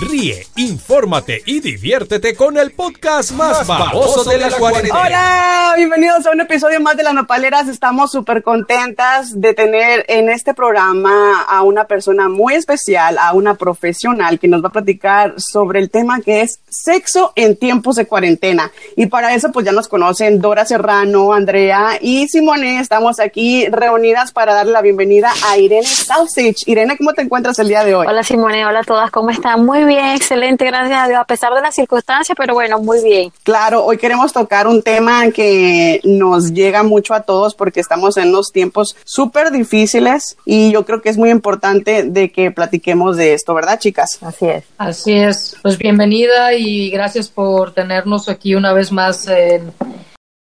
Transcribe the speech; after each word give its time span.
Ríe, 0.00 0.44
infórmate 0.56 1.42
y 1.46 1.60
diviértete 1.60 2.34
con 2.34 2.58
el 2.58 2.72
podcast 2.72 3.30
más, 3.30 3.64
baboso 3.64 4.28
de 4.28 4.38
la 4.38 4.50
cuarentena. 4.50 5.00
Hola, 5.00 5.74
bienvenidos 5.76 6.26
a 6.26 6.32
un 6.32 6.40
episodio 6.40 6.80
más 6.80 6.96
de 6.96 7.04
Las 7.04 7.14
Nopaleras. 7.14 7.68
Estamos 7.68 8.10
súper 8.10 8.42
contentas 8.42 9.40
de 9.40 9.54
tener 9.54 10.04
en 10.08 10.30
este 10.30 10.52
programa 10.52 11.42
a 11.42 11.62
una 11.62 11.84
persona 11.84 12.28
muy 12.28 12.54
especial, 12.54 13.18
a 13.18 13.34
una 13.34 13.54
profesional 13.54 14.40
que 14.40 14.48
nos 14.48 14.64
va 14.64 14.68
a 14.68 14.72
platicar 14.72 15.34
sobre 15.36 15.78
el 15.78 15.90
tema 15.90 16.20
que 16.20 16.40
es 16.40 16.58
sexo 16.68 17.32
en 17.36 17.56
tiempos 17.56 17.94
de 17.94 18.06
cuarentena. 18.06 18.72
Y 18.96 19.06
para 19.06 19.32
eso, 19.34 19.52
pues 19.52 19.64
ya 19.64 19.70
nos 19.70 19.86
conocen 19.86 20.40
Dora 20.40 20.64
Serrano, 20.64 21.32
Andrea 21.32 21.98
y 22.00 22.26
Simone. 22.26 22.80
Estamos 22.80 23.20
aquí 23.20 23.66
reunidas 23.68 24.32
para 24.32 24.54
darle 24.54 24.72
la 24.72 24.82
bienvenida 24.82 25.32
a 25.46 25.56
Irene 25.56 25.86
Sausage. 25.86 26.64
Irene, 26.66 26.96
¿cómo 26.96 27.12
te 27.12 27.22
encuentras 27.22 27.60
el 27.60 27.68
día 27.68 27.84
de 27.84 27.94
hoy? 27.94 28.06
Hola 28.08 28.24
Simone, 28.24 28.66
hola 28.66 28.80
a 28.80 28.84
todas, 28.84 29.12
¿cómo 29.12 29.30
están? 29.30 29.64
Muy 29.64 29.84
bien, 29.84 29.93
excelente, 29.96 30.64
gracias 30.64 30.98
a 30.98 31.08
Dios, 31.08 31.20
a 31.20 31.24
pesar 31.24 31.54
de 31.54 31.60
las 31.60 31.74
circunstancias, 31.74 32.36
pero 32.38 32.54
bueno, 32.54 32.78
muy 32.78 33.02
bien. 33.02 33.32
Claro, 33.42 33.84
hoy 33.84 33.98
queremos 33.98 34.32
tocar 34.32 34.66
un 34.66 34.82
tema 34.82 35.30
que 35.30 36.00
nos 36.04 36.52
llega 36.52 36.82
mucho 36.82 37.14
a 37.14 37.22
todos 37.22 37.54
porque 37.54 37.80
estamos 37.80 38.16
en 38.16 38.28
unos 38.28 38.52
tiempos 38.52 38.96
súper 39.04 39.50
difíciles 39.50 40.36
y 40.44 40.72
yo 40.72 40.84
creo 40.84 41.02
que 41.02 41.08
es 41.08 41.18
muy 41.18 41.30
importante 41.30 42.04
de 42.04 42.30
que 42.30 42.50
platiquemos 42.50 43.16
de 43.16 43.34
esto, 43.34 43.54
¿verdad, 43.54 43.78
chicas? 43.78 44.18
Así 44.22 44.46
es. 44.46 44.64
Así 44.78 45.12
es. 45.12 45.56
Pues 45.62 45.78
bienvenida 45.78 46.54
y 46.54 46.90
gracias 46.90 47.28
por 47.28 47.72
tenernos 47.72 48.28
aquí 48.28 48.54
una 48.54 48.72
vez 48.72 48.92
más 48.92 49.26
en 49.28 49.72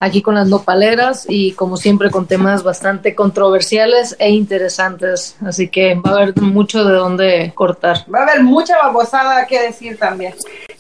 aquí 0.01 0.21
con 0.21 0.35
las 0.35 0.47
nopaleras 0.47 1.25
y 1.27 1.51
como 1.53 1.75
siempre 1.75 2.09
con 2.09 2.25
temas 2.25 2.63
bastante 2.63 3.15
controversiales 3.15 4.15
e 4.17 4.29
interesantes. 4.29 5.35
Así 5.45 5.67
que 5.67 5.95
va 5.95 6.11
a 6.11 6.13
haber 6.21 6.41
mucho 6.41 6.85
de 6.85 6.93
dónde 6.93 7.51
cortar. 7.53 8.05
Va 8.13 8.19
a 8.19 8.23
haber 8.23 8.43
mucha 8.43 8.77
babosada 8.77 9.45
que 9.45 9.59
decir 9.61 9.97
también. 9.97 10.33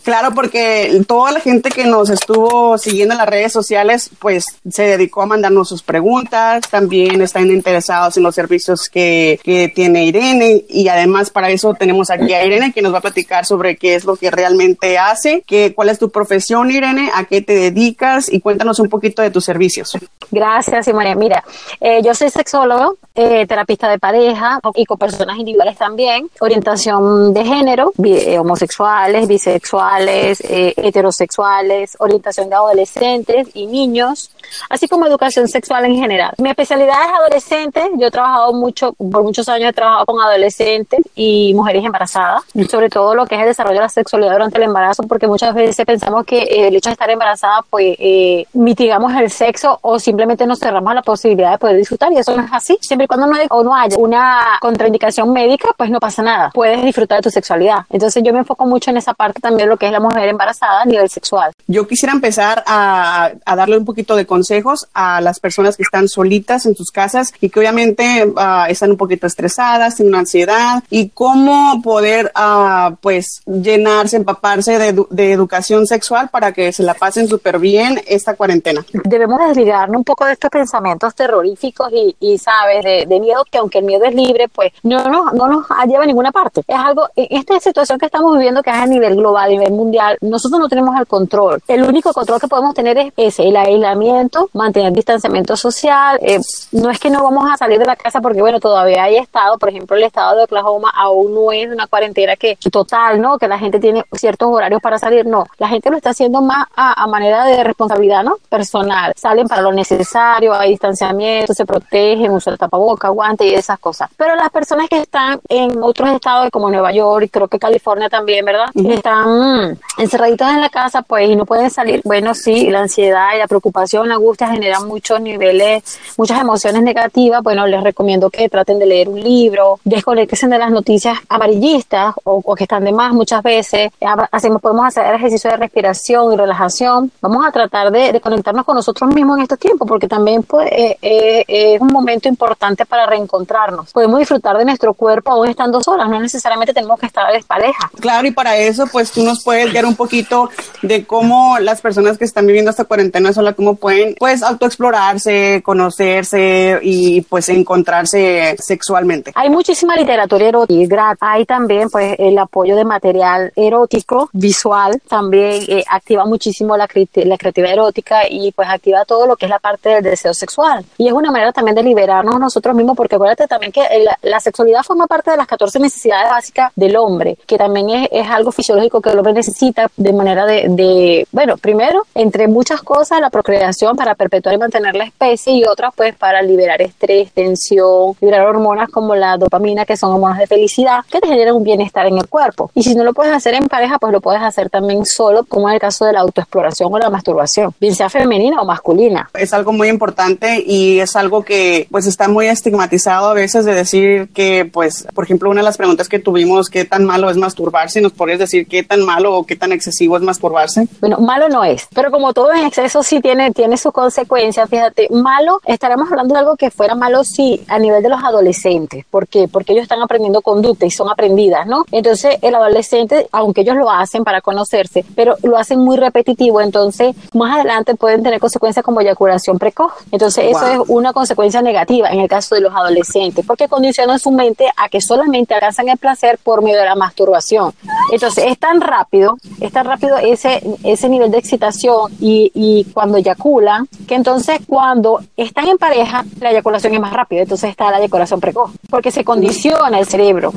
Claro, 0.09 0.31
porque 0.33 1.03
toda 1.07 1.31
la 1.31 1.39
gente 1.39 1.69
que 1.69 1.85
nos 1.85 2.09
estuvo 2.09 2.79
siguiendo 2.79 3.13
en 3.13 3.19
las 3.19 3.29
redes 3.29 3.53
sociales, 3.53 4.09
pues 4.17 4.43
se 4.67 4.81
dedicó 4.81 5.21
a 5.21 5.27
mandarnos 5.27 5.69
sus 5.69 5.83
preguntas, 5.83 6.63
también 6.67 7.21
están 7.21 7.51
interesados 7.51 8.17
en 8.17 8.23
los 8.23 8.33
servicios 8.33 8.89
que, 8.89 9.39
que 9.43 9.67
tiene 9.67 10.05
Irene 10.05 10.65
y 10.67 10.87
además 10.87 11.29
para 11.29 11.51
eso 11.51 11.75
tenemos 11.75 12.09
aquí 12.09 12.33
a 12.33 12.43
Irene 12.43 12.73
que 12.73 12.81
nos 12.81 12.91
va 12.91 12.97
a 12.97 13.01
platicar 13.01 13.45
sobre 13.45 13.77
qué 13.77 13.93
es 13.93 14.03
lo 14.03 14.15
que 14.15 14.31
realmente 14.31 14.97
hace, 14.97 15.43
que, 15.45 15.75
cuál 15.75 15.89
es 15.89 15.99
tu 15.99 16.09
profesión 16.09 16.71
Irene, 16.71 17.11
a 17.13 17.25
qué 17.25 17.43
te 17.43 17.53
dedicas 17.53 18.33
y 18.33 18.39
cuéntanos 18.39 18.79
un 18.79 18.89
poquito 18.89 19.21
de 19.21 19.29
tus 19.29 19.45
servicios. 19.45 19.95
Gracias, 20.31 20.85
Simone. 20.85 21.15
Mira, 21.15 21.43
eh, 21.79 22.01
yo 22.03 22.15
soy 22.15 22.31
sexólogo, 22.31 22.97
eh, 23.19 23.45
terapista 23.45 23.89
de 23.89 23.99
pareja 23.99 24.61
y 24.75 24.85
con 24.85 24.97
personas 24.97 25.37
individuales 25.37 25.77
también, 25.77 26.29
orientación 26.39 27.33
de 27.33 27.43
género, 27.43 27.91
eh, 28.01 28.39
homosexuales, 28.39 29.27
bisexuales, 29.27 30.39
eh, 30.41 30.73
heterosexuales, 30.77 31.97
orientación 31.99 32.49
de 32.49 32.55
adolescentes 32.55 33.49
y 33.53 33.67
niños, 33.67 34.31
así 34.69 34.87
como 34.87 35.05
educación 35.05 35.49
sexual 35.49 35.83
en 35.83 35.95
general. 35.95 36.33
Mi 36.37 36.49
especialidad 36.49 36.95
es 37.05 37.13
adolescentes, 37.13 37.83
yo 37.97 38.07
he 38.07 38.11
trabajado 38.11 38.53
mucho, 38.53 38.93
por 38.93 39.21
muchos 39.23 39.49
años 39.49 39.71
he 39.71 39.73
trabajado 39.73 40.05
con 40.05 40.21
adolescentes 40.21 41.01
y 41.13 41.53
mujeres 41.53 41.83
embarazadas, 41.83 42.43
sobre 42.69 42.89
todo 42.89 43.15
lo 43.15 43.25
que 43.25 43.35
es 43.35 43.41
el 43.41 43.47
desarrollo 43.47 43.75
de 43.75 43.81
la 43.81 43.89
sexualidad 43.89 44.31
durante 44.31 44.57
el 44.59 44.63
embarazo, 44.63 45.03
porque 45.03 45.27
muchas 45.27 45.53
veces 45.53 45.85
pensamos 45.85 46.25
que 46.25 46.43
eh, 46.43 46.67
el 46.69 46.75
hecho 46.77 46.89
de 46.89 46.93
estar 46.93 47.09
embarazada, 47.09 47.65
pues 47.69 47.97
eh, 47.99 48.45
mitigamos 48.53 49.11
el 49.13 49.29
sexo 49.29 49.77
o 49.81 49.99
simplemente 49.99 50.47
nos 50.47 50.59
cerramos 50.59 50.89
a 50.91 50.95
la 50.95 51.01
posibilidad 51.01 51.51
de 51.51 51.57
poder 51.57 51.75
disfrutar 51.75 52.13
y 52.13 52.17
eso 52.17 52.33
no 52.33 52.45
es 52.45 52.53
así. 52.53 52.77
Siempre 52.79 53.08
cuando 53.09 53.27
no, 53.27 53.35
hay- 53.35 53.47
o 53.49 53.63
no 53.63 53.75
haya 53.75 53.97
una 53.97 54.39
contraindicación 54.61 55.33
médica, 55.33 55.69
pues 55.75 55.89
no 55.89 55.99
pasa 55.99 56.21
nada. 56.21 56.51
Puedes 56.53 56.81
disfrutar 56.83 57.17
de 57.17 57.23
tu 57.23 57.29
sexualidad. 57.31 57.79
Entonces 57.89 58.23
yo 58.23 58.31
me 58.31 58.39
enfoco 58.39 58.65
mucho 58.65 58.91
en 58.91 58.97
esa 58.97 59.13
parte 59.13 59.41
también 59.41 59.67
de 59.67 59.71
lo 59.73 59.77
que 59.77 59.87
es 59.87 59.91
la 59.91 59.99
mujer 59.99 60.29
embarazada 60.29 60.81
a 60.81 60.85
nivel 60.85 61.09
sexual. 61.09 61.51
Yo 61.67 61.87
quisiera 61.87 62.13
empezar 62.13 62.63
a, 62.65 63.31
a 63.45 63.55
darle 63.57 63.77
un 63.77 63.83
poquito 63.85 64.15
de 64.15 64.25
consejos 64.25 64.87
a 64.93 65.19
las 65.21 65.39
personas 65.39 65.75
que 65.75 65.83
están 65.83 66.07
solitas 66.07 66.65
en 66.65 66.75
sus 66.75 66.91
casas 66.91 67.33
y 67.41 67.49
que 67.49 67.59
obviamente 67.59 68.31
ah, 68.37 68.67
están 68.69 68.91
un 68.91 68.97
poquito 68.97 69.27
estresadas, 69.27 69.95
tienen 69.95 70.13
una 70.13 70.19
ansiedad 70.19 70.83
y 70.89 71.09
cómo 71.09 71.81
poder 71.81 72.31
ah, 72.35 72.91
pues 73.01 73.41
llenarse, 73.45 74.17
empaparse 74.17 74.77
de, 74.77 75.05
de 75.09 75.31
educación 75.33 75.87
sexual 75.87 76.29
para 76.29 76.51
que 76.51 76.71
se 76.71 76.83
la 76.83 76.93
pasen 76.93 77.27
súper 77.27 77.59
bien 77.59 78.01
esta 78.07 78.35
cuarentena. 78.35 78.85
debemos 79.03 79.39
desligarnos 79.47 79.97
un 79.97 80.03
poco 80.03 80.25
de 80.25 80.33
estos 80.33 80.49
pensamientos 80.51 81.15
terroríficos 81.15 81.89
y, 81.91 82.15
y 82.19 82.37
sabes, 82.37 82.83
de, 82.83 82.98
de 83.05 83.19
miedo, 83.19 83.43
que 83.49 83.57
aunque 83.57 83.79
el 83.79 83.85
miedo 83.85 84.05
es 84.05 84.15
libre, 84.15 84.47
pues 84.47 84.71
no, 84.83 85.03
no, 85.05 85.31
no 85.31 85.47
nos 85.47 85.65
lleva 85.87 86.03
a 86.03 86.07
ninguna 86.07 86.31
parte. 86.31 86.61
Es 86.67 86.77
algo, 86.77 87.07
en 87.15 87.37
esta 87.37 87.59
situación 87.59 87.99
que 87.99 88.05
estamos 88.05 88.33
viviendo, 88.33 88.61
que 88.63 88.69
es 88.69 88.75
a 88.75 88.85
nivel 88.85 89.15
global, 89.15 89.45
a 89.45 89.49
nivel 89.49 89.71
mundial, 89.71 90.17
nosotros 90.21 90.59
no 90.59 90.67
tenemos 90.69 90.97
el 90.99 91.07
control. 91.07 91.61
El 91.67 91.83
único 91.83 92.13
control 92.13 92.39
que 92.39 92.47
podemos 92.47 92.73
tener 92.73 92.97
es 92.97 93.13
ese, 93.17 93.47
el 93.47 93.55
aislamiento, 93.55 94.49
mantener 94.53 94.91
distanciamiento 94.93 95.55
social. 95.55 96.19
eh, 96.21 96.39
no 96.71 96.89
es 96.89 96.99
que 96.99 97.09
no 97.09 97.23
vamos 97.23 97.49
a 97.51 97.57
salir 97.57 97.79
de 97.79 97.85
la 97.85 97.95
casa 97.95 98.21
porque, 98.21 98.41
bueno, 98.41 98.59
todavía 98.59 99.03
hay 99.03 99.17
estado, 99.17 99.57
por 99.57 99.69
ejemplo, 99.69 99.95
el 99.95 100.03
estado 100.03 100.37
de 100.37 100.43
Oklahoma 100.43 100.91
aún 100.95 101.33
no 101.33 101.51
es 101.51 101.69
una 101.69 101.87
cuarentena 101.87 102.35
que 102.35 102.57
total, 102.71 103.21
¿no? 103.21 103.37
Que 103.37 103.47
la 103.47 103.57
gente 103.57 103.79
tiene 103.79 104.03
ciertos 104.13 104.49
horarios 104.49 104.81
para 104.81 104.97
salir, 104.97 105.25
no. 105.25 105.45
La 105.57 105.67
gente 105.67 105.89
lo 105.89 105.97
está 105.97 106.11
haciendo 106.11 106.41
más 106.41 106.65
a, 106.75 107.01
a 107.03 107.07
manera 107.07 107.45
de 107.45 107.63
responsabilidad, 107.63 108.23
¿no? 108.23 108.37
Personal. 108.49 109.13
Salen 109.15 109.47
para 109.47 109.61
lo 109.61 109.71
necesario, 109.71 110.53
hay 110.53 110.71
distanciamiento, 110.71 111.53
se 111.53 111.65
protegen, 111.65 112.31
usan 112.31 112.57
tapaboca, 112.79 113.09
guantes 113.09 113.51
y 113.51 113.55
esas 113.55 113.79
cosas. 113.79 114.09
Pero 114.17 114.35
las 114.35 114.49
personas 114.49 114.87
que 114.89 114.99
están 114.99 115.39
en 115.49 115.81
otros 115.83 116.09
estados 116.09 116.49
como 116.51 116.69
Nueva 116.69 116.91
York 116.91 117.25
y 117.25 117.29
creo 117.29 117.47
que 117.47 117.59
California 117.59 118.09
también, 118.09 118.45
¿verdad? 118.45 118.67
Están 118.73 119.71
mm, 119.71 119.77
encerraditos 119.97 120.47
en 120.49 120.61
la 120.61 120.69
casa, 120.69 121.01
pues, 121.01 121.29
y 121.29 121.35
no 121.35 121.45
pueden 121.45 121.69
salir. 121.69 122.01
Bueno, 122.05 122.33
sí, 122.33 122.69
la 122.69 122.81
ansiedad 122.81 123.35
y 123.35 123.39
la 123.39 123.47
preocupación, 123.47 124.07
la 124.07 124.15
angustia 124.15 124.47
generan 124.47 124.87
muchos 124.87 125.19
niveles, 125.21 125.83
muchas 126.17 126.39
emociones 126.39 126.81
negativas. 126.83 127.43
Bueno, 127.43 127.67
les 127.67 127.83
recomiendo 127.83 128.29
que 128.29 128.47
traten 128.49 128.79
de 128.79 128.85
leer 128.85 129.09
un 129.09 129.19
libro, 129.19 129.79
desconectense 129.83 130.47
de 130.47 130.57
las 130.57 130.71
noticias 130.71 131.17
amarillistas 131.27 132.15
o, 132.23 132.41
o 132.43 132.55
que 132.55 132.63
están 132.63 132.85
de 132.85 132.91
más 132.91 133.13
muchas 133.13 133.43
veces. 133.43 133.91
Hacemos, 134.31 134.61
podemos 134.61 134.85
hacer 134.87 135.13
ejercicio 135.15 135.49
de 135.49 135.57
respiración 135.57 136.33
y 136.33 136.37
relajación. 136.37 137.11
Vamos 137.21 137.45
a 137.45 137.51
tratar 137.51 137.91
de, 137.91 138.13
de 138.13 138.21
conectarnos 138.21 138.65
con 138.65 138.75
nosotros 138.75 139.13
mismos 139.13 139.37
en 139.37 139.43
estos 139.43 139.59
tiempos, 139.59 139.87
porque 139.87 140.07
también 140.07 140.43
pues, 140.43 140.69
eh, 140.71 140.97
eh, 141.01 141.43
es 141.47 141.81
un 141.81 141.87
momento 141.87 142.29
importante 142.29 142.68
para 142.75 143.05
reencontrarnos. 143.05 143.91
Podemos 143.91 144.19
disfrutar 144.19 144.57
de 144.57 144.65
nuestro 144.65 144.93
cuerpo 144.93 145.31
aún 145.31 145.47
estando 145.47 145.81
solas, 145.81 146.09
no 146.09 146.19
necesariamente 146.19 146.73
tenemos 146.73 146.99
que 146.99 147.05
estar 147.05 147.31
de 147.31 147.43
pareja. 147.43 147.89
Claro, 147.99 148.27
y 148.27 148.31
para 148.31 148.57
eso, 148.57 148.85
pues 148.91 149.11
tú 149.11 149.23
nos 149.23 149.43
puedes 149.43 149.71
guiar 149.71 149.85
un 149.85 149.95
poquito 149.95 150.49
de 150.81 151.05
cómo 151.05 151.59
las 151.59 151.81
personas 151.81 152.17
que 152.17 152.25
están 152.25 152.45
viviendo 152.45 152.71
esta 152.71 152.85
cuarentena 152.85 153.33
sola, 153.33 153.53
cómo 153.53 153.75
pueden, 153.75 154.15
pues, 154.17 154.43
autoexplorarse, 154.43 155.61
conocerse 155.63 156.79
y, 156.81 157.21
pues, 157.21 157.49
encontrarse 157.49 158.55
sexualmente. 158.59 159.31
Hay 159.35 159.49
muchísima 159.49 159.95
literatura 159.95 160.45
erótica. 160.45 161.15
Hay 161.19 161.45
también 161.45 161.89
pues 161.89 162.15
el 162.19 162.37
apoyo 162.37 162.75
de 162.75 162.85
material 162.85 163.51
erótico, 163.55 164.29
visual, 164.33 165.01
también 165.07 165.63
eh, 165.67 165.83
activa 165.89 166.25
muchísimo 166.25 166.77
la, 166.77 166.87
la 167.15 167.37
creatividad 167.37 167.73
erótica 167.73 168.21
y 168.29 168.51
pues 168.51 168.67
activa 168.69 169.05
todo 169.05 169.25
lo 169.25 169.35
que 169.35 169.45
es 169.45 169.49
la 169.49 169.59
parte 169.59 169.89
del 169.89 170.03
deseo 170.03 170.33
sexual. 170.33 170.85
Y 170.97 171.07
es 171.07 171.13
una 171.13 171.31
manera 171.31 171.51
también 171.51 171.75
de 171.75 171.83
liberarnos 171.83 172.39
nosotros 172.39 172.58
mismos 172.73 172.95
porque 172.95 173.15
acuérdate 173.15 173.47
también 173.47 173.71
que 173.71 173.81
la, 174.21 174.39
sexualidad 174.39 174.83
forma 174.83 175.05
parte 175.05 175.31
de 175.31 175.37
las 175.37 175.47
14 175.47 175.79
necesidades 175.79 176.29
básicas 176.29 176.71
del 176.75 176.95
hombre, 176.95 177.37
que 177.45 177.57
también 177.57 177.89
es, 177.89 178.09
es 178.11 178.27
algo 178.29 178.51
fisiológico 178.51 179.01
que 179.01 179.09
el 179.09 179.17
hombre 179.17 179.33
necesita 179.33 179.91
de 179.97 180.13
manera 180.13 180.45
de, 180.45 180.67
de, 180.69 181.27
bueno, 181.31 181.57
primero, 181.57 182.03
entre 182.15 182.47
muchas 182.47 182.81
cosas, 182.81 183.19
la 183.19 183.29
procreación 183.29 183.95
para 183.95 184.15
perpetuar 184.15 184.55
y 184.55 184.57
mantener 184.57 184.95
la 184.95 185.03
especie 185.03 185.53
y 185.53 185.65
otras 185.65 185.93
pues 185.95 186.15
para 186.15 186.41
liberar 186.41 186.81
estrés, 186.81 187.31
tensión, 187.31 188.13
liberar 188.21 188.45
hormonas 188.45 188.89
como 188.89 189.15
la 189.15 189.37
dopamina, 189.37 189.85
que 189.85 189.97
son 189.97 190.13
hormonas 190.13 190.37
de 190.37 190.47
felicidad, 190.47 190.99
que 191.09 191.19
te 191.19 191.27
generan 191.27 191.55
un 191.55 191.63
bienestar 191.63 192.05
en 192.05 192.17
el 192.17 192.27
cuerpo. 192.27 192.71
Y 192.73 192.83
si 192.83 192.95
no 192.95 193.03
lo 193.03 193.13
puedes 193.13 193.33
hacer 193.33 193.53
en 193.53 193.67
pareja, 193.67 193.97
pues 193.99 194.13
lo 194.13 194.21
puedes 194.21 194.41
hacer 194.41 194.69
también 194.69 195.05
solo, 195.05 195.43
como 195.45 195.69
en 195.69 195.75
el 195.75 195.79
caso 195.79 196.05
de 196.05 196.13
la 196.13 196.21
autoexploración 196.21 196.93
o 196.93 196.99
la 196.99 197.09
masturbación, 197.09 197.73
bien 197.79 197.95
sea 197.95 198.09
femenina 198.09 198.61
o 198.61 198.65
masculina. 198.65 199.29
Es 199.33 199.53
algo 199.53 199.71
muy 199.71 199.87
importante 199.87 200.63
y 200.65 200.99
es 200.99 201.15
algo 201.15 201.43
que, 201.43 201.87
pues, 201.91 202.05
está 202.07 202.27
muy 202.27 202.47
estigmatizado 202.51 203.27
a 203.29 203.33
veces 203.33 203.65
de 203.65 203.73
decir 203.73 204.29
que, 204.33 204.65
pues, 204.65 205.07
por 205.13 205.23
ejemplo, 205.23 205.49
una 205.49 205.61
de 205.61 205.65
las 205.65 205.77
preguntas 205.77 206.07
que 206.09 206.19
tuvimos, 206.19 206.69
¿qué 206.69 206.85
tan 206.85 207.05
malo 207.05 207.29
es 207.29 207.37
masturbarse? 207.37 208.01
¿Nos 208.01 208.11
podrías 208.13 208.39
decir 208.39 208.67
qué 208.67 208.83
tan 208.83 209.03
malo 209.05 209.35
o 209.35 209.45
qué 209.45 209.55
tan 209.55 209.71
excesivo 209.71 210.17
es 210.17 210.23
masturbarse? 210.23 210.87
Bueno, 210.99 211.17
malo 211.19 211.49
no 211.49 211.63
es, 211.63 211.87
pero 211.93 212.11
como 212.11 212.33
todo 212.33 212.53
en 212.53 212.65
exceso 212.65 213.03
sí 213.03 213.19
tiene, 213.21 213.51
tiene 213.51 213.77
sus 213.77 213.91
consecuencias, 213.91 214.69
fíjate, 214.69 215.07
malo, 215.11 215.59
estaremos 215.65 216.09
hablando 216.11 216.33
de 216.33 216.39
algo 216.39 216.55
que 216.55 216.71
fuera 216.71 216.95
malo 216.95 217.23
sí 217.23 217.61
a 217.67 217.77
nivel 217.79 218.01
de 218.03 218.09
los 218.09 218.23
adolescentes. 218.23 219.05
¿Por 219.09 219.27
qué? 219.27 219.47
Porque 219.47 219.73
ellos 219.73 219.83
están 219.83 220.01
aprendiendo 220.01 220.41
conducta 220.41 220.85
y 220.85 220.91
son 220.91 221.09
aprendidas, 221.09 221.67
¿no? 221.67 221.85
Entonces, 221.91 222.37
el 222.41 222.55
adolescente, 222.55 223.27
aunque 223.31 223.61
ellos 223.61 223.75
lo 223.75 223.89
hacen 223.91 224.23
para 224.23 224.41
conocerse, 224.41 225.05
pero 225.15 225.35
lo 225.43 225.57
hacen 225.57 225.79
muy 225.79 225.97
repetitivo, 225.97 226.61
entonces 226.61 227.15
más 227.33 227.55
adelante 227.55 227.95
pueden 227.95 228.23
tener 228.23 228.39
consecuencias 228.39 228.83
como 228.85 229.01
eyaculación 229.01 229.59
precoz. 229.59 229.91
Entonces, 230.11 230.45
eso 230.49 230.59
Wow. 230.59 230.83
es 230.83 230.89
una 230.89 231.13
consecuencia 231.13 231.61
negativa 231.61 232.09
en 232.09 232.19
el 232.21 232.27
caso 232.27 232.38
de 232.49 232.61
los 232.61 232.73
adolescentes, 232.73 233.45
porque 233.45 233.67
condicionan 233.67 234.19
su 234.19 234.31
mente 234.31 234.65
a 234.75 234.89
que 234.89 235.01
solamente 235.01 235.53
alcanzan 235.53 235.89
el 235.89 235.97
placer 235.97 236.39
por 236.41 236.61
medio 236.61 236.79
de 236.79 236.85
la 236.85 236.95
masturbación. 236.95 237.73
Entonces 238.11 238.45
es 238.47 238.57
tan 238.57 238.81
rápido, 238.81 239.37
es 239.59 239.71
tan 239.71 239.85
rápido 239.85 240.17
ese, 240.17 240.61
ese 240.83 241.09
nivel 241.09 241.31
de 241.31 241.37
excitación 241.37 242.11
y, 242.19 242.51
y 242.53 242.85
cuando 242.93 243.17
eyaculan, 243.17 243.87
que 244.07 244.15
entonces 244.15 244.59
cuando 244.67 245.21
están 245.35 245.67
en 245.67 245.77
pareja, 245.77 246.25
la 246.39 246.51
eyaculación 246.51 246.93
es 246.93 246.99
más 246.99 247.13
rápida, 247.13 247.41
entonces 247.41 247.69
está 247.69 247.91
la 247.91 247.99
eyaculación 247.99 248.39
precoz, 248.39 248.71
porque 248.89 249.11
se 249.11 249.23
condiciona 249.23 249.99
el 249.99 250.05
cerebro. 250.05 250.53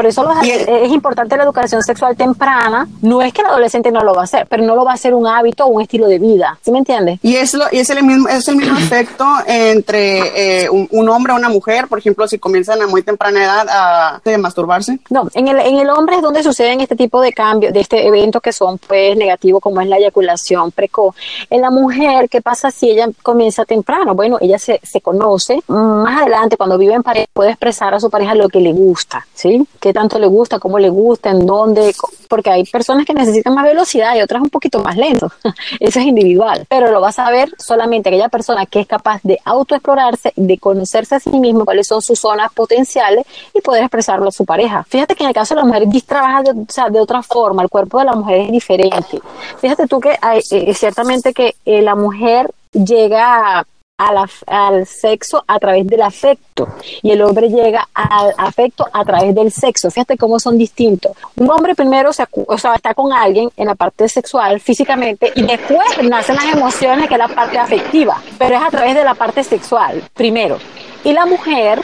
Por 0.00 0.06
eso 0.06 0.22
los, 0.22 0.34
es 0.42 0.90
importante 0.92 1.36
la 1.36 1.42
educación 1.42 1.82
sexual 1.82 2.16
temprana. 2.16 2.88
No 3.02 3.20
es 3.20 3.34
que 3.34 3.42
el 3.42 3.48
adolescente 3.48 3.92
no 3.92 4.02
lo 4.02 4.14
va 4.14 4.22
a 4.22 4.24
hacer, 4.24 4.46
pero 4.48 4.62
no 4.62 4.74
lo 4.74 4.82
va 4.82 4.92
a 4.92 4.94
hacer 4.94 5.12
un 5.12 5.26
hábito 5.26 5.66
o 5.66 5.68
un 5.68 5.82
estilo 5.82 6.06
de 6.06 6.18
vida. 6.18 6.58
¿Sí 6.62 6.72
me 6.72 6.78
entiendes? 6.78 7.18
Y 7.22 7.36
es, 7.36 7.52
lo, 7.52 7.66
y 7.70 7.80
es, 7.80 7.90
el, 7.90 8.02
mismo, 8.02 8.26
es 8.26 8.48
el 8.48 8.56
mismo 8.56 8.78
efecto 8.78 9.26
entre 9.46 10.62
eh, 10.62 10.70
un, 10.70 10.88
un, 10.90 11.06
hombre 11.10 11.34
o 11.34 11.36
una 11.36 11.50
mujer, 11.50 11.86
por 11.86 11.98
ejemplo, 11.98 12.26
si 12.26 12.38
comienzan 12.38 12.80
a 12.80 12.86
muy 12.86 13.02
temprana 13.02 13.44
edad 13.44 13.68
a, 13.68 14.22
a 14.24 14.38
masturbarse. 14.38 15.00
No, 15.10 15.28
en 15.34 15.48
el, 15.48 15.60
en 15.60 15.76
el 15.76 15.90
hombre 15.90 16.16
es 16.16 16.22
donde 16.22 16.42
suceden 16.42 16.80
este 16.80 16.96
tipo 16.96 17.20
de 17.20 17.34
cambios, 17.34 17.74
de 17.74 17.80
este 17.80 18.06
evento 18.06 18.40
que 18.40 18.54
son 18.54 18.78
pues 18.78 19.14
negativos, 19.18 19.60
como 19.60 19.82
es 19.82 19.86
la 19.86 19.98
eyaculación 19.98 20.72
precoz. 20.72 21.14
En 21.50 21.60
la 21.60 21.70
mujer, 21.70 22.30
¿qué 22.30 22.40
pasa 22.40 22.70
si 22.70 22.88
ella 22.88 23.06
comienza 23.22 23.66
temprano? 23.66 24.14
Bueno, 24.14 24.38
ella 24.40 24.58
se, 24.58 24.80
se 24.82 25.02
conoce. 25.02 25.60
Más 25.66 26.22
adelante, 26.22 26.56
cuando 26.56 26.78
vive 26.78 26.94
en 26.94 27.02
pareja, 27.02 27.26
puede 27.34 27.50
expresar 27.50 27.92
a 27.92 28.00
su 28.00 28.08
pareja 28.08 28.34
lo 28.34 28.48
que 28.48 28.60
le 28.60 28.72
gusta, 28.72 29.26
¿sí? 29.34 29.66
Tanto 29.92 30.18
le 30.18 30.26
gusta, 30.26 30.58
cómo 30.58 30.78
le 30.78 30.88
gusta, 30.88 31.30
en 31.30 31.46
dónde, 31.46 31.94
porque 32.28 32.50
hay 32.50 32.64
personas 32.64 33.06
que 33.06 33.14
necesitan 33.14 33.54
más 33.54 33.64
velocidad 33.64 34.14
y 34.16 34.22
otras 34.22 34.42
un 34.42 34.50
poquito 34.50 34.80
más 34.80 34.96
lento. 34.96 35.30
Eso 35.80 36.00
es 36.00 36.06
individual, 36.06 36.66
pero 36.68 36.90
lo 36.90 37.00
vas 37.00 37.18
a 37.18 37.30
ver 37.30 37.50
solamente 37.58 38.08
aquella 38.08 38.28
persona 38.28 38.66
que 38.66 38.80
es 38.80 38.86
capaz 38.86 39.20
de 39.22 39.38
autoexplorarse, 39.44 40.32
de 40.36 40.58
conocerse 40.58 41.14
a 41.14 41.20
sí 41.20 41.30
mismo, 41.30 41.64
cuáles 41.64 41.86
son 41.86 42.02
sus 42.02 42.18
zonas 42.18 42.52
potenciales 42.52 43.24
y 43.54 43.60
poder 43.60 43.82
expresarlo 43.82 44.28
a 44.28 44.32
su 44.32 44.44
pareja. 44.44 44.84
Fíjate 44.88 45.14
que 45.14 45.24
en 45.24 45.28
el 45.28 45.34
caso 45.34 45.54
de 45.54 45.60
la 45.60 45.66
mujer 45.66 45.84
trabaja 46.06 46.42
de, 46.42 46.50
o 46.50 46.66
sea, 46.68 46.88
de 46.88 47.00
otra 47.00 47.22
forma, 47.22 47.62
el 47.62 47.68
cuerpo 47.68 47.98
de 47.98 48.04
la 48.06 48.14
mujer 48.14 48.40
es 48.40 48.52
diferente. 48.52 49.20
Fíjate 49.58 49.86
tú 49.86 50.00
que 50.00 50.16
hay, 50.20 50.40
eh, 50.50 50.74
ciertamente 50.74 51.32
que 51.32 51.54
eh, 51.64 51.82
la 51.82 51.94
mujer 51.94 52.50
llega 52.72 53.66
al, 54.00 54.30
al 54.46 54.86
sexo 54.86 55.44
a 55.46 55.58
través 55.58 55.86
del 55.86 56.00
afecto 56.00 56.68
y 57.02 57.10
el 57.10 57.20
hombre 57.22 57.48
llega 57.48 57.86
al 57.92 58.32
afecto 58.38 58.86
a 58.90 59.04
través 59.04 59.34
del 59.34 59.52
sexo. 59.52 59.90
Fíjate 59.90 60.16
cómo 60.16 60.40
son 60.40 60.56
distintos. 60.56 61.12
Un 61.36 61.50
hombre 61.50 61.74
primero 61.74 62.12
se, 62.12 62.24
o 62.32 62.58
sea, 62.58 62.74
está 62.74 62.94
con 62.94 63.12
alguien 63.12 63.50
en 63.56 63.66
la 63.66 63.74
parte 63.74 64.08
sexual 64.08 64.60
físicamente 64.60 65.32
y 65.34 65.42
después 65.42 65.86
nacen 66.02 66.36
las 66.36 66.46
emociones 66.46 67.08
que 67.08 67.14
es 67.14 67.18
la 67.18 67.28
parte 67.28 67.58
afectiva, 67.58 68.22
pero 68.38 68.56
es 68.56 68.62
a 68.62 68.70
través 68.70 68.94
de 68.94 69.04
la 69.04 69.14
parte 69.14 69.44
sexual 69.44 70.02
primero. 70.14 70.58
Y 71.04 71.12
la 71.12 71.26
mujer, 71.26 71.80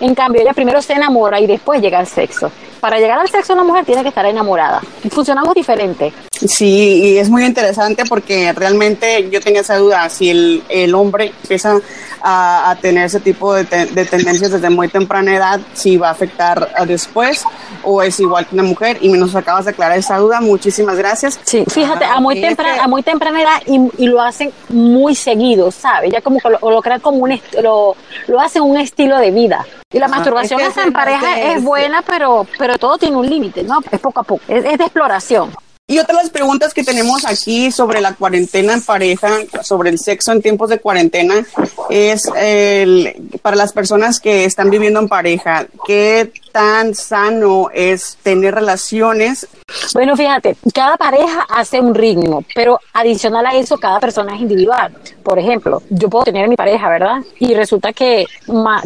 en 0.00 0.14
cambio, 0.14 0.42
ella 0.42 0.52
primero 0.52 0.80
se 0.82 0.94
enamora 0.94 1.40
y 1.40 1.46
después 1.46 1.80
llega 1.80 1.98
al 1.98 2.06
sexo 2.06 2.50
para 2.84 2.98
llegar 2.98 3.18
al 3.18 3.30
sexo 3.30 3.54
una 3.54 3.64
mujer 3.64 3.86
tiene 3.86 4.02
que 4.02 4.10
estar 4.10 4.26
enamorada. 4.26 4.82
Funcionamos 5.10 5.54
diferente. 5.54 6.12
Sí, 6.30 7.00
y 7.02 7.16
es 7.16 7.30
muy 7.30 7.42
interesante 7.42 8.04
porque 8.06 8.52
realmente 8.52 9.30
yo 9.30 9.40
tenía 9.40 9.62
esa 9.62 9.78
duda, 9.78 10.06
si 10.10 10.28
el, 10.28 10.62
el 10.68 10.94
hombre 10.94 11.32
empieza 11.40 11.80
a, 12.20 12.70
a, 12.70 12.76
tener 12.76 13.06
ese 13.06 13.20
tipo 13.20 13.54
de, 13.54 13.64
te, 13.64 13.86
de, 13.86 14.04
tendencias 14.04 14.50
desde 14.50 14.68
muy 14.68 14.88
temprana 14.88 15.34
edad, 15.34 15.60
si 15.72 15.96
va 15.96 16.08
a 16.08 16.10
afectar 16.10 16.74
después 16.86 17.46
o 17.84 18.02
es 18.02 18.20
igual 18.20 18.46
que 18.46 18.54
una 18.54 18.64
mujer 18.64 18.98
y 19.00 19.08
nos 19.08 19.34
acabas 19.34 19.64
de 19.64 19.70
aclarar 19.70 19.96
esa 19.96 20.18
duda, 20.18 20.42
muchísimas 20.42 20.98
gracias. 20.98 21.40
Sí, 21.42 21.64
fíjate, 21.66 22.04
a 22.04 22.20
muy, 22.20 22.38
temprana, 22.38 22.84
a 22.84 22.86
muy 22.86 23.02
temprana 23.02 23.40
edad 23.40 23.62
y, 23.64 23.80
y, 23.96 24.08
lo 24.08 24.20
hacen 24.20 24.52
muy 24.68 25.14
seguido, 25.14 25.70
¿sabes? 25.70 26.12
Ya 26.12 26.20
como 26.20 26.38
que 26.38 26.50
lo, 26.50 26.58
lo 26.70 26.82
crean 26.82 27.00
como 27.00 27.20
un, 27.20 27.40
lo, 27.62 27.96
lo 28.26 28.40
hacen 28.40 28.60
un 28.60 28.76
estilo 28.76 29.16
de 29.16 29.30
vida. 29.30 29.64
Y 29.94 29.98
la 30.00 30.08
masturbación 30.08 30.60
es 30.60 30.76
en 30.76 30.92
pareja 30.92 31.40
es, 31.40 31.58
es 31.58 31.64
buena, 31.64 32.02
pero, 32.02 32.46
pero 32.58 32.76
todo 32.78 32.98
tiene 32.98 33.16
un 33.16 33.30
límite, 33.30 33.62
¿no? 33.62 33.78
Es 33.90 34.00
poco 34.00 34.20
a 34.20 34.24
poco, 34.24 34.42
es, 34.48 34.64
es 34.64 34.76
de 34.76 34.84
exploración. 34.84 35.54
Y 35.86 35.98
otra 35.98 36.16
de 36.16 36.22
las 36.22 36.30
preguntas 36.30 36.74
que 36.74 36.82
tenemos 36.82 37.26
aquí 37.26 37.70
sobre 37.70 38.00
la 38.00 38.14
cuarentena 38.14 38.72
en 38.72 38.82
pareja, 38.82 39.28
sobre 39.62 39.90
el 39.90 39.98
sexo 39.98 40.32
en 40.32 40.42
tiempos 40.42 40.70
de 40.70 40.80
cuarentena, 40.80 41.46
es 41.90 42.22
el, 42.36 43.38
para 43.42 43.54
las 43.54 43.72
personas 43.72 44.18
que 44.18 44.46
están 44.46 44.70
viviendo 44.70 44.98
en 44.98 45.08
pareja, 45.08 45.66
¿qué 45.86 46.32
tan 46.54 46.94
sano 46.94 47.68
es 47.74 48.16
tener 48.22 48.54
relaciones? 48.54 49.48
Bueno, 49.92 50.16
fíjate, 50.16 50.56
cada 50.72 50.96
pareja 50.96 51.44
hace 51.48 51.80
un 51.80 51.96
ritmo, 51.96 52.44
pero 52.54 52.78
adicional 52.92 53.44
a 53.44 53.54
eso, 53.54 53.76
cada 53.76 53.98
persona 53.98 54.36
es 54.36 54.42
individual. 54.42 54.94
Por 55.24 55.36
ejemplo, 55.40 55.82
yo 55.90 56.08
puedo 56.08 56.26
tener 56.26 56.48
mi 56.48 56.54
pareja, 56.54 56.88
¿verdad? 56.88 57.22
Y 57.40 57.54
resulta 57.54 57.92
que 57.92 58.24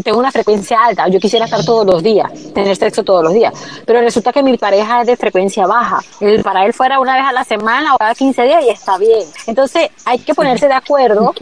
tengo 0.03 0.19
una 0.19 0.33
frecuencia 0.33 0.83
alta, 0.83 1.09
yo 1.09 1.21
quisiera 1.21 1.45
estar 1.45 1.63
todos 1.63 1.85
los 1.85 2.03
días, 2.03 2.33
tener 2.55 2.75
sexo 2.75 3.05
todos 3.05 3.23
los 3.23 3.35
días, 3.35 3.53
pero 3.85 4.01
resulta 4.01 4.33
que 4.33 4.43
mi 4.43 4.57
pareja 4.57 5.03
es 5.03 5.07
de 5.07 5.17
frecuencia 5.17 5.67
baja. 5.67 6.01
El, 6.21 6.43
para 6.43 6.65
él 6.65 6.73
fuera 6.73 6.99
una 7.01 7.17
vez 7.17 7.25
a 7.27 7.33
la 7.33 7.45
semana 7.45 7.95
o 7.95 7.99
cada 7.99 8.15
15 8.15 8.43
días 8.45 8.65
y 8.65 8.71
está 8.71 8.97
bien. 8.97 9.29
Entonces 9.47 9.91
hay 10.07 10.21
que 10.21 10.35
ponerse 10.35 10.69
de 10.69 10.75
acuerdo 10.75 11.35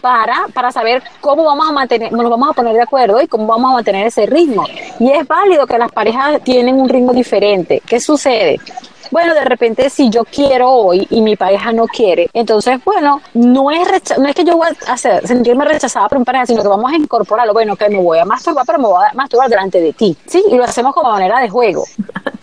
para, 0.00 0.46
para 0.54 0.72
saber 0.72 1.02
cómo 1.20 1.44
vamos 1.44 1.68
a 1.68 1.72
mantener, 1.72 2.10
nos 2.10 2.30
vamos 2.30 2.48
a 2.48 2.52
poner 2.54 2.74
de 2.74 2.82
acuerdo 2.82 3.20
y 3.20 3.28
cómo 3.28 3.46
vamos 3.46 3.72
a 3.72 3.74
mantener 3.74 4.06
ese 4.06 4.24
ritmo. 4.24 4.64
Y 4.98 5.10
es 5.10 5.26
válido 5.42 5.66
que 5.66 5.78
las 5.78 5.92
parejas 5.92 6.42
tienen 6.42 6.80
un 6.80 6.88
ritmo 6.88 7.12
diferente. 7.12 7.82
¿Qué 7.86 8.00
sucede? 8.00 8.58
bueno, 9.12 9.34
de 9.34 9.44
repente 9.44 9.90
si 9.90 10.08
yo 10.08 10.24
quiero 10.24 10.70
hoy 10.70 11.06
y 11.10 11.20
mi 11.20 11.36
pareja 11.36 11.70
no 11.70 11.86
quiere, 11.86 12.30
entonces, 12.32 12.82
bueno, 12.82 13.20
no 13.34 13.70
es, 13.70 13.86
no 14.18 14.26
es 14.26 14.34
que 14.34 14.42
yo 14.42 14.56
voy 14.56 14.68
a 14.86 14.92
hacer, 14.92 15.26
sentirme 15.28 15.66
rechazada 15.66 16.08
por 16.08 16.18
un 16.18 16.24
pareja, 16.24 16.46
sino 16.46 16.62
que 16.62 16.68
vamos 16.68 16.90
a 16.90 16.96
incorporarlo, 16.96 17.52
bueno, 17.52 17.76
que 17.76 17.90
me 17.90 17.98
voy 17.98 18.18
a 18.18 18.24
masturbar, 18.24 18.64
pero 18.66 18.78
me 18.78 18.86
voy 18.86 19.04
a 19.04 19.12
masturbar 19.12 19.50
delante 19.50 19.80
de 19.80 19.92
ti, 19.92 20.16
¿sí? 20.26 20.42
Y 20.50 20.56
lo 20.56 20.64
hacemos 20.64 20.94
como 20.94 21.10
manera 21.10 21.40
de 21.40 21.50
juego. 21.50 21.84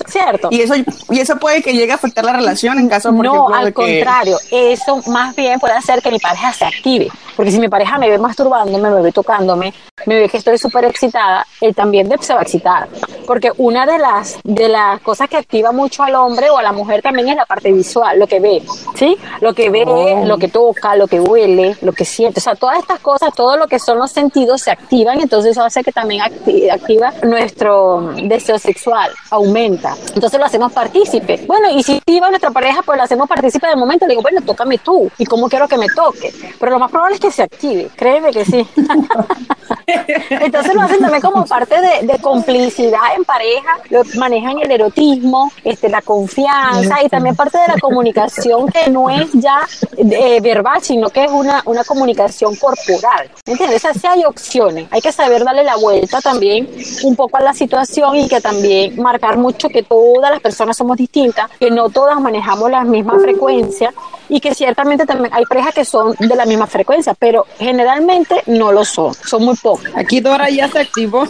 ¿Cierto? 0.08 0.48
Y 0.52 0.62
eso, 0.62 0.74
y 1.10 1.20
eso 1.20 1.38
puede 1.38 1.62
que 1.62 1.74
llegue 1.74 1.92
a 1.92 1.96
afectar 1.96 2.24
la 2.24 2.34
relación 2.34 2.80
en 2.80 2.90
caso, 2.90 3.10
por 3.12 3.26
no, 3.26 3.34
ejemplo, 3.34 3.56
al 3.56 3.66
de 3.66 3.74
contrario, 3.74 4.38
que... 4.50 4.74
eso 4.74 5.02
más 5.08 5.36
bien 5.36 5.60
puede 5.60 5.74
hacer 5.74 6.02
que 6.02 6.10
mi 6.10 6.18
pareja 6.18 6.52
se 6.54 6.66
active. 6.66 7.10
Porque 7.36 7.52
si 7.52 7.60
mi 7.60 7.70
pareja 7.70 7.98
me 7.98 8.10
ve 8.10 8.18
masturbándome, 8.18 8.90
me 8.90 9.02
ve 9.02 9.12
tocándome, 9.12 9.74
me 10.06 10.20
ve 10.20 10.30
que 10.30 10.38
estoy 10.38 10.58
súper 10.58 10.86
excitada, 10.86 11.46
él 11.62 11.76
también 11.76 12.10
se 12.22 12.34
va 12.34 12.40
a 12.40 12.44
excitar. 12.44 12.88
Porque 13.26 13.52
una 13.58 13.86
de 13.86 13.98
las, 14.00 14.40
de 14.44 14.68
las 14.70 15.00
cosas 15.02 15.30
que 15.30 15.38
activa 15.38 15.72
mucho 15.72 16.04
al 16.04 16.16
hombre 16.16 16.50
o 16.50 16.58
a 16.58 16.64
la 16.64 16.72
mujer 16.72 17.02
también 17.02 17.30
es 17.30 17.36
la 17.36 17.46
parte 17.46 17.72
visual, 17.72 18.18
lo 18.18 18.28
que 18.28 18.40
ve, 18.40 18.64
¿sí? 18.96 19.18
Lo 19.42 19.54
que 19.54 19.70
ve, 19.70 19.84
oh. 19.86 20.26
lo 20.26 20.38
que 20.38 20.48
toca, 20.48 20.96
lo 20.96 21.08
que 21.08 21.20
huele, 21.20 21.78
lo 21.82 21.94
que 21.94 22.06
siente. 22.06 22.40
O 22.40 22.44
sea, 22.44 22.56
todas 22.56 22.80
estas 22.80 23.00
cosas, 23.00 23.34
todo 23.34 23.58
lo 23.58 23.68
que 23.68 23.80
son 23.80 23.98
los 23.98 24.12
sentidos 24.12 24.62
se 24.62 24.72
activan, 24.72 25.22
entonces 25.22 25.52
eso 25.52 25.64
hace 25.64 25.84
que 25.84 25.92
también 25.92 26.22
activa 26.22 27.14
nuestro 27.24 28.14
deseo 28.24 28.58
sexual, 28.58 29.12
aumenta. 29.30 29.96
Entonces 30.14 30.40
lo 30.40 30.46
hacemos 30.46 30.72
partícipe. 30.72 31.44
Bueno, 31.48 31.70
y 31.70 31.84
si 31.84 32.02
iba 32.06 32.30
nuestra 32.30 32.52
pareja, 32.52 32.82
pues 32.82 32.98
lo 32.98 33.04
hacemos 33.04 33.28
partícipe 33.28 33.68
del 33.68 33.78
momento. 33.78 34.06
Le 34.06 34.12
digo, 34.12 34.22
bueno, 34.22 34.42
tócame 34.42 34.78
tú. 34.80 35.10
¿Y 35.18 35.26
cómo 35.26 35.50
quiero 35.50 35.68
que 35.68 35.78
me 35.78 35.88
toque? 35.88 36.34
Pero 36.60 36.72
lo 36.72 36.80
más 36.80 36.92
probable 36.92 37.16
es 37.16 37.22
que 37.22 37.32
se 37.32 37.44
active. 37.44 37.90
Créeme 37.96 38.32
que 38.32 38.46
sí. 38.46 38.68
Entonces 40.30 40.74
lo 40.74 40.82
hacen 40.82 41.00
también 41.00 41.22
como 41.22 41.46
parte 41.46 41.76
de, 41.80 42.20
complicidad 42.20 43.16
en 43.16 43.24
pareja. 43.24 43.78
Lo 43.90 44.02
manejan 44.18 44.60
el 44.60 44.72
erotismo, 44.72 45.52
este, 45.64 45.90
la 45.90 46.02
confianza 46.02 47.04
y 47.04 47.10
también 47.10 47.36
parte 47.36 47.58
de 47.58 47.68
la 47.68 47.80
comunicación 47.80 48.68
que 48.68 48.90
no 48.90 49.10
es 49.10 49.32
ya 49.34 49.62
eh, 49.98 50.40
verbal, 50.42 50.82
sino 50.82 51.10
que 51.10 51.24
es 51.24 51.32
una, 51.32 51.62
una 51.66 51.84
comunicación 51.84 52.56
corporal. 52.56 53.30
¿Entiendes? 53.46 53.78
O 53.78 53.80
sea, 53.80 53.94
sí 53.94 54.08
hay 54.08 54.26
opciones. 54.26 54.88
Hay 54.92 55.02
que 55.02 55.12
saber 55.12 55.44
darle 55.44 55.64
la 55.64 55.78
vuelta 55.78 56.22
también 56.22 56.70
un 57.04 57.16
poco 57.16 57.38
a 57.38 57.42
la 57.42 57.54
situación 57.54 58.16
y 58.18 58.28
que 58.28 58.42
también 58.42 59.02
marcar 59.02 59.38
mucho 59.38 59.70
que 59.70 59.84
todas 59.84 60.32
las 60.32 60.42
personas 60.42 60.78
somos 60.78 60.98
distintas, 60.98 61.50
que 61.60 61.72
no 61.72 61.90
todas 61.90 62.20
manejamos 62.20 62.70
la 62.70 62.84
misma 62.84 63.20
frecuencia 63.20 63.94
y 64.30 64.40
que 64.40 64.54
ciertamente 64.54 65.06
también 65.06 65.34
hay 65.34 65.44
parejas 65.46 65.74
que 65.74 65.84
son 65.84 66.16
de 66.20 66.36
la 66.36 66.46
misma 66.46 66.68
frecuencia, 66.68 67.16
pero 67.16 67.46
generalmente 67.58 68.44
no 68.46 68.72
lo 68.72 68.86
son, 68.86 69.14
son 69.14 69.44
muy 69.44 69.56
pocas. 69.58 69.92
Aquí 69.96 70.20
Dora 70.22 70.50
ya 70.50 70.70
se 70.70 70.80
activó. 70.80 71.28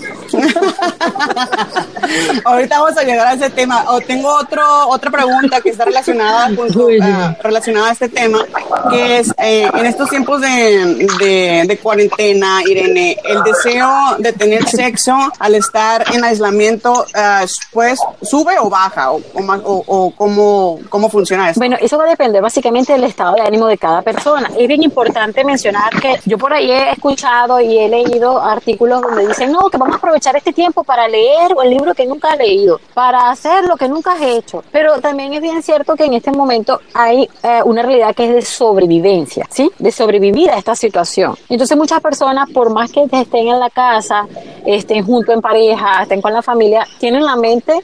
Ahorita 2.43 2.79
vamos 2.79 2.97
a 2.97 3.03
llegar 3.03 3.27
a 3.27 3.33
ese 3.33 3.49
tema. 3.49 3.85
O 3.87 4.01
tengo 4.01 4.29
otro, 4.29 4.63
otra 4.89 5.09
pregunta 5.11 5.61
que 5.61 5.69
está 5.69 5.85
relacionada, 5.85 6.53
con, 6.55 6.67
uh, 6.67 7.35
relacionada 7.41 7.89
a 7.89 7.91
este 7.93 8.09
tema, 8.09 8.39
que 8.89 9.19
es 9.19 9.33
eh, 9.37 9.69
en 9.73 9.85
estos 9.85 10.09
tiempos 10.09 10.41
de, 10.41 11.07
de, 11.19 11.63
de, 11.67 11.77
cuarentena, 11.77 12.61
Irene, 12.65 13.17
el 13.23 13.43
deseo 13.43 14.17
de 14.17 14.33
tener 14.33 14.67
sexo 14.67 15.15
al 15.39 15.55
estar 15.55 16.03
en 16.13 16.23
aislamiento, 16.23 16.91
uh, 16.91 17.47
pues 17.71 17.99
sube 18.21 18.57
o 18.59 18.69
baja, 18.69 19.11
o, 19.11 19.17
o, 19.17 19.41
o, 19.43 19.83
o 19.87 20.11
cómo, 20.15 20.79
cómo 20.89 21.09
funciona 21.09 21.49
eso. 21.49 21.59
Bueno, 21.59 21.77
eso 21.79 21.97
va 21.97 22.05
a 22.05 22.09
depender 22.09 22.41
básicamente 22.41 22.88
del 22.93 23.03
estado 23.03 23.35
de 23.35 23.41
ánimo 23.41 23.67
de 23.67 23.77
cada 23.77 24.01
persona. 24.01 24.49
Es 24.57 24.67
bien 24.67 24.83
importante 24.83 25.43
mencionar 25.43 25.89
que 26.01 26.19
yo 26.25 26.37
por 26.37 26.53
ahí 26.53 26.71
he 26.71 26.91
escuchado 26.91 27.59
y 27.59 27.77
he 27.77 27.89
leído 27.89 28.41
artículos 28.41 29.01
donde 29.01 29.27
dicen, 29.27 29.51
no, 29.51 29.69
que 29.69 29.77
vamos 29.77 29.95
a 29.95 29.97
aprovechar 29.97 30.35
este 30.35 30.53
tiempo 30.53 30.83
para 30.83 31.07
leer 31.07 31.51
el 31.63 31.69
libro 31.69 31.93
que 31.93 32.05
nunca 32.05 32.31
has 32.31 32.37
leído, 32.37 32.79
para 32.93 33.29
hacer 33.29 33.65
lo 33.65 33.75
que 33.75 33.87
nunca 33.87 34.13
has 34.13 34.21
hecho. 34.21 34.63
Pero 34.71 34.99
también 34.99 35.33
es 35.33 35.41
bien 35.41 35.61
cierto 35.61 35.95
que 35.95 36.05
en 36.05 36.13
este 36.13 36.31
momento 36.31 36.79
hay 36.93 37.29
eh, 37.43 37.61
una 37.63 37.81
realidad 37.81 38.15
que 38.15 38.25
es 38.25 38.33
de 38.33 38.41
sobrevivencia, 38.41 39.45
¿sí? 39.49 39.71
De 39.77 39.91
sobrevivir 39.91 40.49
a 40.49 40.57
esta 40.57 40.75
situación. 40.75 41.35
Entonces 41.47 41.77
muchas 41.77 42.01
personas, 42.01 42.49
por 42.51 42.71
más 42.71 42.91
que 42.91 43.03
estén 43.03 43.47
en 43.47 43.59
la 43.59 43.69
casa, 43.69 44.27
estén 44.65 45.05
junto 45.05 45.31
en 45.31 45.41
pareja, 45.41 46.03
estén 46.03 46.21
con 46.21 46.33
la 46.33 46.41
familia, 46.41 46.85
tienen 46.99 47.23
la 47.23 47.35
mente 47.35 47.79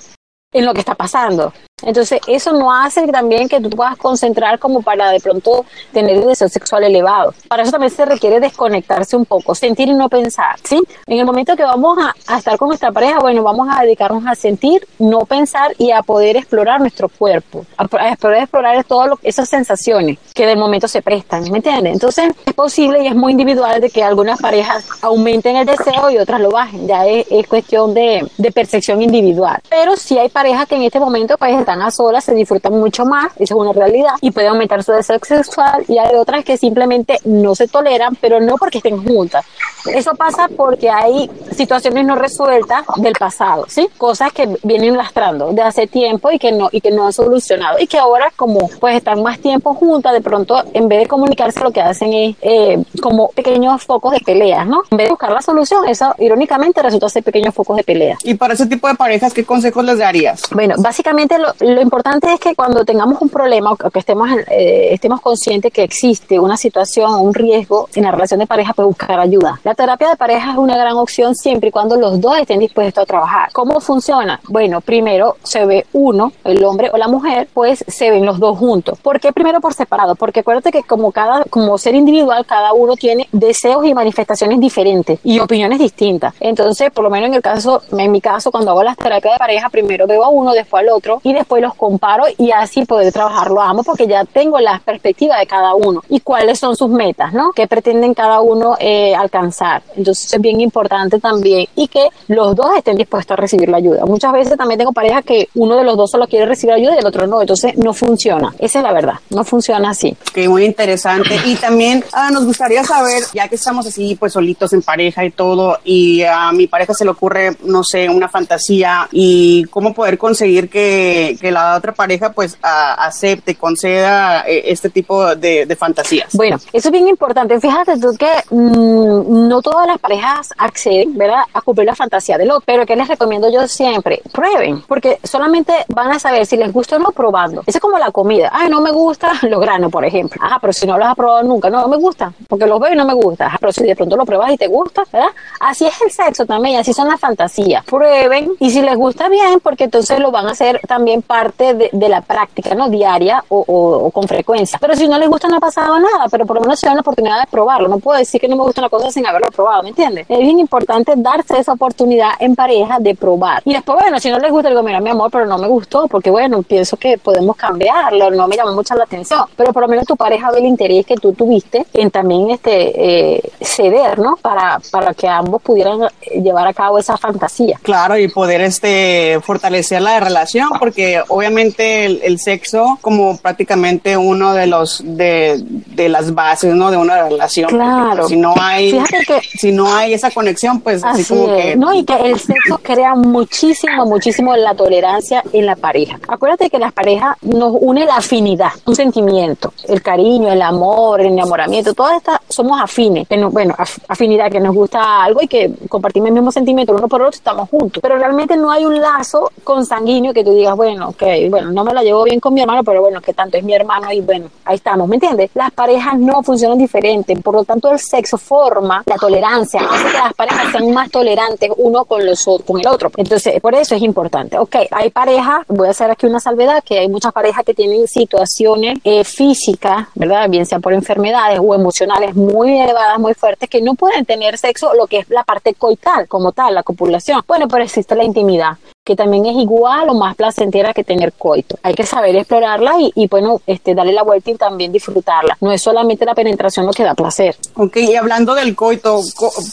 en 0.56 0.66
lo 0.66 0.74
que 0.74 0.80
está 0.80 0.96
pasando. 0.96 1.52
Entonces, 1.84 2.22
eso 2.28 2.54
no 2.54 2.74
hace 2.74 3.06
también 3.08 3.50
que 3.50 3.60
tú 3.60 3.70
puedas 3.70 3.98
concentrar 3.98 4.60
como 4.60 4.82
para 4.82 5.12
de 5.12 5.20
pronto 5.20 5.66
tener 5.92 6.16
el 6.16 6.26
deseo 6.26 6.48
sexual 6.48 6.86
elevado. 6.86 7.34
Para 7.50 7.64
eso 7.64 7.72
también 7.74 7.92
se 7.92 8.06
requiere 8.06 8.40
desconectarse 8.40 9.18
un 9.18 9.26
poco, 9.26 9.54
sentir 9.54 9.90
y 9.90 9.94
no 9.94 10.08
pensar, 10.08 10.56
¿sí? 10.64 10.82
En 11.06 11.20
el 11.20 11.26
momento 11.26 11.54
que 11.58 11.64
vamos 11.64 11.98
a, 12.00 12.38
estar 12.38 12.58
con 12.58 12.70
nuestra 12.70 12.94
pareja, 12.94 13.20
bueno, 13.20 13.44
vamos 13.44 13.68
a 13.70 13.82
dedicarnos 13.82 14.26
a 14.26 14.36
sentir, 14.36 14.88
no 15.00 15.26
pensar 15.26 15.74
y 15.78 15.92
a 15.92 16.02
poder 16.02 16.38
explorar 16.38 16.80
nuestro 16.80 17.10
cuerpo, 17.10 17.66
a, 17.76 17.86
poder 17.88 18.44
explorar 18.44 18.82
todas 18.86 19.10
esas 19.22 19.50
sensaciones 19.50 20.18
que 20.34 20.46
del 20.46 20.58
momento 20.58 20.88
se 20.88 21.02
prestan, 21.02 21.44
¿me 21.52 21.58
entiendes? 21.58 21.92
Entonces, 21.92 22.32
es 22.46 22.54
posible 22.54 23.04
y 23.04 23.08
es 23.08 23.16
muy 23.16 23.34
individual 23.34 23.82
de 23.82 23.90
que 23.90 24.02
algunas 24.02 24.40
parejas 24.40 24.88
aumenten 25.02 25.58
el 25.58 25.66
deseo 25.66 26.10
y 26.10 26.20
otras 26.20 26.40
lo 26.40 26.52
bajen, 26.52 26.88
ya 26.88 27.06
es, 27.06 27.26
cuestión 27.50 27.94
de, 27.94 28.26
de 28.38 28.52
percepción 28.52 29.02
individual. 29.02 29.60
Pero 29.70 29.98
si 29.98 30.18
hay 30.18 30.30
parejas 30.30 30.68
que 30.68 30.76
en 30.76 30.84
este 30.84 31.02
momento 31.02 31.38
pues 31.38 31.65
están 31.66 31.82
a 31.82 31.90
solas, 31.90 32.24
se 32.24 32.36
disfrutan 32.36 32.74
mucho 32.74 33.06
más, 33.06 33.34
eso 33.38 33.56
es 33.56 33.60
una 33.60 33.74
realidad, 33.74 34.12
y 34.22 34.30
puede 34.30 34.48
aumentar 34.48 34.84
su 34.84 34.92
deseo 34.92 35.18
sexual, 35.22 35.84
y 35.88 35.98
hay 35.98 36.16
otras 36.16 36.46
que 36.46 36.58
simplemente 36.58 37.18
no 37.26 37.56
se 37.56 37.68
toleran, 37.68 38.16
pero 38.22 38.40
no 38.40 38.56
porque 38.56 38.78
estén 38.78 39.04
juntas. 39.04 39.44
Eso 39.88 40.16
pasa 40.16 40.48
porque 40.56 40.90
hay 40.90 41.30
situaciones 41.56 42.06
no 42.06 42.16
resueltas 42.16 42.86
del 42.98 43.14
pasado, 43.14 43.66
¿sí? 43.68 43.88
Cosas 43.98 44.32
que 44.34 44.58
vienen 44.64 44.98
lastrando 44.98 45.52
de 45.52 45.62
hace 45.62 45.88
tiempo 45.88 46.32
y 46.32 46.40
que 46.40 46.52
no, 46.52 46.70
y 46.72 46.82
que 46.82 46.92
no 46.92 47.06
han 47.08 47.14
solucionado. 47.14 47.78
Y 47.80 47.88
que 47.88 47.98
ahora, 47.98 48.32
como 48.36 48.70
pues 48.80 48.98
están 48.98 49.22
más 49.24 49.40
tiempo 49.40 49.74
juntas, 49.74 50.14
de 50.14 50.22
pronto, 50.22 50.62
en 50.74 50.88
vez 50.88 51.00
de 51.00 51.08
comunicarse, 51.08 51.60
lo 51.62 51.72
que 51.72 51.82
hacen 51.82 52.14
es 52.14 52.36
eh, 52.42 52.84
como 53.02 53.30
pequeños 53.30 53.84
focos 53.84 54.14
de 54.14 54.20
peleas, 54.20 54.68
¿no? 54.68 54.82
En 54.92 54.98
vez 54.98 55.08
de 55.08 55.12
buscar 55.12 55.32
la 55.32 55.42
solución, 55.42 55.88
eso 55.88 56.14
irónicamente 56.20 56.82
resulta 56.82 57.10
ser 57.10 57.24
pequeños 57.24 57.54
focos 57.54 57.78
de 57.78 57.84
pelea. 57.84 58.18
Y 58.24 58.34
para 58.36 58.54
ese 58.54 58.66
tipo 58.66 58.88
de 58.88 58.96
parejas, 58.96 59.34
¿qué 59.34 59.46
consejos 59.46 59.84
les 59.86 59.98
darías? 59.98 60.42
Bueno, 60.52 60.76
básicamente 60.78 61.38
lo, 61.38 61.54
lo 61.60 61.82
importante 61.82 62.34
es 62.34 62.40
que 62.40 62.56
cuando 62.56 62.86
tengamos 62.86 63.22
un 63.22 63.30
problema 63.30 63.72
o 63.72 63.76
que 63.76 64.00
estemos, 64.00 64.30
eh, 64.50 64.90
estemos 64.92 65.22
conscientes 65.22 65.72
que 65.72 65.84
existe 65.84 66.40
una 66.40 66.58
situación, 66.58 67.14
un 67.16 67.34
riesgo 67.34 67.90
en 67.96 68.04
la 68.04 68.12
relación 68.12 68.40
de 68.40 68.48
pareja, 68.48 68.74
pues 68.74 68.88
buscar 68.88 69.20
ayuda. 69.20 69.60
La 69.64 69.75
terapia 69.76 70.10
de 70.10 70.16
pareja 70.16 70.52
es 70.52 70.58
una 70.58 70.78
gran 70.78 70.96
opción 70.98 71.36
siempre 71.36 71.70
y 71.70 71.72
cuando 71.72 71.96
los 71.96 72.20
dos 72.20 72.38
estén 72.38 72.60
dispuestos 72.60 73.04
a 73.04 73.06
trabajar. 73.06 73.50
¿Cómo 73.54 73.80
funciona? 73.80 74.40
Bueno, 74.48 74.82
primero 74.82 75.38
se 75.44 75.66
ve 75.66 75.86
uno, 75.94 76.32
el 76.44 76.64
hombre 76.64 76.90
o 76.94 76.98
la 76.98 77.08
mujer, 77.08 77.48
pues 77.54 77.84
se 77.88 78.10
ven 78.10 78.26
los 78.26 78.40
dos 78.40 78.58
juntos. 78.58 79.00
¿Por 79.00 79.20
qué 79.20 79.32
primero 79.32 79.62
por 79.62 79.74
separado? 79.74 80.16
Porque 80.16 80.40
acuérdate 80.40 80.72
que 80.72 80.84
como 80.84 81.12
cada, 81.12 81.44
como 81.46 81.78
ser 81.78 81.96
individual, 81.96 82.46
cada 82.46 82.74
uno 82.74 82.96
tiene 82.96 83.28
deseos 83.32 83.86
y 83.86 83.94
manifestaciones 83.94 84.60
diferentes 84.60 85.20
y 85.24 85.40
opiniones 85.40 85.80
distintas. 85.80 86.34
Entonces, 86.40 86.92
por 86.92 87.04
lo 87.04 87.10
menos 87.10 87.30
en 87.30 87.36
el 87.36 87.42
caso, 87.42 87.82
en 87.92 88.12
mi 88.12 88.22
caso, 88.22 88.52
cuando 88.52 88.72
hago 88.72 88.84
las 88.84 88.98
terapias 88.98 89.36
de 89.36 89.40
pareja, 89.40 89.70
primero 89.70 90.08
veo 90.08 90.24
a 90.24 90.30
uno, 90.30 90.54
después 90.54 90.82
al 90.82 90.90
otro 90.90 91.20
y 91.24 91.34
después 91.34 91.62
los 91.62 91.76
comparo 91.76 92.24
y 92.38 92.52
así 92.52 92.86
poder 92.86 93.12
trabajarlo 93.12 93.62
ambos 93.62 93.86
porque 93.86 94.08
ya 94.08 94.26
tengo 94.26 94.60
la 94.60 94.82
perspectiva 94.84 95.38
de 95.38 95.48
cada 95.48 95.76
uno 95.76 96.02
y 96.10 96.20
cuáles 96.20 96.60
son 96.60 96.76
sus 96.76 96.90
metas, 96.90 97.34
¿no? 97.34 97.52
¿Qué 97.52 97.68
pretenden 97.68 98.14
cada 98.14 98.42
uno 98.42 98.76
eh, 98.80 99.16
alcanzar? 99.16 99.65
Entonces 99.96 100.34
es 100.34 100.42
bien 100.42 100.62
importante 100.62 101.20
también 101.20 101.68
y 101.76 101.88
que 101.88 102.08
los 102.28 102.56
dos 102.56 102.68
estén 102.78 102.98
dispuestos 102.98 103.38
a 103.38 103.42
recibir 103.42 103.70
la 103.70 103.78
ayuda. 103.78 104.06
Muchas 104.06 104.32
veces 104.34 104.58
también 104.58 104.78
tengo 104.78 104.92
parejas 104.92 105.24
que 105.24 105.50
uno 105.56 105.76
de 105.76 105.84
los 105.84 105.98
dos 105.98 106.12
solo 106.12 106.28
quiere 106.28 106.46
recibir 106.46 106.76
ayuda 106.76 106.96
y 106.96 107.00
el 107.00 107.06
otro 107.06 107.28
no, 107.28 107.42
entonces 107.42 107.78
no 107.78 107.94
funciona. 107.94 108.54
Esa 108.60 108.80
es 108.80 108.84
la 108.84 108.94
verdad, 108.94 109.16
no 109.30 109.44
funciona 109.44 109.90
así. 109.90 110.16
Que 110.34 110.48
muy 110.48 110.66
interesante. 110.66 111.36
Y 111.46 111.56
también 111.56 112.04
ah, 112.14 112.30
nos 112.32 112.46
gustaría 112.46 112.84
saber, 112.84 113.24
ya 113.34 113.48
que 113.48 113.56
estamos 113.56 113.86
así 113.88 114.16
pues 114.16 114.34
solitos 114.34 114.74
en 114.74 114.82
pareja 114.82 115.26
y 115.26 115.32
todo, 115.32 115.80
y 115.84 116.24
a 116.24 116.52
mi 116.52 116.68
pareja 116.68 116.94
se 116.94 117.06
le 117.06 117.12
ocurre, 117.12 117.56
no 117.64 117.84
sé, 117.84 118.10
una 118.10 118.30
fantasía 118.30 119.08
y 119.12 119.64
cómo 119.66 119.94
poder 119.94 120.18
conseguir 120.18 120.70
que, 120.70 121.38
que 121.40 121.52
la 121.52 121.76
otra 121.76 121.94
pareja 121.94 122.32
pues 122.32 122.58
acepte, 122.62 123.56
conceda 123.56 124.46
eh, 124.48 124.64
este 124.66 124.90
tipo 124.90 125.36
de, 125.36 125.66
de 125.66 125.76
fantasías. 125.76 126.34
Bueno, 126.34 126.58
eso 126.74 126.88
es 126.88 126.92
bien 126.92 127.08
importante. 127.08 127.60
Fíjate 127.60 127.98
tú 127.98 128.16
que 128.18 128.30
mm, 128.50 129.48
no 129.48 129.55
todas 129.62 129.88
las 129.88 130.00
parejas 130.00 130.50
acceden, 130.58 131.18
¿verdad?, 131.18 131.44
a 131.54 131.62
cumplir 131.62 131.88
la 131.88 131.96
fantasía 131.96 132.38
del 132.38 132.52
otro. 132.52 132.64
Pero 132.66 132.86
¿qué 132.86 132.96
les 132.96 133.08
recomiendo 133.08 133.50
yo 133.50 133.68
siempre? 133.68 134.22
Prueben, 134.32 134.82
porque 134.88 135.20
solamente 135.24 135.74
van 135.90 136.12
a 136.12 136.20
saber 136.20 136.46
si 136.46 136.58
les 136.58 136.72
gusta 136.72 136.98
o 136.98 137.00
no 137.00 137.12
probando. 137.12 137.62
Eso 137.66 137.78
es 137.78 137.82
como 137.82 137.98
la 137.98 138.12
comida. 138.12 138.50
Ay, 138.54 138.70
no 138.70 138.82
me 138.82 138.92
gusta 138.92 139.34
los 139.44 139.60
granos, 139.60 139.92
por 139.92 140.06
ejemplo. 140.06 140.42
Ajá, 140.44 140.58
pero 140.60 140.74
si 140.74 140.86
no 140.86 140.98
los 140.98 141.08
has 141.08 141.16
probado 141.16 141.44
nunca, 141.44 141.70
no, 141.70 141.88
me 141.88 141.98
gusta, 141.98 142.34
porque 142.48 142.66
los 142.66 142.80
veo 142.80 142.94
y 142.94 142.96
no 142.96 143.06
me 143.06 143.14
gusta. 143.14 143.48
Ajá, 143.48 143.58
pero 143.60 143.72
si 143.72 143.84
de 143.84 143.96
pronto 143.96 144.16
lo 144.16 144.26
pruebas 144.26 144.52
y 144.52 144.58
te 144.58 144.68
gusta, 144.68 145.04
¿verdad? 145.12 145.30
Así 145.60 145.86
es 145.86 146.02
el 146.02 146.12
sexo 146.12 146.46
también, 146.46 146.80
así 146.80 146.94
son 146.94 147.08
las 147.08 147.20
fantasías. 147.20 147.84
Prueben 147.86 148.52
y 148.60 148.70
si 148.72 148.82
les 148.82 148.96
gusta 148.96 149.30
bien, 149.30 149.60
porque 149.62 149.86
entonces 149.86 150.20
lo 150.20 150.32
van 150.32 150.48
a 150.48 150.52
hacer 150.52 150.82
también 150.88 151.22
parte 151.22 151.74
de, 151.74 151.90
de 151.92 152.10
la 152.10 152.22
práctica, 152.22 152.76
¿no? 152.76 152.90
Diaria 152.90 153.44
o, 153.50 153.64
o, 153.68 154.12
con 154.12 154.28
frecuencia. 154.28 154.78
Pero 154.80 154.96
si 154.96 155.08
no 155.08 155.18
les 155.18 155.30
gusta, 155.30 155.48
no 155.48 155.58
ha 155.58 155.60
pasado 155.60 156.00
nada, 156.00 156.28
pero 156.30 156.46
por 156.46 156.56
lo 156.56 156.62
menos 156.62 156.80
se 156.80 156.88
dan 156.88 156.96
la 156.96 157.02
oportunidad 157.02 157.40
de 157.40 157.48
probarlo. 157.48 157.88
No 157.88 158.00
puedo 158.00 158.18
decir 158.18 158.40
que 158.40 158.48
no 158.48 158.56
me 158.56 158.64
gusta 158.64 158.82
una 158.82 158.90
cosa 158.90 159.12
sin 159.12 159.26
haberlo 159.26 159.45
probado, 159.52 159.84
¿me 159.84 159.90
entiendes? 159.90 160.26
Es 160.30 160.40
bien 160.40 160.60
importante 160.60 161.14
darse 161.16 161.58
esa 161.58 161.74
oportunidad 161.74 162.32
en 162.40 162.56
pareja 162.56 163.00
de 163.00 163.16
probar. 163.16 163.62
Y 163.66 163.74
después, 163.74 163.98
bueno, 164.02 164.20
si 164.20 164.30
no 164.30 164.40
les 164.40 164.52
gusta, 164.52 164.70
digo, 164.70 164.84
mira, 164.84 165.00
mi 165.00 165.10
amor, 165.10 165.30
pero 165.32 165.46
no 165.46 165.58
me 165.58 165.68
gustó, 165.68 166.08
porque 166.08 166.30
bueno, 166.30 166.62
pienso 166.64 166.98
que 166.98 167.18
podemos 167.18 167.56
cambiarlo, 167.56 168.32
no 168.32 168.48
me 168.48 168.56
llama 168.56 168.74
mucho 168.74 168.96
la 168.96 169.04
atención. 169.04 169.46
Pero 169.56 169.74
por 169.74 169.84
lo 169.84 169.88
menos 169.88 170.06
tu 170.06 170.16
pareja 170.16 170.52
ve 170.52 170.60
el 170.60 170.66
interés 170.66 171.06
que 171.06 171.16
tú 171.16 171.34
tuviste 171.34 171.86
en 171.94 172.12
también 172.12 172.52
este 172.52 173.36
eh, 173.36 173.42
ceder, 173.62 174.20
¿no? 174.20 174.38
Para, 174.38 174.80
para 174.92 175.14
que 175.14 175.28
ambos 175.28 175.62
pudieran 175.62 176.00
llevar 176.42 176.68
a 176.68 176.74
cabo 176.74 177.00
esa 177.00 177.18
fantasía. 177.18 177.80
Claro, 177.82 178.18
y 178.18 178.28
poder 178.28 178.62
este 178.62 179.40
fortalecer 179.42 180.02
la 180.02 180.20
relación, 180.20 180.70
porque 180.80 181.22
obviamente 181.28 182.06
el, 182.06 182.40
sexo 182.40 183.00
como 183.02 183.38
prácticamente 183.38 184.18
uno 184.18 184.54
de 184.54 184.68
los 184.68 185.02
de, 185.04 185.62
de 185.62 186.10
las 186.10 186.34
bases, 186.34 186.76
¿no? 186.76 186.92
De 186.92 186.98
una 186.98 187.24
relación. 187.24 187.70
Claro. 187.70 188.28
si 188.28 188.36
no 188.36 188.54
hay 188.60 188.92
que, 189.26 189.42
si 189.42 189.72
no 189.72 189.94
hay 189.94 190.14
esa 190.14 190.32
conexión, 190.32 190.82
pues 190.82 191.04
así, 191.04 191.26
como 191.26 191.48
que 191.56 191.76
no 191.76 191.94
y 191.94 192.04
que 192.04 192.16
el 192.16 192.40
sexo 192.40 192.80
crea 192.82 193.16
muchísimo, 193.16 194.06
muchísimo 194.06 194.56
la 194.56 194.76
tolerancia 194.76 195.44
en 195.52 195.66
la 195.66 195.76
pareja. 195.76 196.20
Acuérdate 196.28 196.70
que 196.70 196.80
las 196.80 196.94
parejas 196.94 197.38
nos 197.42 197.76
une 197.80 198.06
la 198.06 198.18
afinidad, 198.18 198.72
un 198.86 198.96
sentimiento, 198.96 199.74
el 199.88 200.02
cariño, 200.02 200.52
el 200.52 200.62
amor, 200.62 201.22
el 201.22 201.28
enamoramiento, 201.28 201.94
todas 201.94 202.18
estas 202.18 202.40
somos 202.50 202.80
afines, 202.82 203.28
bueno, 203.52 203.76
afinidad 204.08 204.52
que 204.52 204.60
nos 204.60 204.76
gusta 204.76 205.24
algo 205.24 205.42
y 205.42 205.48
que 205.48 205.72
compartimos 205.90 206.28
el 206.28 206.34
mismo 206.34 206.52
sentimiento 206.52 206.94
uno 206.94 207.08
por 207.08 207.22
otro, 207.22 207.36
estamos 207.36 207.70
juntos. 207.70 208.02
Pero 208.02 208.18
realmente 208.18 208.56
no 208.58 208.72
hay 208.72 208.86
un 208.86 209.00
lazo 209.00 209.52
consanguíneo 209.64 210.34
que 210.34 210.44
tú 210.44 210.54
digas, 210.54 210.76
bueno, 210.76 211.10
ok, 211.10 211.24
bueno, 211.50 211.72
no 211.72 211.84
me 211.84 211.94
la 211.94 212.04
llevo 212.04 212.24
bien 212.24 212.40
con 212.40 212.54
mi 212.54 212.62
hermano, 212.62 212.84
pero 212.84 213.02
bueno, 213.02 213.22
que 213.22 213.34
tanto 213.34 213.58
es 213.58 213.64
mi 213.64 213.74
hermano 213.74 214.12
y 214.12 214.22
bueno, 214.22 214.48
ahí 214.64 214.76
estamos, 214.76 215.08
¿me 215.08 215.16
entiendes? 215.16 215.50
Las 215.54 215.72
parejas 215.72 216.18
no 216.18 216.44
funcionan 216.44 216.78
diferente, 216.78 217.36
por 217.38 217.56
lo 217.56 217.64
tanto 217.64 217.92
el 217.92 218.00
sexo 218.00 218.38
forma 218.38 219.04
la 219.06 219.15
tolerancia, 219.18 219.82
hace 219.82 220.12
que 220.12 220.18
las 220.18 220.34
parejas 220.34 220.72
sean 220.72 220.92
más 220.94 221.10
tolerantes 221.10 221.72
uno 221.78 222.06
con 222.06 222.26
los 222.26 222.46
con 222.66 222.80
el 222.80 222.88
otro. 222.88 223.12
Entonces, 223.18 223.60
por 223.62 223.76
eso 223.76 223.96
es 223.96 224.02
importante. 224.02 224.58
Ok, 224.58 224.76
hay 224.92 225.10
parejas, 225.10 225.66
voy 225.68 225.88
a 225.88 225.92
hacer 225.92 226.12
aquí 226.12 226.26
una 226.26 226.40
salvedad, 226.40 226.84
que 226.84 227.00
hay 227.00 227.08
muchas 227.08 227.32
parejas 227.34 227.64
que 227.66 227.74
tienen 227.74 228.08
situaciones 228.08 229.00
eh, 229.04 229.24
físicas, 229.24 230.08
¿verdad? 230.16 230.50
Bien 230.50 230.66
sea 230.66 230.80
por 230.80 230.94
enfermedades 230.94 231.60
o 231.62 231.74
emocionales 231.74 232.36
muy 232.36 232.80
elevadas, 232.80 233.20
muy 233.20 233.34
fuertes, 233.34 233.70
que 233.70 233.82
no 233.82 233.96
pueden 233.96 234.26
tener 234.26 234.58
sexo, 234.58 234.94
lo 234.94 235.08
que 235.08 235.20
es 235.20 235.30
la 235.30 235.44
parte 235.44 235.74
coital 235.74 236.28
como 236.28 236.52
tal, 236.52 236.76
la 236.76 236.84
copulación. 236.84 237.42
Bueno, 237.48 237.68
pero 237.68 237.84
existe 237.84 238.16
la 238.16 238.24
intimidad 238.24 238.78
que 239.06 239.16
también 239.16 239.46
es 239.46 239.56
igual 239.56 240.10
o 240.10 240.16
más 240.16 240.36
placentera 240.36 240.92
que 240.92 241.04
tener 241.04 241.32
coito. 241.34 241.78
Hay 241.84 241.94
que 241.94 242.06
saber 242.06 242.36
explorarla 242.36 242.96
y, 243.00 243.12
y, 243.14 243.28
bueno, 243.28 243.62
este, 243.68 243.94
darle 243.94 244.14
la 244.14 244.24
vuelta 244.24 244.50
y 244.50 244.56
también 244.56 244.92
disfrutarla. 244.92 245.56
No 245.62 245.72
es 245.72 245.84
solamente 245.84 246.26
la 246.26 246.34
penetración 246.34 246.88
lo 246.88 246.92
que 246.92 247.04
da 247.04 247.14
placer. 247.14 247.56
Ok, 247.76 247.98
y 247.98 248.16
hablando 248.16 248.56
del 248.56 248.76
coito, 248.76 249.22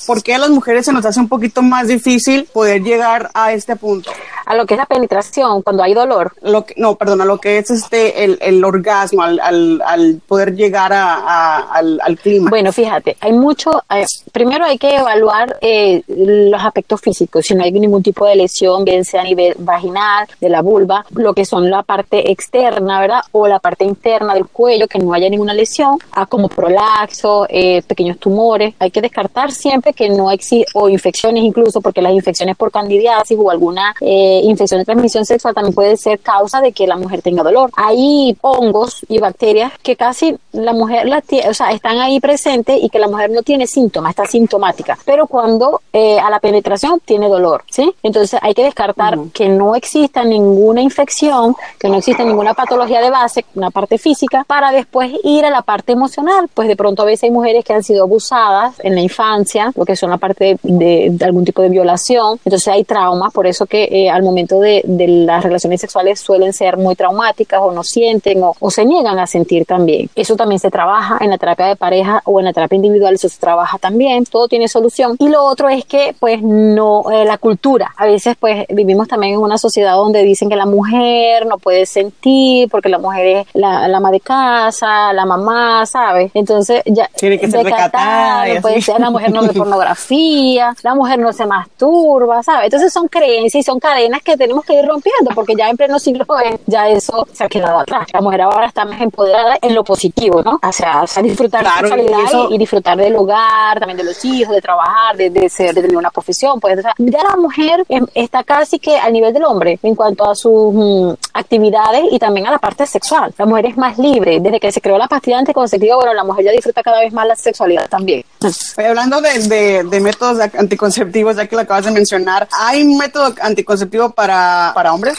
¿por 0.07 0.23
qué 0.23 0.35
a 0.35 0.39
las 0.39 0.51
mujeres 0.51 0.85
se 0.85 0.93
nos 0.93 1.07
hace 1.07 1.19
un 1.19 1.29
poquito 1.29 1.63
más 1.63 1.89
difícil 1.89 2.45
poder 2.53 2.83
llegar 2.83 3.31
a 3.33 3.55
este 3.55 3.75
punto? 3.75 4.13
A 4.53 4.55
lo 4.55 4.67
que 4.67 4.75
es 4.75 4.79
la 4.79 4.85
penetración, 4.85 5.63
cuando 5.63 5.83
hay 5.83 5.95
dolor. 5.95 6.35
Lo 6.43 6.67
que, 6.67 6.75
no, 6.77 6.97
perdón, 6.97 7.23
a 7.23 7.25
lo 7.25 7.39
que 7.39 7.57
es 7.57 7.71
este, 7.71 8.23
el, 8.23 8.37
el 8.43 8.63
orgasmo, 8.63 9.23
al, 9.23 9.41
al, 9.41 9.81
al, 9.83 10.21
poder 10.29 10.55
llegar 10.55 10.93
a, 10.93 11.73
al, 11.73 11.99
al, 12.03 12.19
clima. 12.19 12.51
Bueno, 12.51 12.71
fíjate, 12.71 13.17
hay 13.19 13.33
mucho, 13.33 13.83
eh, 13.89 14.05
primero 14.31 14.67
hay 14.67 14.77
que 14.77 14.95
evaluar 14.95 15.57
eh, 15.63 16.03
los 16.07 16.63
aspectos 16.63 17.01
físicos, 17.01 17.47
si 17.47 17.55
no 17.55 17.65
hay 17.65 17.73
ningún 17.73 18.03
tipo 18.03 18.27
de 18.27 18.37
lesión, 18.37 18.85
bien 18.85 19.07
sea 19.07 19.23
a 19.23 19.25
nivel 19.25 19.55
vaginal, 19.59 20.27
de 20.39 20.51
la 20.51 20.61
vulva, 20.61 21.07
lo 21.15 21.33
que 21.33 21.47
son 21.47 21.71
la 21.71 21.83
parte 21.83 22.31
externa, 22.31 23.01
¿verdad? 23.01 23.23
O 23.33 23.49
la 23.49 23.59
parte 23.59 23.87
interna 23.87 24.35
del 24.35 24.49
cuello, 24.49 24.87
que 24.87 24.99
no 24.99 25.15
haya 25.15 25.31
ninguna 25.31 25.55
lesión, 25.55 25.97
a 26.13 26.27
como 26.27 26.51
prolaxo, 26.51 27.47
eh, 27.49 27.81
pequeños 27.87 28.19
tumores. 28.19 28.75
Hay 28.81 28.91
que 28.91 29.01
descartar 29.01 29.51
siempre 29.51 29.95
que 29.95 30.11
no 30.11 30.31
existe, 30.31 30.71
o 30.75 30.91
infecciones 30.91 31.43
incluso, 31.43 31.81
porque 31.81 32.03
las 32.03 32.13
infecciones 32.13 32.55
por 32.55 32.71
candidiasis 32.71 33.39
o 33.41 33.51
alguna 33.51 33.95
eh, 34.01 34.42
infección 34.43 34.79
de 34.81 34.85
transmisión 34.85 35.25
sexual 35.25 35.55
también 35.55 35.75
puede 35.75 35.97
ser 35.97 36.21
causa 36.21 36.61
de 36.61 36.73
que 36.73 36.87
la 36.87 36.97
mujer 36.97 37.23
tenga 37.23 37.43
dolor. 37.43 37.71
Hay 37.77 38.37
hongos 38.41 39.05
y 39.09 39.19
bacterias 39.19 39.73
que 39.83 39.97
casi 39.97 40.37
la 40.53 40.73
mujer 40.73 41.07
la 41.07 41.23
o 41.49 41.55
sea, 41.55 41.71
están 41.73 41.99
ahí 41.99 42.21
presentes 42.21 42.79
y 42.83 42.89
que 42.89 42.99
la 42.99 43.09
mujer 43.09 43.31
no 43.31 43.43
tiene 43.43 43.67
síntomas, 43.67 44.11
está 44.11 44.27
sintomática, 44.27 44.99
pero 45.05 45.27
cuando 45.27 45.81
eh, 45.93 46.19
a 46.19 46.31
la 46.31 46.41
penetración 46.41 47.01
tiene 47.05 47.29
dolor, 47.29 47.65
¿sí? 47.71 47.93
Entonces 48.03 48.39
hay 48.43 48.55
que 48.55 48.65
descartar 48.65 49.19
que 49.33 49.49
no 49.49 49.75
exista 49.75 50.25
ninguna 50.25 50.83
infección, 50.83 51.55
que 51.79 51.89
no 51.89 51.97
exista 51.97 52.25
ninguna 52.25 52.55
patología 52.55 53.01
de 53.01 53.11
base, 53.11 53.45
una 53.55 53.71
parte 53.71 53.99
física, 53.99 54.45
para 54.47 54.73
después 54.73 55.13
ir 55.25 55.45
a 55.45 55.51
la 55.51 55.63
parte 55.63 55.93
emocional, 55.93 56.49
pues 56.53 56.69
de 56.69 56.77
pronto 56.77 57.03
a 57.03 57.07
veces 57.07 57.25
hay 57.25 57.31
mujeres 57.31 57.65
que 57.65 57.73
han 57.73 57.83
sido 57.83 58.05
abusadas 58.05 58.75
en 58.81 58.95
la 58.95 59.01
infancia, 59.01 59.73
lo 59.75 59.85
que 59.85 59.97
son 59.97 60.11
la 60.11 60.19
parte 60.19 60.59
de, 60.63 61.17
algún 61.25 61.45
tipo 61.45 61.63
de 61.63 61.69
violación, 61.69 62.39
entonces 62.45 62.69
hay 62.69 62.85
traumas, 62.85 63.33
por 63.33 63.47
eso 63.47 63.67
que 63.67 63.89
eh, 63.91 64.11
al 64.11 64.22
momento 64.23 64.61
de, 64.61 64.83
las 64.87 65.43
relaciones 65.43 65.81
sexuales 65.81 66.21
suelen 66.21 66.53
ser 66.53 66.77
muy 66.77 66.95
traumáticas 66.95 67.61
o 67.63 67.73
no 67.73 67.83
sienten 67.83 68.41
o, 68.43 68.71
se 68.71 68.85
niegan 68.85 69.19
a 69.19 69.27
sentir 69.27 69.67
también. 69.67 70.09
Eso 70.15 70.37
también 70.37 70.59
se 70.59 70.71
trabaja 70.71 71.19
en 71.21 71.31
la 71.31 71.39
terapia 71.39 71.67
de 71.67 71.77
pareja 71.77 72.23
o 72.25 72.39
en 72.39 72.47
la 72.47 72.53
terapia 72.53 72.77
individual, 72.77 73.15
eso 73.15 73.29
se 73.29 73.39
trabaja 73.39 73.79
también, 73.79 74.25
todo 74.25 74.49
tiene 74.49 74.69
solución. 74.69 75.17
Y 75.19 75.29
lo 75.29 75.45
otro 75.45 75.69
es 75.69 75.85
que 75.85 76.15
pues 76.19 76.43
no, 76.43 77.11
eh, 77.11 77.25
la 77.25 77.39
cultura, 77.39 77.93
a 77.97 78.07
veces 78.07 78.37
pues 78.39 78.67
vivimos 78.69 79.09
también 79.09 79.35
en 79.35 79.41
una 79.41 79.59
sociedad 79.59 79.95
donde 79.95 80.23
dicen 80.23 80.49
que 80.49 80.57
la 80.57 80.67
mujer 80.67 81.47
no 81.47 81.59
puede 81.59 81.87
sentir 81.87 82.69
porque 82.71 82.89
la 82.89 82.99
mujer 82.99 83.27
es 83.27 83.47
la, 83.55 83.89
la 83.89 83.99
ama 83.99 84.11
de 84.11 84.21
casa, 84.21 85.13
la 85.13 85.25
mamá, 85.25 85.87
¿sabes? 85.87 86.31
Entonces 86.35 86.83
ya 86.87 87.09
tiene 87.17 87.39
que 87.39 87.51
ser 87.51 87.65
recatada, 87.65 88.47
no 88.47 88.61
puede 88.61 88.81
ser, 88.81 89.01
la 89.01 89.11
mujer 89.11 89.33
no 89.33 89.43
ve 89.43 89.53
pornografía, 89.55 90.75
la 90.83 90.95
mujer 90.95 91.19
no 91.19 91.33
se 91.33 91.47
masturba, 91.47 92.43
¿sabes? 92.43 92.65
Entonces 92.65 92.93
son 92.93 93.09
creencias 93.09 93.61
y 93.61 93.63
son 93.63 93.79
cadenas 93.81 94.12
que 94.21 94.37
tenemos 94.37 94.65
que 94.65 94.75
ir 94.75 94.85
rompiendo 94.85 95.31
porque 95.35 95.55
ya 95.57 95.69
en 95.69 95.77
pleno 95.77 95.99
siglo 95.99 96.27
ya 96.67 96.89
eso 96.89 97.27
se 97.33 97.45
ha 97.45 97.49
quedado 97.49 97.81
atrás. 97.81 98.09
La 98.13 98.21
mujer 98.21 98.43
ahora 98.43 98.67
está 98.67 98.85
más 98.85 99.01
empoderada 99.01 99.59
en 99.61 99.75
lo 99.75 99.85
positivo, 99.85 100.43
¿no? 100.43 100.61
O 100.63 100.73
sea, 100.73 101.05
disfrutar 101.23 101.63
de 101.63 101.69
la 101.69 101.77
sexualidad 101.77 102.51
y, 102.51 102.59
disfrutar 102.59 102.97
del 102.97 103.17
hogar, 103.17 103.79
también 103.79 103.97
de 103.97 104.05
los 104.05 104.25
hijos, 104.25 104.55
de 104.55 104.61
trabajar, 104.61 105.17
de, 105.17 105.49
ser, 105.49 105.75
de 105.75 105.83
tener 105.83 105.97
una 105.97 106.11
profesión. 106.11 106.61
Pues, 106.61 106.83
ya 106.99 107.23
la 107.23 107.37
mujer 107.37 107.85
em, 107.89 108.07
está 108.15 108.45
casi 108.45 108.79
que 108.79 108.97
al 108.97 109.13
nivel 109.13 109.33
del 109.33 109.45
hombre 109.45 109.79
en 109.83 109.95
cuanto 109.95 110.29
a 110.29 110.35
sus 110.35 110.73
mm, 110.75 111.13
actividades 111.35 112.05
y 112.11 112.19
también 112.19 112.47
a 112.47 112.51
la 112.51 112.59
parte 112.59 112.87
sexual. 112.87 113.33
La 113.39 113.47
mujer 113.47 113.67
es 113.67 113.77
más 113.77 113.99
libre. 113.99 114.41
Desde 114.41 114.61
que 114.61 114.73
se 114.73 114.81
creó 114.81 114.99
la 114.99 115.09
pastilla 115.09 115.39
anticonceptiva, 115.39 115.97
bueno, 115.97 116.15
la 116.15 116.25
mujer 116.25 116.47
ya 116.47 116.51
disfruta 116.53 116.83
cada 116.83 117.01
vez 117.01 117.13
más 117.13 117.27
la 117.27 117.37
sexualidad 117.37 117.89
también. 117.89 118.25
hablando 118.77 119.21
de, 119.21 119.85
de, 119.85 120.01
métodos 120.01 120.39
anticonceptivos, 120.41 121.37
ya 121.37 121.47
que 121.47 121.57
lo 121.57 121.63
acabas 121.63 121.85
de 121.85 121.91
mencionar, 121.91 122.49
¿hay 122.53 122.83
un 122.83 122.99
método 122.99 123.35
anticonceptivo 123.41 124.02
para, 124.11 124.73
para 124.75 124.93
hombres? 124.93 125.19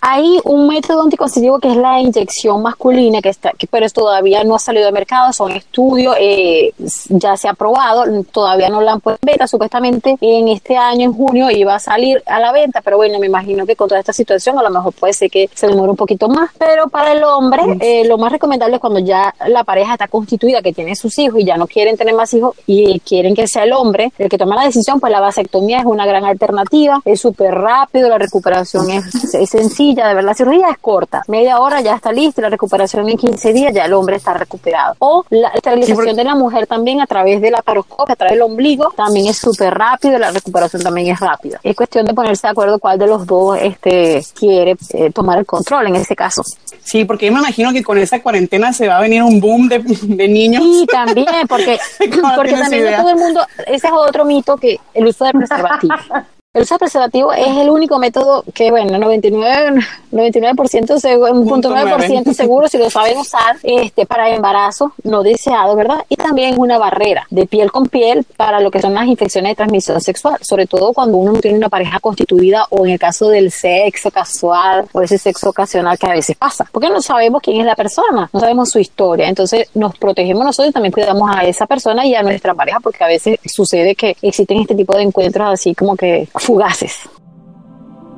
Hay 0.00 0.38
un 0.44 0.66
método 0.66 1.02
anticonceptivo 1.02 1.58
que 1.58 1.70
es 1.70 1.76
la 1.76 2.00
inyección 2.00 2.62
masculina, 2.62 3.20
que 3.20 3.30
está, 3.30 3.52
que, 3.52 3.66
pero 3.66 3.88
todavía 3.90 4.44
no 4.44 4.54
ha 4.54 4.58
salido 4.58 4.86
al 4.86 4.92
mercado, 4.92 5.32
son 5.32 5.52
estudios, 5.52 6.16
eh, 6.18 6.72
ya 7.08 7.36
se 7.36 7.48
ha 7.48 7.52
aprobado, 7.52 8.04
todavía 8.30 8.68
no 8.68 8.80
la 8.80 8.92
han 8.92 9.00
puesto 9.00 9.18
en 9.22 9.32
venta, 9.32 9.46
supuestamente 9.46 10.16
en 10.20 10.48
este 10.48 10.76
año, 10.76 11.04
en 11.04 11.12
junio, 11.12 11.50
iba 11.50 11.74
a 11.74 11.78
salir 11.78 12.22
a 12.26 12.38
la 12.38 12.52
venta, 12.52 12.80
pero 12.82 12.96
bueno, 12.96 13.18
me 13.18 13.26
imagino 13.26 13.66
que 13.66 13.76
con 13.76 13.88
toda 13.88 14.00
esta 14.00 14.12
situación 14.12 14.58
a 14.58 14.62
lo 14.62 14.70
mejor 14.70 14.92
puede 14.92 15.12
ser 15.12 15.30
que 15.30 15.48
se 15.54 15.66
demore 15.66 15.90
un 15.90 15.96
poquito 15.96 16.28
más, 16.28 16.50
pero 16.58 16.88
para 16.88 17.12
el 17.12 17.22
hombre 17.24 17.62
eh, 17.80 18.04
lo 18.06 18.18
más 18.18 18.32
recomendable 18.32 18.76
es 18.76 18.80
cuando 18.80 19.00
ya 19.00 19.34
la 19.46 19.64
pareja 19.64 19.92
está 19.92 20.08
constituida, 20.08 20.62
que 20.62 20.72
tiene 20.72 20.96
sus 20.96 21.18
hijos 21.18 21.40
y 21.40 21.44
ya 21.44 21.56
no 21.56 21.66
quieren 21.66 21.96
tener 21.96 22.14
más 22.14 22.32
hijos 22.34 22.56
y 22.66 23.00
quieren 23.00 23.34
que 23.34 23.46
sea 23.46 23.64
el 23.64 23.72
hombre 23.72 24.12
el 24.18 24.28
que 24.28 24.38
tome 24.38 24.56
la 24.56 24.64
decisión, 24.64 25.00
pues 25.00 25.12
la 25.12 25.20
vasectomía 25.20 25.80
es 25.80 25.84
una 25.84 26.06
gran 26.06 26.24
alternativa, 26.24 27.00
es 27.04 27.20
súper 27.20 27.54
rápido, 27.54 28.08
la 28.08 28.18
recuperación 28.18 28.90
es, 28.90 29.34
es 29.34 29.50
sencilla, 29.50 29.83
de 29.92 30.02
verdad, 30.02 30.22
la 30.22 30.34
cirugía 30.34 30.70
es 30.70 30.78
corta, 30.78 31.22
media 31.28 31.58
hora 31.58 31.80
ya 31.80 31.96
está 31.96 32.12
lista, 32.12 32.40
la 32.40 32.48
recuperación 32.48 33.08
en 33.08 33.16
15 33.16 33.52
días 33.52 33.74
ya 33.74 33.84
el 33.84 33.92
hombre 33.92 34.16
está 34.16 34.34
recuperado. 34.34 34.94
O 35.00 35.24
la 35.30 35.48
esterilización 35.48 36.16
de 36.16 36.24
la 36.24 36.34
mujer 36.34 36.66
también 36.66 37.00
a 37.00 37.06
través 37.06 37.40
de 37.40 37.50
la 37.50 37.60
paroscopia, 37.60 38.14
a 38.14 38.16
través 38.16 38.34
del 38.34 38.42
ombligo, 38.42 38.92
también 38.96 39.26
es 39.26 39.36
súper 39.36 39.74
rápido, 39.74 40.18
la 40.18 40.30
recuperación 40.30 40.82
también 40.82 41.12
es 41.12 41.20
rápida. 41.20 41.60
Es 41.62 41.76
cuestión 41.76 42.06
de 42.06 42.14
ponerse 42.14 42.46
de 42.46 42.52
acuerdo 42.52 42.78
cuál 42.78 42.98
de 42.98 43.06
los 43.06 43.26
dos 43.26 43.58
este, 43.60 44.24
quiere 44.38 44.76
eh, 44.90 45.10
tomar 45.10 45.38
el 45.38 45.46
control 45.46 45.88
en 45.88 45.96
ese 45.96 46.14
caso. 46.14 46.42
Sí, 46.82 47.04
porque 47.04 47.26
yo 47.26 47.32
me 47.32 47.40
imagino 47.40 47.72
que 47.72 47.82
con 47.82 47.98
esta 47.98 48.22
cuarentena 48.22 48.72
se 48.72 48.88
va 48.88 48.98
a 48.98 49.00
venir 49.00 49.22
un 49.22 49.40
boom 49.40 49.68
de, 49.68 49.78
de 49.80 50.28
niños. 50.28 50.62
Sí, 50.62 50.86
también, 50.86 51.26
porque, 51.48 51.78
porque 52.36 52.52
también 52.52 52.96
todo 52.96 53.10
el 53.10 53.16
mundo, 53.16 53.40
ese 53.66 53.86
es 53.86 53.92
otro 53.92 54.24
mito 54.24 54.56
que 54.56 54.78
el 54.92 55.06
uso 55.06 55.24
de 55.24 55.32
preservativo. 55.32 55.94
El 56.54 56.62
uso 56.62 56.78
preservativo 56.78 57.32
es 57.32 57.48
el 57.48 57.68
único 57.68 57.98
método 57.98 58.44
que, 58.54 58.70
bueno, 58.70 58.96
99, 58.96 59.80
99% 60.12 61.00
seguro, 61.00 62.32
seguro 62.32 62.68
si 62.68 62.78
lo 62.78 62.88
saben 62.90 63.18
usar 63.18 63.56
este, 63.64 64.06
para 64.06 64.30
embarazo 64.30 64.92
no 65.02 65.24
deseado, 65.24 65.74
¿verdad? 65.74 66.04
Y 66.08 66.14
también 66.14 66.52
es 66.52 66.58
una 66.58 66.78
barrera 66.78 67.26
de 67.30 67.46
piel 67.46 67.72
con 67.72 67.88
piel 67.88 68.24
para 68.36 68.60
lo 68.60 68.70
que 68.70 68.80
son 68.80 68.94
las 68.94 69.08
infecciones 69.08 69.50
de 69.50 69.56
transmisión 69.56 70.00
sexual, 70.00 70.38
sobre 70.42 70.68
todo 70.68 70.92
cuando 70.92 71.18
uno 71.18 71.32
no 71.32 71.40
tiene 71.40 71.58
una 71.58 71.68
pareja 71.68 71.98
constituida 71.98 72.68
o 72.70 72.86
en 72.86 72.92
el 72.92 73.00
caso 73.00 73.30
del 73.30 73.50
sexo 73.50 74.12
casual 74.12 74.86
o 74.92 75.02
ese 75.02 75.18
sexo 75.18 75.50
ocasional 75.50 75.98
que 75.98 76.06
a 76.06 76.12
veces 76.12 76.36
pasa, 76.36 76.68
porque 76.70 76.88
no 76.88 77.02
sabemos 77.02 77.42
quién 77.42 77.58
es 77.58 77.66
la 77.66 77.74
persona, 77.74 78.30
no 78.32 78.38
sabemos 78.38 78.70
su 78.70 78.78
historia, 78.78 79.28
entonces 79.28 79.68
nos 79.74 79.98
protegemos 79.98 80.44
nosotros 80.44 80.70
y 80.70 80.72
también 80.72 80.92
cuidamos 80.92 81.28
a 81.34 81.42
esa 81.42 81.66
persona 81.66 82.06
y 82.06 82.14
a 82.14 82.22
nuestra 82.22 82.54
pareja 82.54 82.78
porque 82.78 83.02
a 83.02 83.08
veces 83.08 83.40
sucede 83.44 83.96
que 83.96 84.16
existen 84.22 84.60
este 84.60 84.76
tipo 84.76 84.96
de 84.96 85.02
encuentros 85.02 85.48
así 85.52 85.74
como 85.74 85.96
que 85.96 86.28
fugaces. 86.44 87.08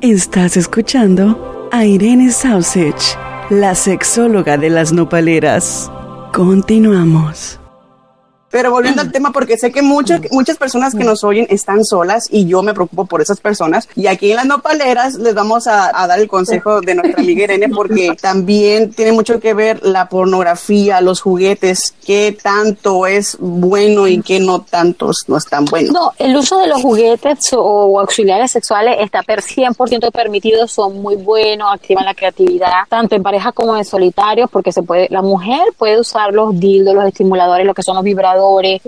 Estás 0.01 0.57
escuchando 0.57 1.69
a 1.73 1.85
Irene 1.85 2.31
Sausage, 2.31 3.17
la 3.51 3.75
sexóloga 3.75 4.59
de 4.59 4.69
las 4.71 4.93
nopaleras. 4.93 5.91
Continuamos. 6.33 7.59
Pero 8.51 8.71
volviendo 8.71 9.03
al 9.03 9.11
tema, 9.11 9.33
porque 9.33 9.59
sé 9.59 9.73
que 9.73 9.83
muchas, 9.83 10.21
muchas 10.31 10.57
personas 10.57 10.95
que 10.95 11.03
nos 11.03 11.25
oyen 11.25 11.47
están 11.51 11.85
solas 11.85 12.29
y 12.31 12.47
yo 12.47 12.63
me 12.63 12.75
preocupo 12.75 13.05
por 13.07 13.21
esas 13.21 13.41
personas. 13.41 13.89
Y 13.97 14.07
aquí 14.07 14.31
en 14.31 14.37
las 14.37 14.47
nopaleras 14.47 15.15
les 15.17 15.35
vamos 15.35 15.67
a, 15.67 15.91
dar 16.07 16.21
el 16.21 16.29
consejo 16.29 16.81
de 16.81 16.95
nuestra 16.95 17.21
amiga 17.21 17.45
Irene, 17.45 17.69
porque 17.69 18.15
también 18.21 18.93
tiene 18.93 19.13
mucho 19.13 19.41
que 19.41 19.53
ver 19.53 19.85
la 19.85 20.09
pornografía, 20.09 21.01
los 21.01 21.21
juguetes, 21.21 21.95
qué 22.05 22.37
tanto 22.41 23.07
es 23.07 23.37
bueno 23.41 24.07
y 24.07 24.23
qué 24.23 24.39
no 24.39 24.61
tanto 24.63 25.11
no 25.27 25.37
es 25.37 25.45
tan 25.47 25.65
bueno. 25.65 25.93
No, 25.93 26.13
el 26.19 26.37
uso 26.37 26.61
de 26.61 26.69
los 26.69 26.81
juguetes 26.83 27.51
o 27.53 27.99
auxiliares 27.99 28.53
sexuales 28.53 28.99
está 29.01 29.23
per 29.23 29.43
100% 29.43 30.13
permitido, 30.13 30.69
son 30.69 31.03
muy 31.03 31.17
buenos, 31.17 31.73
activan 31.73 32.05
la 32.05 32.15
creatividad, 32.15 32.85
tanto 32.89 33.17
en 33.17 33.23
pareja 33.25 33.51
como 33.51 33.77
en 33.77 33.85
solitario, 33.85 34.47
porque 34.47 34.71
se 34.71 34.83
puede, 34.83 35.09
la 35.11 35.23
mujer 35.23 35.63
puede 35.77 35.99
usar 35.99 36.33
los 36.33 36.59
dildos, 36.59 36.95
los 36.95 37.07
estimuladores, 37.07 37.67
lo 37.67 37.75
que 37.75 37.83
son 37.83 37.97
los 37.97 38.05
vibradores 38.05 38.36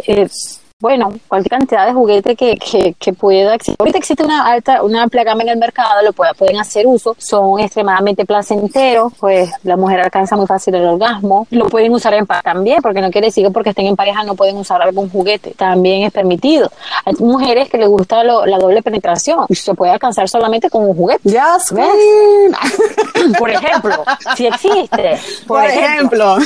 es 0.07 0.61
bueno, 0.81 1.12
cualquier 1.27 1.59
cantidad 1.59 1.87
de 1.87 1.93
juguete 1.93 2.37
que, 2.37 2.57
que, 2.57 2.95
que, 3.01 3.12
pueda 3.12 3.57
existir. 3.57 3.75
Ahorita 3.81 3.99
existe 3.99 4.23
una 4.23 4.47
alta, 4.47 4.85
una 4.85 5.09
gama 5.09 5.43
en 5.43 5.49
el 5.49 5.57
mercado, 5.57 6.03
lo 6.05 6.12
pueda, 6.12 6.35
pueden 6.35 6.57
hacer 6.61 6.87
uso, 6.87 7.17
son 7.19 7.59
extremadamente 7.59 8.25
placenteros, 8.25 9.12
pues 9.19 9.51
la 9.64 9.77
mujer 9.77 9.99
alcanza 9.99 10.37
muy 10.37 10.47
fácil 10.47 10.77
el 10.77 10.87
orgasmo, 10.87 11.49
lo 11.51 11.67
pueden 11.67 11.93
usar 11.93 12.14
en 12.14 12.27
pareja 12.27 12.53
también, 12.53 12.81
porque 12.81 13.01
no 13.01 13.11
quiere 13.11 13.27
decir 13.27 13.45
que 13.45 13.51
porque 13.51 13.71
estén 13.71 13.87
en 13.87 13.97
pareja 13.97 14.23
no 14.23 14.37
pueden 14.37 14.57
usar 14.57 14.81
algún 14.81 15.11
juguete, 15.11 15.51
también 15.57 16.05
es 16.05 16.12
permitido. 16.12 16.71
Hay 17.05 17.14
mujeres 17.19 17.69
que 17.69 17.79
les 17.79 17.88
gusta 17.88 18.23
la 18.23 18.59
doble 18.59 18.81
penetración 18.81 19.47
y 19.49 19.57
se 19.57 19.75
puede 19.75 19.91
alcanzar 19.91 20.29
solamente 20.29 20.71
con 20.71 20.85
un 20.85 20.95
juguete. 20.95 21.29
Ya 21.29 21.59
Por 23.38 23.51
ejemplo, 23.51 24.05
si 24.37 24.47
existe. 24.47 25.19
Por, 25.45 25.64
ejemplo. 25.64 26.37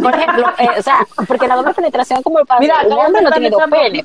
Por 0.00 0.14
ejemplo, 0.14 0.46
eh, 0.56 0.68
o 0.78 0.82
sea, 0.82 1.04
porque 1.26 1.48
la 1.48 1.56
doble 1.56 1.74
penetración 1.74 2.22
como 2.22 2.38
el 2.38 2.46
padre, 2.46 2.66
Mira, 2.66 2.82
el 2.82 2.92
hombre 2.92 3.22
no 3.22 3.39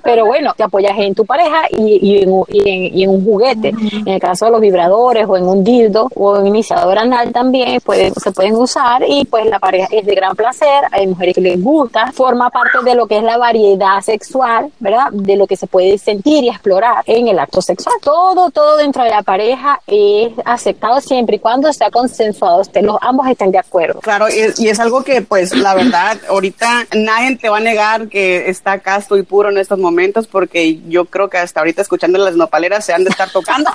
pero 0.04 0.26
bueno, 0.26 0.54
te 0.56 0.64
apoyas 0.64 0.98
en 0.98 1.16
tu 1.16 1.26
pareja 1.26 1.64
y, 1.72 2.24
en, 2.24 3.10
un 3.10 3.26
juguete. 3.26 3.70
En 3.70 4.08
el 4.08 4.20
caso 4.20 4.46
de 4.46 4.52
los 4.52 4.62
vibradores 4.62 5.26
o 5.28 5.38
en 5.38 5.48
un 5.48 5.64
dildo 5.64 6.10
o 6.16 6.38
en 6.38 6.48
iniciador 6.48 6.98
anal 6.98 7.32
también 7.32 7.80
se 7.80 8.32
pueden 8.32 8.56
usar 8.56 9.04
y 9.08 9.26
pues 9.26 9.46
la 9.46 9.60
pareja 9.60 9.88
es 9.92 10.06
de 10.06 10.16
gran 10.16 10.36
placer, 10.36 10.84
hay 10.92 11.08
mujeres 11.08 11.36
que 11.36 11.42
les 11.42 11.62
gusta, 11.62 12.12
forma 12.12 12.50
parte 12.50 12.80
de 12.84 12.96
lo 12.96 13.08
que 13.08 13.18
es 13.18 13.24
la 13.24 13.38
variedad 13.38 14.02
sexual, 14.02 14.72
¿verdad? 14.80 15.12
De 15.12 15.36
lo 15.36 15.48
que 15.48 15.56
se 15.56 15.68
puede 15.68 15.98
sentir 15.98 16.44
y 16.44 16.50
explorar 16.50 17.04
en 17.06 17.28
el 17.28 17.40
acto 17.40 17.62
sexual. 17.62 17.96
Todo, 18.02 18.50
todo 18.52 18.78
dentro 18.78 19.04
de 19.04 19.10
la 19.10 19.24
pareja 19.24 19.80
es 19.88 20.34
aceptado 20.46 21.02
siempre 21.02 21.38
y 21.38 21.40
cuando 21.40 21.72
sea 21.74 21.90
consensuado, 21.90 22.62
los 22.82 22.98
ambos 23.02 23.28
estén 23.28 23.52
de 23.52 23.58
acuerdo. 23.58 24.00
Claro, 24.02 24.28
y, 24.30 24.64
y 24.64 24.70
es 24.70 24.80
algo 24.80 25.04
que 25.04 25.22
pues 25.22 25.56
la 25.56 25.74
verdad 25.74 26.18
ahorita 26.30 26.88
nadie 26.96 27.36
te 27.38 27.50
va 27.50 27.58
a 27.58 27.62
negar 27.62 28.08
que 28.08 28.50
está 28.50 28.80
casto 28.80 29.18
y 29.18 29.24
puro 29.26 29.50
en 29.50 29.58
estos 29.58 29.80
momentos 29.80 30.28
porque 30.28 30.80
yo 30.88 31.06
creo 31.06 31.30
que 31.30 31.38
hasta 31.38 31.60
ahorita 31.60 31.82
escuchando 31.82 32.18
las 32.18 32.36
nopaleras 32.36 32.86
se 32.86 32.94
han 32.94 33.04
de 33.04 33.10
estar 33.10 33.30
tocando. 33.32 33.70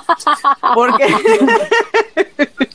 porque 0.74 1.06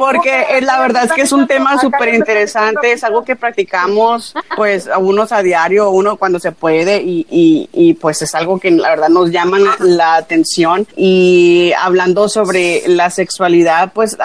porque 0.00 0.60
la 0.62 0.80
verdad 0.80 1.04
es 1.04 1.12
que 1.12 1.22
es 1.22 1.32
un 1.32 1.46
tema 1.46 1.78
súper 1.80 2.14
interesante, 2.14 2.92
es 2.92 3.04
algo 3.04 3.24
que 3.24 3.36
practicamos 3.36 4.34
pues 4.56 4.88
a 4.88 4.98
unos 4.98 5.32
a 5.32 5.42
diario, 5.42 5.90
uno 5.90 6.16
cuando 6.16 6.38
se 6.38 6.52
puede 6.52 7.02
y, 7.02 7.26
y, 7.30 7.68
y 7.72 7.94
pues 7.94 8.22
es 8.22 8.34
algo 8.34 8.58
que 8.58 8.70
la 8.70 8.90
verdad 8.90 9.08
nos 9.08 9.30
llama 9.30 9.58
la 9.80 10.16
atención. 10.16 10.86
Y 10.96 11.72
hablando 11.78 12.28
sobre 12.28 12.82
la 12.86 13.10
sexualidad 13.10 13.92
pues 13.92 14.16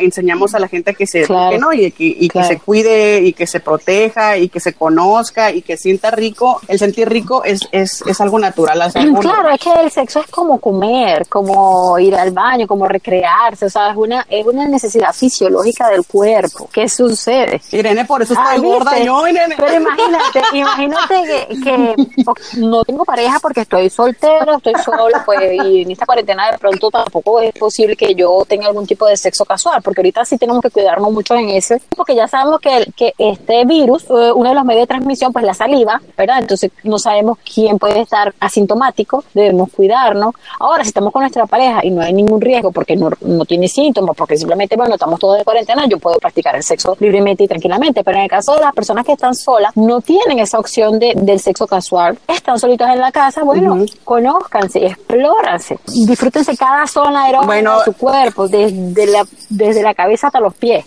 enseñamos 0.00 0.54
a 0.54 0.58
la 0.58 0.68
gente 0.68 0.94
que 0.94 1.06
se 1.06 1.26
que 1.26 1.58
no 1.58 1.72
y, 1.72 1.94
y 1.98 2.28
que 2.28 2.44
se 2.44 2.58
cuide 2.58 3.20
y 3.20 3.32
que 3.32 3.46
se 3.46 3.60
proteja 3.60 4.36
y 4.36 4.48
que 4.48 4.60
se 4.60 4.72
conozca 4.72 5.52
y 5.52 5.62
que 5.62 5.76
sienta 5.76 6.10
rico, 6.10 6.60
el 6.68 6.78
sentir 6.78 7.08
rico 7.08 7.44
es, 7.44 7.68
es, 7.72 8.02
es 8.06 8.20
algo 8.20 8.38
natural. 8.38 8.90
claro, 9.20 9.50
es 9.50 9.60
que 9.60 9.72
el 9.72 9.90
sexo 9.90 10.20
es 10.20 10.26
como 10.28 10.58
comer, 10.58 11.26
como 11.28 11.98
ir 11.98 12.14
al 12.14 12.30
baño, 12.30 12.66
como 12.66 12.86
recrearse, 13.18 13.66
o 13.66 13.70
sea, 13.70 13.90
es 13.90 13.96
una, 13.96 14.26
es 14.28 14.46
una 14.46 14.66
necesidad 14.66 15.12
fisiológica 15.12 15.88
del 15.88 16.06
cuerpo. 16.06 16.68
¿Qué 16.72 16.88
sucede? 16.88 17.60
Irene, 17.72 18.04
por 18.04 18.22
eso 18.22 18.34
estoy 18.34 18.58
gorda 18.58 18.98
yo, 18.98 19.26
Irene. 19.26 19.54
Pero 19.56 19.74
imagínate, 19.74 20.42
imagínate 20.52 21.48
que, 21.48 21.60
que, 21.62 22.58
no 22.58 22.84
tengo 22.84 23.04
pareja 23.04 23.38
porque 23.40 23.62
estoy 23.62 23.90
soltero, 23.90 24.56
estoy 24.56 24.74
solo, 24.84 25.16
pues, 25.24 25.40
y 25.64 25.82
en 25.82 25.90
esta 25.90 26.06
cuarentena 26.06 26.50
de 26.50 26.58
pronto 26.58 26.90
tampoco 26.90 27.40
es 27.40 27.52
posible 27.54 27.96
que 27.96 28.14
yo 28.14 28.44
tenga 28.46 28.68
algún 28.68 28.86
tipo 28.86 29.06
de 29.06 29.16
sexo 29.16 29.44
casual, 29.44 29.82
porque 29.82 30.00
ahorita 30.00 30.24
sí 30.24 30.38
tenemos 30.38 30.62
que 30.62 30.70
cuidarnos 30.70 31.12
mucho 31.12 31.34
en 31.34 31.50
ese, 31.50 31.80
porque 31.96 32.14
ya 32.14 32.28
sabemos 32.28 32.60
que, 32.60 32.86
que 32.96 33.14
este 33.18 33.64
virus, 33.64 34.04
eh, 34.04 34.32
uno 34.34 34.48
de 34.48 34.54
los 34.54 34.64
medios 34.64 34.82
de 34.82 34.86
transmisión, 34.86 35.32
pues 35.32 35.44
la 35.44 35.54
saliva, 35.54 36.00
¿verdad? 36.16 36.38
Entonces 36.40 36.70
no 36.84 36.98
sabemos 36.98 37.38
quién 37.38 37.78
puede 37.78 38.00
estar 38.00 38.34
asintomático, 38.40 39.24
debemos 39.34 39.70
cuidarnos. 39.72 40.34
Ahora, 40.58 40.84
si 40.84 40.88
estamos 40.88 41.12
con 41.12 41.22
nuestra 41.22 41.46
pareja 41.46 41.84
y 41.84 41.90
no 41.90 42.02
hay 42.02 42.12
ningún 42.12 42.40
riesgo 42.40 42.72
porque 42.72 42.96
no, 42.96 43.07
no 43.20 43.44
tiene 43.44 43.68
síntomas, 43.68 44.16
porque 44.16 44.36
simplemente, 44.36 44.76
bueno, 44.76 44.94
estamos 44.94 45.18
todos 45.18 45.38
de 45.38 45.44
cuarentena, 45.44 45.86
yo 45.86 45.98
puedo 45.98 46.18
practicar 46.18 46.56
el 46.56 46.62
sexo 46.62 46.96
libremente 47.00 47.44
y 47.44 47.48
tranquilamente, 47.48 48.02
pero 48.04 48.18
en 48.18 48.24
el 48.24 48.30
caso 48.30 48.54
de 48.54 48.60
las 48.60 48.74
personas 48.74 49.04
que 49.04 49.12
están 49.12 49.34
solas, 49.34 49.76
no 49.76 50.00
tienen 50.00 50.38
esa 50.38 50.58
opción 50.58 50.98
de, 50.98 51.14
del 51.16 51.40
sexo 51.40 51.66
casual, 51.66 52.18
están 52.26 52.58
solitos 52.58 52.88
en 52.88 52.98
la 52.98 53.12
casa, 53.12 53.42
bueno, 53.42 53.74
uh 53.74 53.86
conózcanse, 54.04 54.86
explóranse, 54.86 55.78
disfrútense 55.86 56.56
cada 56.56 56.86
zona 56.86 57.28
erógena 57.28 57.78
de 57.78 57.84
su 57.84 57.92
cuerpo, 57.92 58.48
desde 58.48 59.06
la, 59.06 59.26
desde 59.48 59.82
la 59.82 59.94
cabeza 59.94 60.28
hasta 60.28 60.40
los 60.40 60.54
pies. 60.54 60.84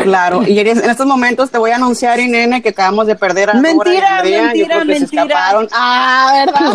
Claro, 0.00 0.42
y 0.46 0.58
en 0.58 0.66
estos 0.68 1.06
momentos 1.06 1.50
te 1.50 1.58
voy 1.58 1.70
a 1.70 1.76
anunciar, 1.76 2.18
Inene, 2.18 2.62
que 2.62 2.70
acabamos 2.70 3.06
de 3.06 3.14
perder 3.14 3.50
a 3.50 3.54
Mentira, 3.54 4.18
Andrea. 4.18 4.42
mentira, 4.44 4.84
mentira. 4.84 5.66
Ah, 5.72 6.44
¿verdad? 6.46 6.74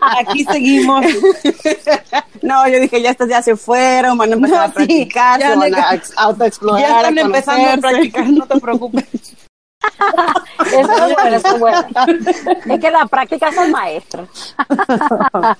Aquí 0.20 0.44
seguimos. 0.44 1.04
no, 2.42 2.68
yo 2.68 2.80
dije, 2.80 3.02
ya 3.02 3.10
estas 3.10 3.28
ya 3.28 3.42
se 3.42 3.56
fueron, 3.56 4.16
van 4.16 4.30
a 4.30 4.34
empezar 4.34 4.70
a 4.70 4.72
practicar, 4.72 5.40
se 5.40 5.56
van 5.56 5.74
a 5.74 6.00
autoexplorar. 6.16 6.80
Ya 6.80 6.96
están 6.96 7.18
empezando 7.18 7.70
a 7.70 7.76
practicar, 7.76 8.28
no 8.28 8.46
te 8.46 8.60
preocupes. 8.60 9.04
Eso 10.66 11.50
es 11.50 11.58
bueno, 11.58 11.86
es 12.66 12.80
que 12.80 12.90
la 12.90 13.06
práctica 13.06 13.48
es 13.48 13.56
el 13.56 13.70
maestro. 13.70 14.26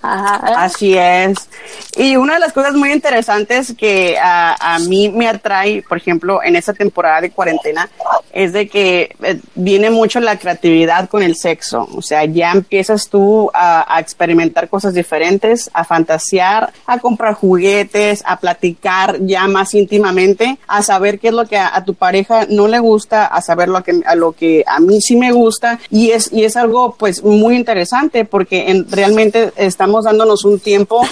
Así 0.02 0.96
es. 0.96 1.48
Y 1.96 2.16
una 2.16 2.34
de 2.34 2.40
las 2.40 2.52
cosas 2.52 2.74
muy 2.74 2.92
interesantes 2.92 3.74
que 3.76 4.18
a, 4.18 4.74
a 4.74 4.78
mí 4.80 5.08
me 5.10 5.28
atrae, 5.28 5.82
por 5.88 5.98
ejemplo, 5.98 6.42
en 6.42 6.56
esta 6.56 6.72
temporada 6.72 7.20
de 7.20 7.30
cuarentena, 7.30 7.88
es 8.32 8.52
de 8.52 8.68
que 8.68 9.14
eh, 9.22 9.40
viene 9.54 9.90
mucho 9.90 10.20
la 10.20 10.38
creatividad 10.38 11.08
con 11.08 11.22
el 11.22 11.36
sexo. 11.36 11.88
O 11.94 12.02
sea, 12.02 12.24
ya 12.24 12.52
empiezas 12.52 13.08
tú 13.08 13.50
a, 13.54 13.98
experimentar 14.00 14.68
cosas 14.68 14.94
diferentes, 14.94 15.70
a 15.72 15.84
fantasear, 15.84 16.72
a 16.86 16.98
comprar 16.98 17.34
juguetes, 17.34 18.22
a 18.26 18.38
platicar 18.40 19.18
ya 19.20 19.46
más 19.46 19.74
íntimamente, 19.74 20.58
a 20.66 20.82
saber 20.82 21.18
qué 21.18 21.28
es 21.28 21.34
lo 21.34 21.46
que 21.46 21.58
a, 21.58 21.84
tu 21.84 21.94
pareja 21.94 22.46
no 22.48 22.68
le 22.68 22.78
gusta, 22.78 23.26
a 23.26 23.40
saber 23.40 23.68
lo 23.68 23.82
que 23.82 24.02
lo 24.14 24.32
que 24.32 24.64
a 24.66 24.80
mí 24.80 25.00
sí 25.00 25.16
me 25.16 25.32
gusta 25.32 25.78
y 25.90 26.10
es, 26.10 26.32
y 26.32 26.44
es 26.44 26.56
algo 26.56 26.94
pues 26.98 27.22
muy 27.22 27.56
interesante 27.56 28.24
porque 28.24 28.70
en, 28.70 28.90
realmente 28.90 29.52
estamos 29.56 30.04
dándonos 30.04 30.44
un 30.44 30.60
tiempo 30.60 31.02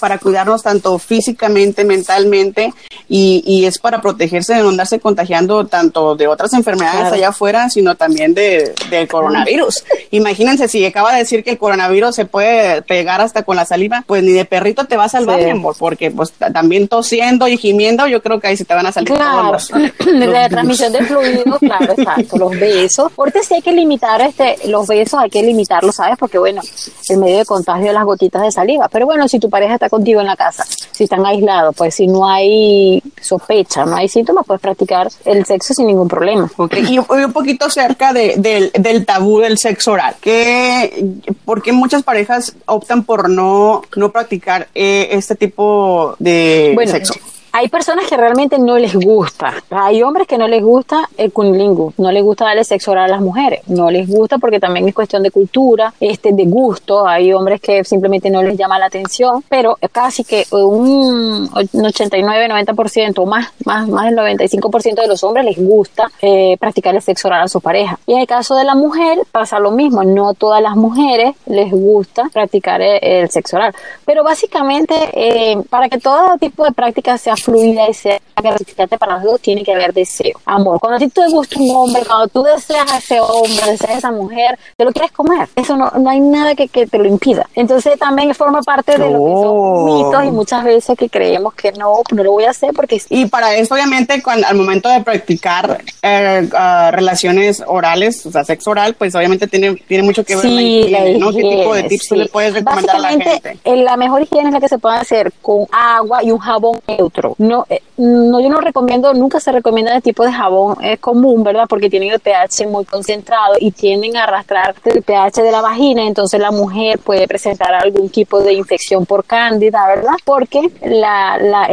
para 0.00 0.18
cuidarnos 0.18 0.62
tanto 0.62 0.98
físicamente, 0.98 1.84
mentalmente 1.84 2.72
y, 3.08 3.42
y, 3.46 3.64
es 3.64 3.78
para 3.78 4.00
protegerse 4.00 4.54
de 4.54 4.62
no 4.62 4.68
andarse 4.68 5.00
contagiando 5.00 5.66
tanto 5.66 6.14
de 6.14 6.28
otras 6.28 6.52
enfermedades 6.52 7.12
allá 7.12 7.30
afuera, 7.30 7.68
sino 7.70 7.96
también 7.96 8.34
de, 8.34 8.72
del 8.88 9.08
coronavirus. 9.08 9.84
Imagínense 10.10 10.68
si 10.68 10.84
acaba 10.84 11.12
de 11.12 11.18
decir 11.18 11.42
que 11.42 11.50
el 11.50 11.58
coronavirus 11.58 12.14
se 12.14 12.24
puede 12.26 12.82
pegar 12.82 13.20
hasta 13.20 13.42
con 13.42 13.56
la 13.56 13.64
saliva, 13.64 14.04
pues 14.06 14.22
ni 14.22 14.32
de 14.32 14.44
perrito 14.44 14.84
te 14.84 14.96
vas 14.96 15.14
a 15.14 15.18
salvar, 15.18 15.40
porque 15.78 16.10
pues 16.10 16.32
también 16.32 16.88
tosiendo 16.88 17.48
y 17.48 17.56
gimiendo, 17.56 18.06
yo 18.06 18.22
creo 18.22 18.40
que 18.40 18.48
ahí 18.48 18.56
se 18.56 18.64
te 18.64 18.74
van 18.74 18.86
a 18.86 18.92
salir 18.92 19.12
claro. 19.12 19.52
todos 19.68 19.70
la 20.12 20.48
transmisión 20.48 20.92
de 20.92 21.04
fluidos, 21.04 21.58
claro, 21.58 21.94
exacto, 22.00 22.38
los 22.38 22.58
besos. 22.58 23.12
Ahorita 23.16 23.42
sí 23.42 23.54
hay 23.54 23.62
que 23.62 23.72
limitar 23.72 24.20
este, 24.20 24.56
los 24.68 24.86
besos, 24.86 25.20
hay 25.20 25.30
que 25.30 25.42
limitarlos, 25.42 25.94
¿sabes? 25.94 26.16
Porque 26.18 26.38
bueno, 26.38 26.62
el 27.08 27.18
medio 27.18 27.38
de 27.38 27.44
contagio 27.44 27.86
de 27.86 27.92
las 27.92 28.04
gotitas 28.04 28.42
de 28.42 28.50
saliva. 28.50 28.88
Pero 28.88 29.06
bueno, 29.06 29.28
si 29.28 29.38
tu 29.38 29.48
pareja 29.48 29.74
está 29.74 29.88
contigo 29.88 30.20
en 30.20 30.26
la 30.26 30.36
casa, 30.36 30.64
si 30.90 31.04
están 31.04 31.24
aislados, 31.24 31.74
pues 31.76 31.94
si 31.94 32.06
no 32.06 32.28
hay 32.28 33.02
sospecha, 33.20 33.84
no 33.84 33.96
hay 33.96 34.08
síntomas, 34.08 34.46
puedes 34.46 34.60
practicar 34.60 35.08
el 35.24 35.44
sexo 35.46 35.74
sin 35.74 35.86
ningún 35.86 36.08
problema. 36.08 36.50
Y, 36.76 36.98
un 36.98 37.32
poquito 37.32 37.70
cerca 37.70 38.12
de, 38.12 38.70
del 38.78 39.06
tabú 39.06 39.40
del 39.40 39.58
sexo 39.58 39.92
oral, 39.92 40.16
que 40.20 41.04
porque 41.44 41.72
muchas 41.72 42.02
parejas 42.02 42.54
optan 42.66 43.04
por 43.04 43.28
no, 43.28 43.82
no 43.96 44.12
practicar 44.12 44.68
eh, 44.74 45.08
este 45.12 45.34
tipo 45.34 46.16
de 46.18 46.76
sexo. 46.86 47.14
Hay 47.52 47.68
personas 47.68 48.06
que 48.08 48.16
realmente 48.16 48.58
no 48.58 48.78
les 48.78 48.94
gusta. 48.94 49.54
Hay 49.70 50.02
hombres 50.02 50.28
que 50.28 50.38
no 50.38 50.46
les 50.46 50.62
gusta 50.62 51.08
el 51.16 51.32
cunilingus, 51.32 51.98
no 51.98 52.12
les 52.12 52.22
gusta 52.22 52.44
darle 52.44 52.62
sexo 52.62 52.92
oral 52.92 53.06
a 53.06 53.08
las 53.08 53.20
mujeres, 53.20 53.60
no 53.66 53.90
les 53.90 54.08
gusta 54.08 54.38
porque 54.38 54.60
también 54.60 54.88
es 54.88 54.94
cuestión 54.94 55.22
de 55.22 55.32
cultura, 55.32 55.92
este, 55.98 56.32
de 56.32 56.44
gusto. 56.44 57.06
Hay 57.06 57.32
hombres 57.32 57.60
que 57.60 57.82
simplemente 57.82 58.30
no 58.30 58.42
les 58.42 58.56
llama 58.56 58.78
la 58.78 58.86
atención, 58.86 59.42
pero 59.48 59.76
casi 59.90 60.22
que 60.22 60.46
un 60.52 61.48
89-90% 61.50 63.18
o 63.18 63.26
más, 63.26 63.48
más, 63.64 63.88
más 63.88 64.04
del 64.06 64.16
95% 64.16 64.94
de 65.00 65.08
los 65.08 65.24
hombres 65.24 65.44
les 65.44 65.58
gusta 65.58 66.10
eh, 66.22 66.56
practicar 66.58 66.94
el 66.94 67.02
sexo 67.02 67.26
oral 67.28 67.42
a 67.42 67.48
su 67.48 67.60
pareja. 67.60 67.98
Y 68.06 68.12
en 68.12 68.20
el 68.20 68.26
caso 68.28 68.54
de 68.54 68.64
la 68.64 68.76
mujer 68.76 69.18
pasa 69.32 69.58
lo 69.58 69.72
mismo, 69.72 70.04
no 70.04 70.34
todas 70.34 70.62
las 70.62 70.76
mujeres 70.76 71.34
les 71.46 71.70
gusta 71.72 72.28
practicar 72.32 72.80
el, 72.80 73.28
sexo 73.28 73.56
oral. 73.56 73.74
Pero 74.04 74.22
básicamente, 74.22 74.94
eh, 75.12 75.56
para 75.68 75.88
que 75.88 75.98
todo 75.98 76.36
tipo 76.38 76.64
de 76.64 76.72
práctica 76.72 77.18
sea 77.18 77.36
fluida 77.42 77.88
y 77.88 77.94
sea 77.94 78.18
gratificante 78.36 78.96
para 78.96 79.14
los 79.16 79.24
dos, 79.24 79.40
tiene 79.40 79.62
que 79.62 79.72
haber 79.74 79.92
deseo, 79.92 80.40
amor. 80.46 80.80
Cuando 80.80 80.96
a 80.96 80.98
ti 80.98 81.08
te 81.08 81.26
gusta 81.28 81.56
un 81.58 81.76
hombre, 81.76 82.02
cuando 82.06 82.28
tú 82.28 82.42
deseas 82.42 82.90
a 82.90 82.98
ese 82.98 83.20
hombre, 83.20 83.60
deseas 83.66 83.90
a 83.90 83.98
esa 83.98 84.10
mujer, 84.12 84.58
te 84.76 84.84
lo 84.84 84.92
quieres 84.92 85.12
comer. 85.12 85.48
Eso 85.56 85.76
no, 85.76 85.90
no 85.98 86.08
hay 86.10 86.20
nada 86.20 86.54
que, 86.54 86.68
que 86.68 86.86
te 86.86 86.98
lo 86.98 87.06
impida. 87.06 87.46
Entonces 87.54 87.98
también 87.98 88.34
forma 88.34 88.62
parte 88.62 88.92
de 88.92 88.98
lo 88.98 89.04
que 89.06 89.12
son 89.12 89.50
Oh. 89.52 89.84
mitos 90.06 90.24
y 90.24 90.30
muchas 90.30 90.64
veces 90.64 90.96
que 90.96 91.08
creemos 91.10 91.54
que 91.54 91.72
no, 91.72 91.96
no 92.12 92.22
lo 92.24 92.32
voy 92.32 92.44
a 92.44 92.50
hacer 92.50 92.70
porque 92.74 93.00
Y 93.10 93.26
para 93.26 93.54
esto, 93.56 93.74
obviamente, 93.74 94.22
cuando, 94.22 94.46
al 94.46 94.56
momento 94.56 94.88
de 94.88 95.00
practicar 95.02 95.82
eh, 96.02 96.48
ah, 96.54 96.90
relaciones 96.92 97.62
orales, 97.66 98.24
o 98.26 98.30
sea, 98.30 98.44
sexo 98.44 98.70
oral, 98.70 98.94
pues 98.94 99.14
obviamente 99.14 99.46
tiene, 99.46 99.74
tiene 99.74 100.02
mucho 100.04 100.24
que 100.24 100.36
ver 100.36 100.44
la 100.44 100.50
Sí, 100.50 100.78
higiene, 100.80 101.18
¿no? 101.18 101.30
¿Qué 101.30 101.42
tipo 101.42 101.74
de 101.74 101.82
tips 101.84 102.08
tú 102.08 102.14
sí. 102.14 102.20
le 102.22 102.28
puedes 102.28 102.54
recomendar 102.54 102.96
a 102.96 102.98
la 103.00 103.08
gente? 103.10 103.58
eh, 103.64 103.76
la 103.76 103.96
mejor 103.96 104.22
higiene 104.22 104.48
es 104.48 104.54
la 104.54 104.60
que 104.60 104.68
se 104.68 104.78
puede 104.78 104.96
hacer 104.96 105.32
con 105.42 105.66
agua 105.72 106.22
y 106.22 106.30
un 106.30 106.38
jabón 106.38 106.80
neutro. 106.86 107.29
No, 107.38 107.66
eh, 107.68 107.82
no, 107.96 108.40
yo 108.40 108.48
no 108.48 108.60
recomiendo, 108.60 109.12
nunca 109.14 109.40
se 109.40 109.52
recomienda 109.52 109.94
el 109.94 110.02
tipo 110.02 110.24
de 110.24 110.32
jabón 110.32 110.76
eh, 110.82 110.98
común, 110.98 111.42
¿verdad? 111.42 111.66
Porque 111.68 111.90
tienen 111.90 112.10
el 112.10 112.20
pH 112.20 112.66
muy 112.66 112.84
concentrado 112.84 113.54
y 113.58 113.70
tienden 113.70 114.16
a 114.16 114.24
arrastrar 114.24 114.74
el 114.84 115.02
pH 115.02 115.42
de 115.42 115.52
la 115.52 115.60
vagina, 115.60 116.06
entonces 116.06 116.40
la 116.40 116.50
mujer 116.50 116.98
puede 116.98 117.26
presentar 117.28 117.74
algún 117.74 118.08
tipo 118.08 118.40
de 118.40 118.54
infección 118.54 119.06
por 119.06 119.24
cándida, 119.24 119.86
¿verdad? 119.86 120.14
Porque 120.24 120.70
el 120.82 121.04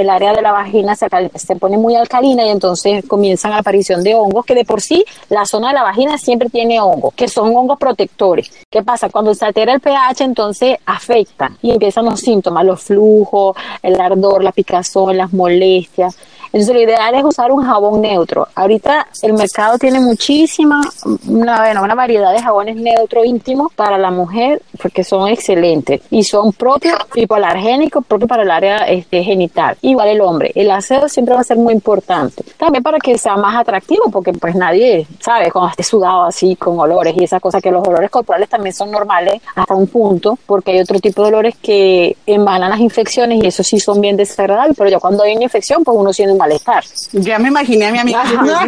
área 0.10 0.34
de 0.34 0.42
la 0.42 0.52
vagina 0.52 0.96
se, 0.96 1.08
se 1.36 1.56
pone 1.56 1.78
muy 1.78 1.96
alcalina 1.96 2.46
y 2.46 2.50
entonces 2.50 3.06
comienzan 3.08 3.52
la 3.52 3.60
aparición 3.60 4.04
de 4.04 4.16
hongos, 4.16 4.46
que 4.46 4.56
de 4.56 4.66
por 4.66 4.82
sí 4.82 5.06
la 5.30 5.46
zona 5.46 5.70
de 5.70 5.76
la 5.76 5.84
vagina 5.84 6.18
siempre 6.18 6.50
tiene 6.50 6.80
hongos, 6.80 7.14
que 7.14 7.28
son 7.28 7.56
hongos 7.56 7.80
protectores. 7.80 8.52
¿Qué 8.70 8.84
pasa? 8.84 9.10
Cuando 9.10 9.34
se 9.34 9.46
altera 9.46 9.74
el 9.74 9.80
pH, 9.80 10.24
entonces 10.24 10.78
afecta 10.86 11.52
y 11.62 11.72
empiezan 11.72 12.06
los 12.06 12.20
síntomas, 12.20 12.66
los 12.66 12.82
flujos, 12.82 13.56
el 13.82 14.00
ardor, 14.00 14.44
la 14.44 14.52
picazón, 14.52 15.18
las 15.18 15.34
molestias 15.34 15.47
molestias, 15.48 16.18
entonces 16.48 16.74
lo 16.74 16.82
ideal 16.82 17.16
es 17.16 17.24
usar 17.24 17.52
un 17.52 17.64
jabón 17.64 18.02
neutro. 18.02 18.48
Ahorita 18.56 19.08
el 19.22 19.34
mercado 19.34 19.78
tiene 19.78 20.00
muchísima, 20.00 20.82
una, 21.28 21.62
bueno, 21.62 21.84
una 21.84 21.96
variedad 21.96 22.34
de 22.34 22.42
jabones 22.42 22.76
neutro 22.76 23.24
íntimos 23.24 23.74
para 23.74 23.98
la 23.98 24.12
mujer 24.12 24.62
porque 24.82 25.04
son 25.04 25.28
excelentes 25.28 26.02
y 26.10 26.24
son 26.24 26.54
propios, 26.54 26.98
hipoalergénicos, 27.16 28.06
propios 28.06 28.30
para 28.30 28.44
el 28.44 28.52
área 28.52 28.78
este, 28.88 29.24
genital. 29.24 29.78
Igual 29.82 30.10
el 30.10 30.22
hombre. 30.22 30.52
El 30.56 30.72
aseo 30.72 31.10
siempre 31.10 31.36
va 31.36 31.42
a 31.42 31.44
ser 31.44 31.58
muy 31.58 31.74
importante. 31.74 32.44
También 32.58 32.84
para 32.84 33.00
que 33.00 33.18
sea 33.18 33.36
más 33.36 33.56
atractivo 33.56 34.06
porque 34.12 34.34
pues 34.34 34.56
nadie 34.56 35.08
sabe 35.20 35.52
cuando 35.52 35.72
esté 35.72 35.84
sudado 35.84 36.24
así 36.24 36.56
con 36.56 36.80
olores 36.80 37.16
y 37.18 37.24
esas 37.24 37.42
cosas 37.42 37.62
que 37.62 37.72
los 37.72 37.88
olores 37.88 38.10
corporales 38.10 38.50
también 38.50 38.74
son 38.74 38.92
normales 38.92 39.42
hasta 39.56 39.76
un 39.76 39.88
punto 39.88 40.38
porque 40.46 40.72
hay 40.72 40.80
otro 40.80 41.00
tipo 41.00 41.22
de 41.22 41.28
olores 41.30 41.56
que 41.62 42.18
emanan 42.26 42.70
las 42.70 42.80
infecciones 42.80 43.44
y 43.44 43.48
eso 43.48 43.64
sí 43.64 43.80
son 43.80 44.02
bien 44.02 44.18
desagradables, 44.18 44.76
pero 44.78 44.90
ya 44.90 45.00
cuando 45.00 45.24
hay 45.24 45.36
una 45.36 45.44
infección 45.44 45.84
pues 45.84 45.98
uno 45.98 46.14
siente 46.14 46.37
un 46.38 46.40
malestar. 46.40 46.84
Ya 47.12 47.40
me 47.40 47.48
imaginé 47.50 47.88
a 47.88 47.92
mi 47.92 48.00
amiga. 48.00 48.24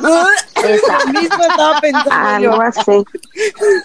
Lo 0.00 1.12
mismo 1.20 1.42
estaba 1.48 1.80
pensando 1.80 2.40
yo. 2.40 2.60
así. 2.60 3.04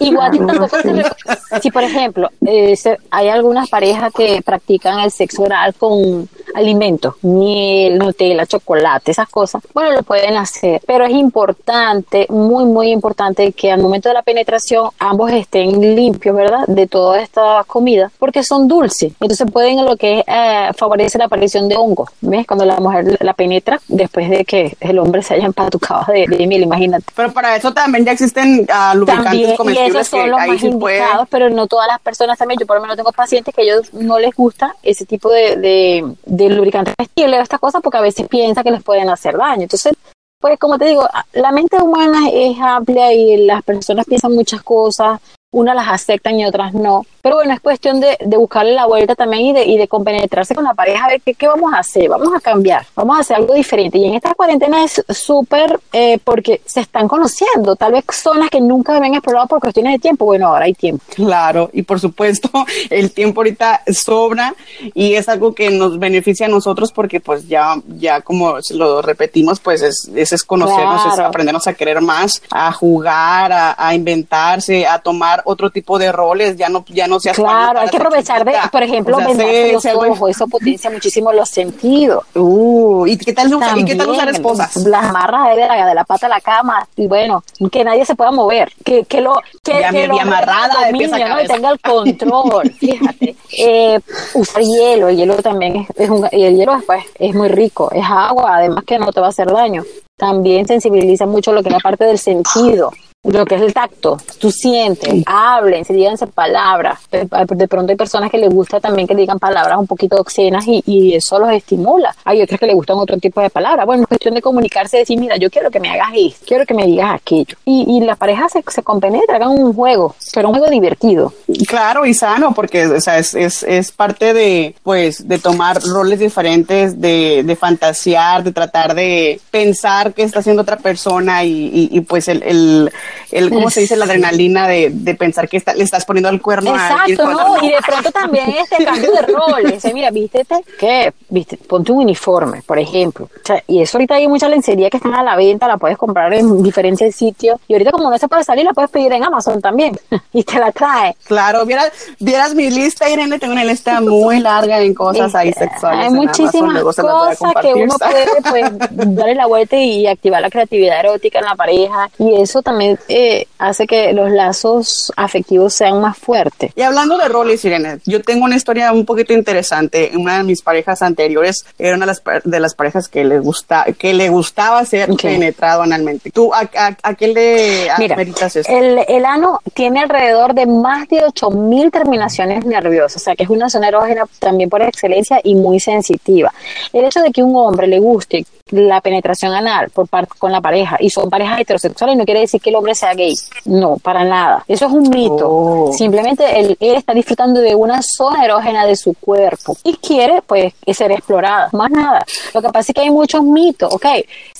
Igual 0.00 0.38
tampoco 0.38 0.68
se 0.80 1.60
si 1.62 1.70
por 1.70 1.82
ejemplo 1.82 2.30
eh, 2.46 2.76
se- 2.76 2.98
hay 3.10 3.28
algunas 3.28 3.68
parejas 3.68 4.12
que 4.14 4.42
practican 4.44 4.98
el 5.00 5.10
sexo 5.10 5.42
oral 5.42 5.74
con 5.74 6.28
alimentos, 6.56 7.14
miel, 7.22 7.98
Nutella, 7.98 8.46
chocolate, 8.46 9.10
esas 9.10 9.28
cosas, 9.28 9.62
bueno, 9.74 9.92
lo 9.92 10.02
pueden 10.02 10.36
hacer, 10.36 10.80
pero 10.86 11.04
es 11.04 11.12
importante, 11.12 12.26
muy, 12.28 12.64
muy 12.64 12.90
importante 12.90 13.52
que 13.52 13.70
al 13.70 13.80
momento 13.80 14.08
de 14.08 14.14
la 14.14 14.22
penetración 14.22 14.90
ambos 14.98 15.30
estén 15.30 15.94
limpios, 15.94 16.34
¿verdad? 16.34 16.64
De 16.66 16.86
toda 16.86 17.20
esta 17.20 17.64
comida, 17.66 18.10
porque 18.18 18.42
son 18.42 18.68
dulces, 18.68 19.12
entonces 19.20 19.50
pueden 19.52 19.84
lo 19.84 19.96
que 19.96 20.20
es, 20.20 20.24
eh, 20.26 20.70
favorece 20.76 21.18
la 21.18 21.26
aparición 21.26 21.68
de 21.68 21.76
hongos, 21.76 22.10
¿ves? 22.20 22.46
Cuando 22.46 22.64
la 22.64 22.78
mujer 22.80 23.18
la 23.20 23.34
penetra 23.34 23.80
después 23.88 24.28
de 24.30 24.44
que 24.44 24.76
el 24.80 24.98
hombre 24.98 25.22
se 25.22 25.34
haya 25.34 25.46
empatucado 25.46 26.12
de, 26.12 26.26
de 26.26 26.46
miel, 26.46 26.62
imagínate. 26.62 27.04
Pero 27.14 27.32
para 27.32 27.56
eso 27.56 27.72
también 27.72 28.04
ya 28.04 28.12
existen 28.12 28.66
ah, 28.70 28.94
lubricantes 28.94 29.24
También, 29.30 29.50
y 29.50 29.56
comestibles 29.56 29.94
esos 29.94 30.08
son 30.08 30.20
que 30.22 30.28
los 30.28 30.40
ahí 30.40 30.50
más 30.50 30.60
puede. 30.60 30.96
indicados, 30.96 31.28
pero 31.30 31.50
no 31.50 31.66
todas 31.66 31.88
las 31.88 32.00
personas 32.00 32.38
también. 32.38 32.58
Yo 32.58 32.66
por 32.66 32.76
lo 32.76 32.82
menos 32.82 32.96
tengo 32.96 33.12
pacientes 33.12 33.54
que 33.54 33.60
a 33.60 33.64
ellos 33.64 33.92
no 33.92 34.18
les 34.18 34.34
gusta 34.34 34.74
ese 34.82 35.04
tipo 35.04 35.30
de, 35.30 35.56
de, 35.56 36.14
de 36.24 36.45
lubricante 36.54 36.92
comestible 36.96 37.38
o 37.38 37.42
estas 37.42 37.60
cosas 37.60 37.82
porque 37.82 37.98
a 37.98 38.02
veces 38.02 38.28
piensan 38.28 38.64
que 38.64 38.70
les 38.70 38.82
pueden 38.82 39.08
hacer 39.08 39.36
daño. 39.36 39.62
Entonces, 39.62 39.94
pues 40.40 40.58
como 40.58 40.78
te 40.78 40.86
digo, 40.86 41.08
la 41.32 41.52
mente 41.52 41.76
humana 41.78 42.28
es 42.32 42.58
amplia 42.60 43.12
y 43.12 43.44
las 43.46 43.62
personas 43.62 44.06
piensan 44.06 44.34
muchas 44.34 44.62
cosas, 44.62 45.20
unas 45.56 45.74
las 45.74 45.88
aceptan 45.88 46.38
y 46.38 46.44
otras 46.44 46.74
no. 46.74 47.04
Pero 47.22 47.36
bueno, 47.36 47.54
es 47.54 47.60
cuestión 47.60 47.98
de, 47.98 48.16
de 48.20 48.36
buscarle 48.36 48.72
la 48.72 48.86
vuelta 48.86 49.14
también 49.16 49.46
y 49.46 49.52
de, 49.52 49.64
y 49.64 49.78
de 49.78 49.88
compenetrarse 49.88 50.54
con 50.54 50.62
la 50.62 50.74
pareja, 50.74 51.06
a 51.06 51.08
ver 51.08 51.20
qué, 51.22 51.34
qué 51.34 51.48
vamos 51.48 51.72
a 51.74 51.78
hacer, 51.78 52.08
vamos 52.08 52.28
a 52.34 52.38
cambiar, 52.40 52.86
vamos 52.94 53.16
a 53.16 53.20
hacer 53.22 53.36
algo 53.36 53.54
diferente. 53.54 53.98
Y 53.98 54.04
en 54.04 54.14
esta 54.14 54.34
cuarentena 54.34 54.84
es 54.84 55.02
súper 55.08 55.80
eh, 55.92 56.18
porque 56.22 56.60
se 56.64 56.80
están 56.80 57.08
conociendo, 57.08 57.74
tal 57.74 57.92
vez 57.92 58.04
zonas 58.12 58.48
que 58.50 58.60
nunca 58.60 58.96
habían 58.96 59.14
explorado 59.14 59.48
por 59.48 59.60
cuestiones 59.60 59.94
de 59.94 59.98
tiempo. 59.98 60.24
Bueno, 60.24 60.46
ahora 60.48 60.66
hay 60.66 60.74
tiempo. 60.74 61.02
Claro, 61.14 61.68
y 61.72 61.82
por 61.82 61.98
supuesto, 61.98 62.48
el 62.90 63.10
tiempo 63.12 63.40
ahorita 63.40 63.82
sobra 63.92 64.54
y 64.94 65.14
es 65.14 65.28
algo 65.28 65.52
que 65.54 65.70
nos 65.70 65.98
beneficia 65.98 66.46
a 66.46 66.48
nosotros 66.48 66.92
porque 66.92 67.18
pues 67.20 67.48
ya, 67.48 67.74
ya 67.98 68.20
como 68.20 68.56
lo 68.70 69.02
repetimos, 69.02 69.58
pues 69.58 69.82
es, 69.82 70.08
es, 70.14 70.32
es 70.32 70.44
conocernos, 70.44 71.04
es 71.06 71.14
Claro. 71.14 71.28
aprendernos 71.30 71.66
a 71.66 71.74
querer 71.74 72.00
más, 72.02 72.40
a 72.50 72.70
jugar, 72.72 73.50
a, 73.52 73.74
a 73.78 73.94
inventarse, 73.94 74.86
a 74.86 74.98
tomar 75.00 75.42
otro 75.46 75.70
tipo 75.70 75.98
de 75.98 76.12
roles, 76.12 76.56
ya 76.56 76.68
no, 76.68 76.84
ya 76.88 77.06
no 77.06 77.18
seas 77.20 77.36
Claro, 77.36 77.80
hay 77.80 77.88
que 77.88 77.96
aprovechar 77.96 78.44
de, 78.44 78.52
por 78.70 78.82
ejemplo, 78.82 79.16
O 79.16 79.20
sea, 79.20 79.94
los 79.94 80.08
ojos, 80.10 80.30
eso 80.30 80.46
potencia 80.48 80.90
muchísimo 80.90 81.32
los 81.32 81.48
sentidos. 81.48 82.24
Uh, 82.34 83.06
¿y 83.06 83.16
qué 83.16 83.32
tal, 83.32 83.48
usar- 83.54 83.78
¿y 83.78 83.84
qué 83.84 83.94
tal 83.94 84.10
usar 84.10 84.26
También, 84.26 84.36
esposas? 84.46 84.76
Las 84.86 85.04
amarras 85.04 85.56
de 85.56 85.66
la, 85.66 85.86
de 85.86 85.94
la 85.94 86.04
pata 86.04 86.26
a 86.26 86.28
la 86.28 86.40
cama 86.40 86.86
y 86.96 87.06
bueno, 87.06 87.42
que 87.70 87.84
nadie 87.84 88.04
se 88.04 88.14
pueda 88.14 88.30
mover, 88.30 88.72
que, 88.84 89.04
que 89.04 89.20
lo 89.20 89.40
que, 89.62 89.80
Ya 89.80 89.90
que 89.90 90.04
hombre 90.04 90.20
amarrada 90.20 90.74
tenga 90.90 91.18
de 91.18 91.24
¿no? 91.28 91.40
Y 91.42 91.46
tenga 91.46 91.70
el 91.70 91.80
control, 91.80 92.70
fíjate. 92.78 93.36
Eh, 93.58 94.00
usar 94.34 94.62
hielo, 94.62 95.08
el 95.08 95.16
hielo 95.16 95.36
también 95.36 95.76
es, 95.76 95.88
es 95.96 96.10
un, 96.10 96.26
y 96.32 96.44
el 96.44 96.56
hielo 96.56 96.80
pues, 96.86 97.04
es 97.18 97.34
muy 97.34 97.48
rico, 97.48 97.90
es 97.92 98.04
agua, 98.08 98.56
además 98.56 98.84
que 98.84 98.98
no 98.98 99.12
te 99.12 99.20
va 99.20 99.26
a 99.26 99.30
hacer 99.30 99.50
daño. 99.50 99.84
También 100.16 100.66
sensibiliza 100.66 101.26
mucho 101.26 101.52
lo 101.52 101.62
que 101.62 101.68
es 101.68 101.74
la 101.74 101.80
parte 101.80 102.04
del 102.04 102.18
sentido, 102.18 102.90
lo 103.22 103.44
que 103.44 103.56
es 103.56 103.60
el 103.60 103.74
tacto. 103.74 104.16
Tú 104.38 104.50
sientes, 104.50 105.22
hablen, 105.26 105.84
se 105.84 105.92
díganse 105.92 106.26
palabras. 106.26 107.00
De, 107.10 107.68
pronto 107.68 107.90
hay 107.90 107.96
personas 107.96 108.30
que 108.30 108.38
les 108.38 108.48
gusta 108.48 108.80
también 108.80 109.06
que 109.06 109.14
digan 109.14 109.38
palabras 109.38 109.78
un 109.78 109.86
poquito 109.86 110.16
obscenas 110.16 110.64
y, 110.66 110.82
y 110.86 111.14
eso 111.14 111.38
los 111.38 111.50
estimula. 111.50 112.16
Hay 112.24 112.40
otras 112.40 112.58
que 112.58 112.66
les 112.66 112.74
gustan 112.74 112.96
otro 112.96 113.18
tipo 113.18 113.42
de 113.42 113.50
palabras. 113.50 113.84
Bueno, 113.84 114.04
es 114.04 114.08
cuestión 114.08 114.32
de 114.32 114.40
comunicarse, 114.40 114.98
decir, 114.98 115.18
mira, 115.18 115.36
yo 115.36 115.50
quiero 115.50 115.70
que 115.70 115.80
me 115.80 115.90
hagas 115.90 116.12
esto, 116.14 116.46
quiero 116.46 116.64
que 116.64 116.72
me 116.72 116.86
digas 116.86 117.14
aquello. 117.14 117.56
Y, 117.66 117.84
y 117.86 118.00
las 118.00 118.16
parejas 118.16 118.52
se, 118.52 118.64
se 118.66 118.82
compenetran, 118.82 119.42
hagan 119.42 119.58
un 119.58 119.74
juego, 119.74 120.14
pero 120.32 120.48
un 120.48 120.54
juego 120.54 120.70
divertido. 120.70 121.32
Claro 121.66 122.06
y 122.06 122.14
sano, 122.14 122.54
porque 122.54 122.86
o 122.86 123.00
sea, 123.02 123.18
es, 123.18 123.34
es, 123.34 123.62
es 123.64 123.92
parte 123.92 124.32
de, 124.32 124.74
pues, 124.82 125.28
de 125.28 125.38
tomar 125.38 125.82
roles 125.82 126.20
diferentes, 126.20 126.98
de, 127.00 127.42
de 127.44 127.56
fantasear, 127.56 128.44
de 128.44 128.52
tratar 128.52 128.94
de 128.94 129.40
pensar 129.50 130.05
que 130.12 130.22
está 130.22 130.40
haciendo 130.40 130.62
otra 130.62 130.76
persona 130.76 131.44
y, 131.44 131.50
y, 131.50 131.88
y, 131.92 132.00
pues 132.00 132.28
el, 132.28 132.42
el, 132.42 132.92
el 133.32 133.50
¿cómo 133.50 133.70
se 133.70 133.80
dice? 133.80 133.96
La 133.96 134.04
adrenalina 134.04 134.68
de, 134.68 134.90
de 134.92 135.14
pensar 135.14 135.48
que 135.48 135.56
está, 135.56 135.74
le 135.74 135.84
estás 135.84 136.04
poniendo 136.04 136.28
el 136.28 136.40
cuerno 136.40 136.74
a. 136.74 137.04
Exacto, 137.06 137.22
cuando 137.22 137.56
¿no? 137.56 137.64
Y 137.64 137.68
de 137.68 137.78
pronto 137.86 138.10
también 138.12 138.50
este 138.50 138.84
cambio 138.84 139.12
de 139.12 139.22
roles. 139.22 139.94
Mira, 139.94 140.10
vístete, 140.10 140.56
¿qué? 140.78 141.12
Viste, 141.28 141.56
ponte 141.56 141.92
un 141.92 141.98
uniforme, 141.98 142.62
por 142.62 142.78
ejemplo. 142.78 143.26
O 143.26 143.46
sea, 143.46 143.62
y 143.66 143.82
eso 143.82 143.98
ahorita 143.98 144.14
hay 144.14 144.28
mucha 144.28 144.48
lencería 144.48 144.90
que 144.90 144.98
están 144.98 145.14
a 145.14 145.22
la 145.22 145.36
venta, 145.36 145.66
la 145.66 145.76
puedes 145.76 145.96
comprar 145.96 146.32
en 146.34 146.62
diferentes 146.62 147.14
sitios. 147.14 147.58
Y 147.68 147.74
ahorita 147.74 147.92
como 147.92 148.10
no 148.10 148.18
se 148.18 148.28
puede 148.28 148.44
salir, 148.44 148.64
la 148.64 148.72
puedes 148.72 148.90
pedir 148.90 149.12
en 149.12 149.24
Amazon 149.24 149.60
también. 149.60 149.98
y 150.32 150.44
te 150.44 150.58
la 150.58 150.72
trae. 150.72 151.16
Claro, 151.24 151.64
vieras, 151.64 151.92
vieras 152.18 152.54
mi 152.54 152.70
lista, 152.70 153.08
Irene, 153.08 153.38
tengo 153.38 153.52
una 153.52 153.64
lista 153.64 154.00
muy 154.00 154.40
larga 154.40 154.80
en 154.80 154.94
cosas 154.94 155.34
ahí 155.34 155.52
sexuales. 155.52 156.04
Hay 156.04 156.10
muchísimas 156.10 156.76
a 156.76 157.02
cosas 157.02 157.52
que 157.60 157.74
uno 157.74 157.94
puede 157.98 158.26
pues, 158.50 159.16
darle 159.16 159.34
la 159.34 159.46
vuelta 159.46 159.76
y 159.76 159.95
activar 160.04 160.42
la 160.42 160.50
creatividad 160.50 161.00
erótica 161.00 161.38
en 161.38 161.46
la 161.46 161.54
pareja. 161.54 162.10
Y 162.18 162.34
eso 162.42 162.60
también 162.60 162.98
eh, 163.08 163.46
hace 163.58 163.86
que 163.86 164.12
los 164.12 164.30
lazos 164.30 165.12
afectivos 165.16 165.72
sean 165.72 166.00
más 166.00 166.18
fuertes. 166.18 166.72
Y 166.76 166.82
hablando 166.82 167.16
de 167.16 167.28
roles, 167.28 167.64
Irene, 167.64 167.98
yo 168.04 168.20
tengo 168.20 168.44
una 168.44 168.56
historia 168.56 168.92
un 168.92 169.06
poquito 169.06 169.32
interesante. 169.32 170.10
Una 170.16 170.38
de 170.38 170.44
mis 170.44 170.60
parejas 170.60 171.00
anteriores 171.02 171.64
era 171.78 171.96
una 171.96 172.04
de 172.04 172.12
las, 172.12 172.22
de 172.44 172.60
las 172.60 172.74
parejas 172.74 173.08
que 173.08 173.24
le 173.24 173.38
gusta, 173.38 173.86
que 173.98 174.12
le 174.12 174.28
gustaba 174.28 174.84
ser 174.84 175.10
Ok. 175.10 175.22
penetrado 175.22 175.82
analmente. 175.82 176.30
¿Tú 176.30 176.52
a, 176.52 176.68
a, 176.76 176.96
a 177.02 177.14
qué 177.14 177.28
le 177.28 177.88
Mira, 177.98 178.16
eso? 178.20 178.60
el, 178.68 179.00
el 179.08 179.24
ano 179.24 179.60
tiene 179.72 180.00
alrededor 180.00 180.54
de 180.54 180.66
más 180.66 181.08
de 181.08 181.22
8000 181.22 181.90
terminaciones 181.90 182.64
nerviosas, 182.64 183.22
o 183.22 183.24
sea 183.24 183.36
que 183.36 183.44
es 183.44 183.50
una 183.50 183.70
zona 183.70 183.88
erógena 183.88 184.24
también 184.40 184.68
por 184.68 184.82
excelencia 184.82 185.40
y 185.44 185.54
muy 185.54 185.78
sensitiva. 185.78 186.52
El 186.92 187.04
hecho 187.04 187.20
de 187.20 187.30
que 187.30 187.42
un 187.42 187.54
hombre 187.56 187.86
le 187.86 187.98
guste 188.00 188.44
la 188.70 189.00
penetración 189.00 189.52
anal 189.52 189.85
por 189.90 190.08
parte 190.08 190.32
con 190.38 190.52
la 190.52 190.60
pareja 190.60 190.96
y 191.00 191.10
son 191.10 191.30
parejas 191.30 191.60
heterosexuales 191.60 192.16
no 192.16 192.24
quiere 192.24 192.40
decir 192.40 192.60
que 192.60 192.70
el 192.70 192.76
hombre 192.76 192.94
sea 192.94 193.14
gay. 193.14 193.34
No, 193.64 193.96
para 193.96 194.24
nada. 194.24 194.64
Eso 194.68 194.86
es 194.86 194.92
un 194.92 195.08
mito. 195.08 195.48
Oh. 195.48 195.92
Simplemente 195.92 196.58
él, 196.58 196.76
él 196.80 196.96
está 196.96 197.14
disfrutando 197.14 197.60
de 197.60 197.74
una 197.74 198.00
zona 198.02 198.44
erógena 198.44 198.86
de 198.86 198.96
su 198.96 199.14
cuerpo 199.14 199.76
y 199.84 199.94
quiere 199.94 200.42
pues 200.46 200.72
ser 200.92 201.12
explorada. 201.12 201.68
Más 201.72 201.90
nada. 201.90 202.24
Lo 202.54 202.62
que 202.62 202.68
pasa 202.68 202.92
es 202.92 202.94
que 202.94 203.00
hay 203.02 203.10
muchos 203.10 203.42
mitos, 203.42 203.92
¿ok? 203.92 204.06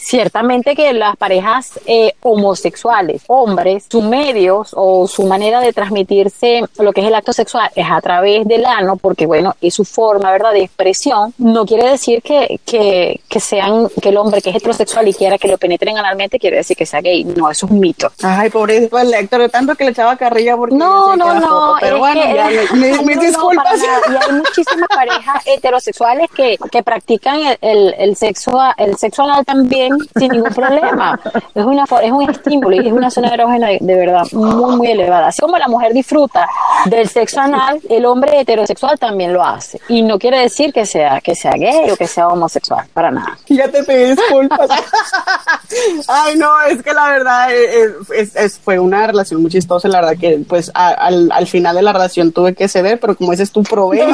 Ciertamente 0.09 0.77
que 0.77 0.93
las 0.93 1.17
parejas 1.17 1.81
eh, 1.85 2.13
homosexuales, 2.23 3.23
hombres, 3.27 3.87
sus 3.91 4.05
medios 4.05 4.71
o 4.77 5.09
su 5.09 5.27
manera 5.27 5.59
de 5.61 5.73
transmitirse 5.73 6.63
lo 6.79 6.93
que 6.93 7.01
es 7.01 7.09
el 7.09 7.15
acto 7.17 7.33
sexual 7.33 7.69
es 7.75 7.87
a 7.91 8.01
través 8.01 8.47
del 8.47 8.65
ano, 8.67 8.95
porque 8.99 9.27
bueno, 9.27 9.57
es 9.61 9.75
su 9.75 9.85
forma, 9.85 10.31
¿verdad?, 10.31 10.53
de 10.53 10.63
expresión. 10.63 11.35
No 11.39 11.67
quiere 11.67 11.91
decir 11.91 12.23
que, 12.23 12.61
que, 12.65 13.21
que 13.29 13.41
sean, 13.41 13.89
que 14.01 14.11
el 14.11 14.17
hombre 14.17 14.41
que 14.43 14.51
es 14.51 14.57
heterosexual 14.57 15.09
y 15.09 15.13
quiera 15.13 15.39
que 15.39 15.49
lo 15.49 15.59
penetren 15.59 15.99
analmente, 15.99 16.39
quiere 16.39 16.59
decir 16.59 16.77
que 16.77 16.87
sea 16.87 17.01
gay. 17.01 17.25
No, 17.25 17.51
eso 17.51 17.67
es 17.67 17.73
un 17.73 17.81
mito. 17.81 18.09
Ay, 18.23 18.49
pobrecito 18.49 19.01
el 19.01 19.13
Héctor, 19.13 19.41
de 19.41 19.49
tanto 19.49 19.75
que 19.75 19.83
le 19.83 19.91
echaba 19.91 20.15
carrilla 20.17 20.57
porque 20.57 20.77
No, 20.77 21.17
no, 21.17 21.35
no. 21.35 21.75
pero 21.81 21.99
bueno, 21.99 22.23
que- 22.23 22.33
ya, 22.35 22.49
me- 22.77 22.93
me- 23.03 23.15
No, 23.17 23.17
no, 23.17 23.21
disculpas. 23.23 23.81
nada. 23.81 24.01
Y 24.09 24.25
hay 24.31 24.37
muchísimas 24.39 24.89
parejas 24.89 25.43
heterosexuales 25.47 26.31
que, 26.31 26.57
que 26.71 26.83
practican 26.85 27.41
el, 27.41 27.59
el, 27.61 27.95
el 27.99 28.17
sexo 28.17 28.57
el 28.77 28.97
sexo 28.97 29.25
anal 29.25 29.45
también 29.45 29.96
sin 30.17 30.33
ningún 30.33 30.53
problema. 30.53 31.19
Es 31.55 31.65
una 31.65 31.85
es 32.03 32.13
un 32.13 32.29
estímulo 32.31 32.77
y 32.77 32.87
es 32.87 32.93
una 32.93 33.11
zona 33.11 33.29
erógena 33.35 33.69
de, 33.69 33.79
de 33.81 33.95
verdad 33.95 34.23
muy 34.33 34.77
muy 34.77 34.91
elevada. 34.91 35.29
Así 35.29 35.41
como 35.41 35.57
la 35.59 35.69
mujer 35.69 35.93
disfruta 35.93 36.49
del 36.87 37.09
sexo 37.09 37.41
anal, 37.41 37.81
el 37.89 38.05
hombre 38.07 38.41
heterosexual 38.41 38.99
también 38.99 39.33
lo 39.33 39.43
hace. 39.45 39.81
Y 39.89 40.03
no 40.03 40.19
quiere 40.19 40.39
decir 40.41 40.73
que 40.73 40.87
sea 40.87 41.21
que 41.21 41.35
sea 41.35 41.53
gay 41.53 41.91
o 41.91 41.97
que 41.97 42.07
sea 42.07 42.29
homosexual, 42.29 42.87
para 42.93 43.11
nada. 43.11 43.37
Ya 43.49 43.69
te 43.71 43.83
pedí 43.85 44.11
disculpas. 44.15 44.69
Ay, 46.09 46.37
no, 46.37 46.61
es 46.63 46.83
que 46.83 46.93
la 46.93 47.09
verdad 47.09 47.53
eh, 47.53 47.95
es- 48.17 48.37
es- 48.37 48.59
fue 48.59 48.79
una 48.79 49.07
relación 49.07 49.43
muy 49.43 49.51
chistosa. 49.51 49.89
La 49.89 50.01
verdad 50.01 50.17
que, 50.19 50.41
pues, 50.49 50.71
a- 50.75 50.89
al, 50.91 51.31
al 51.33 51.47
final 51.47 51.75
de 51.77 51.83
la 51.83 51.93
relación 51.93 52.33
tuve 52.33 52.55
que 52.55 52.69
ceder, 52.69 52.99
pero 53.01 53.17
como 53.17 53.33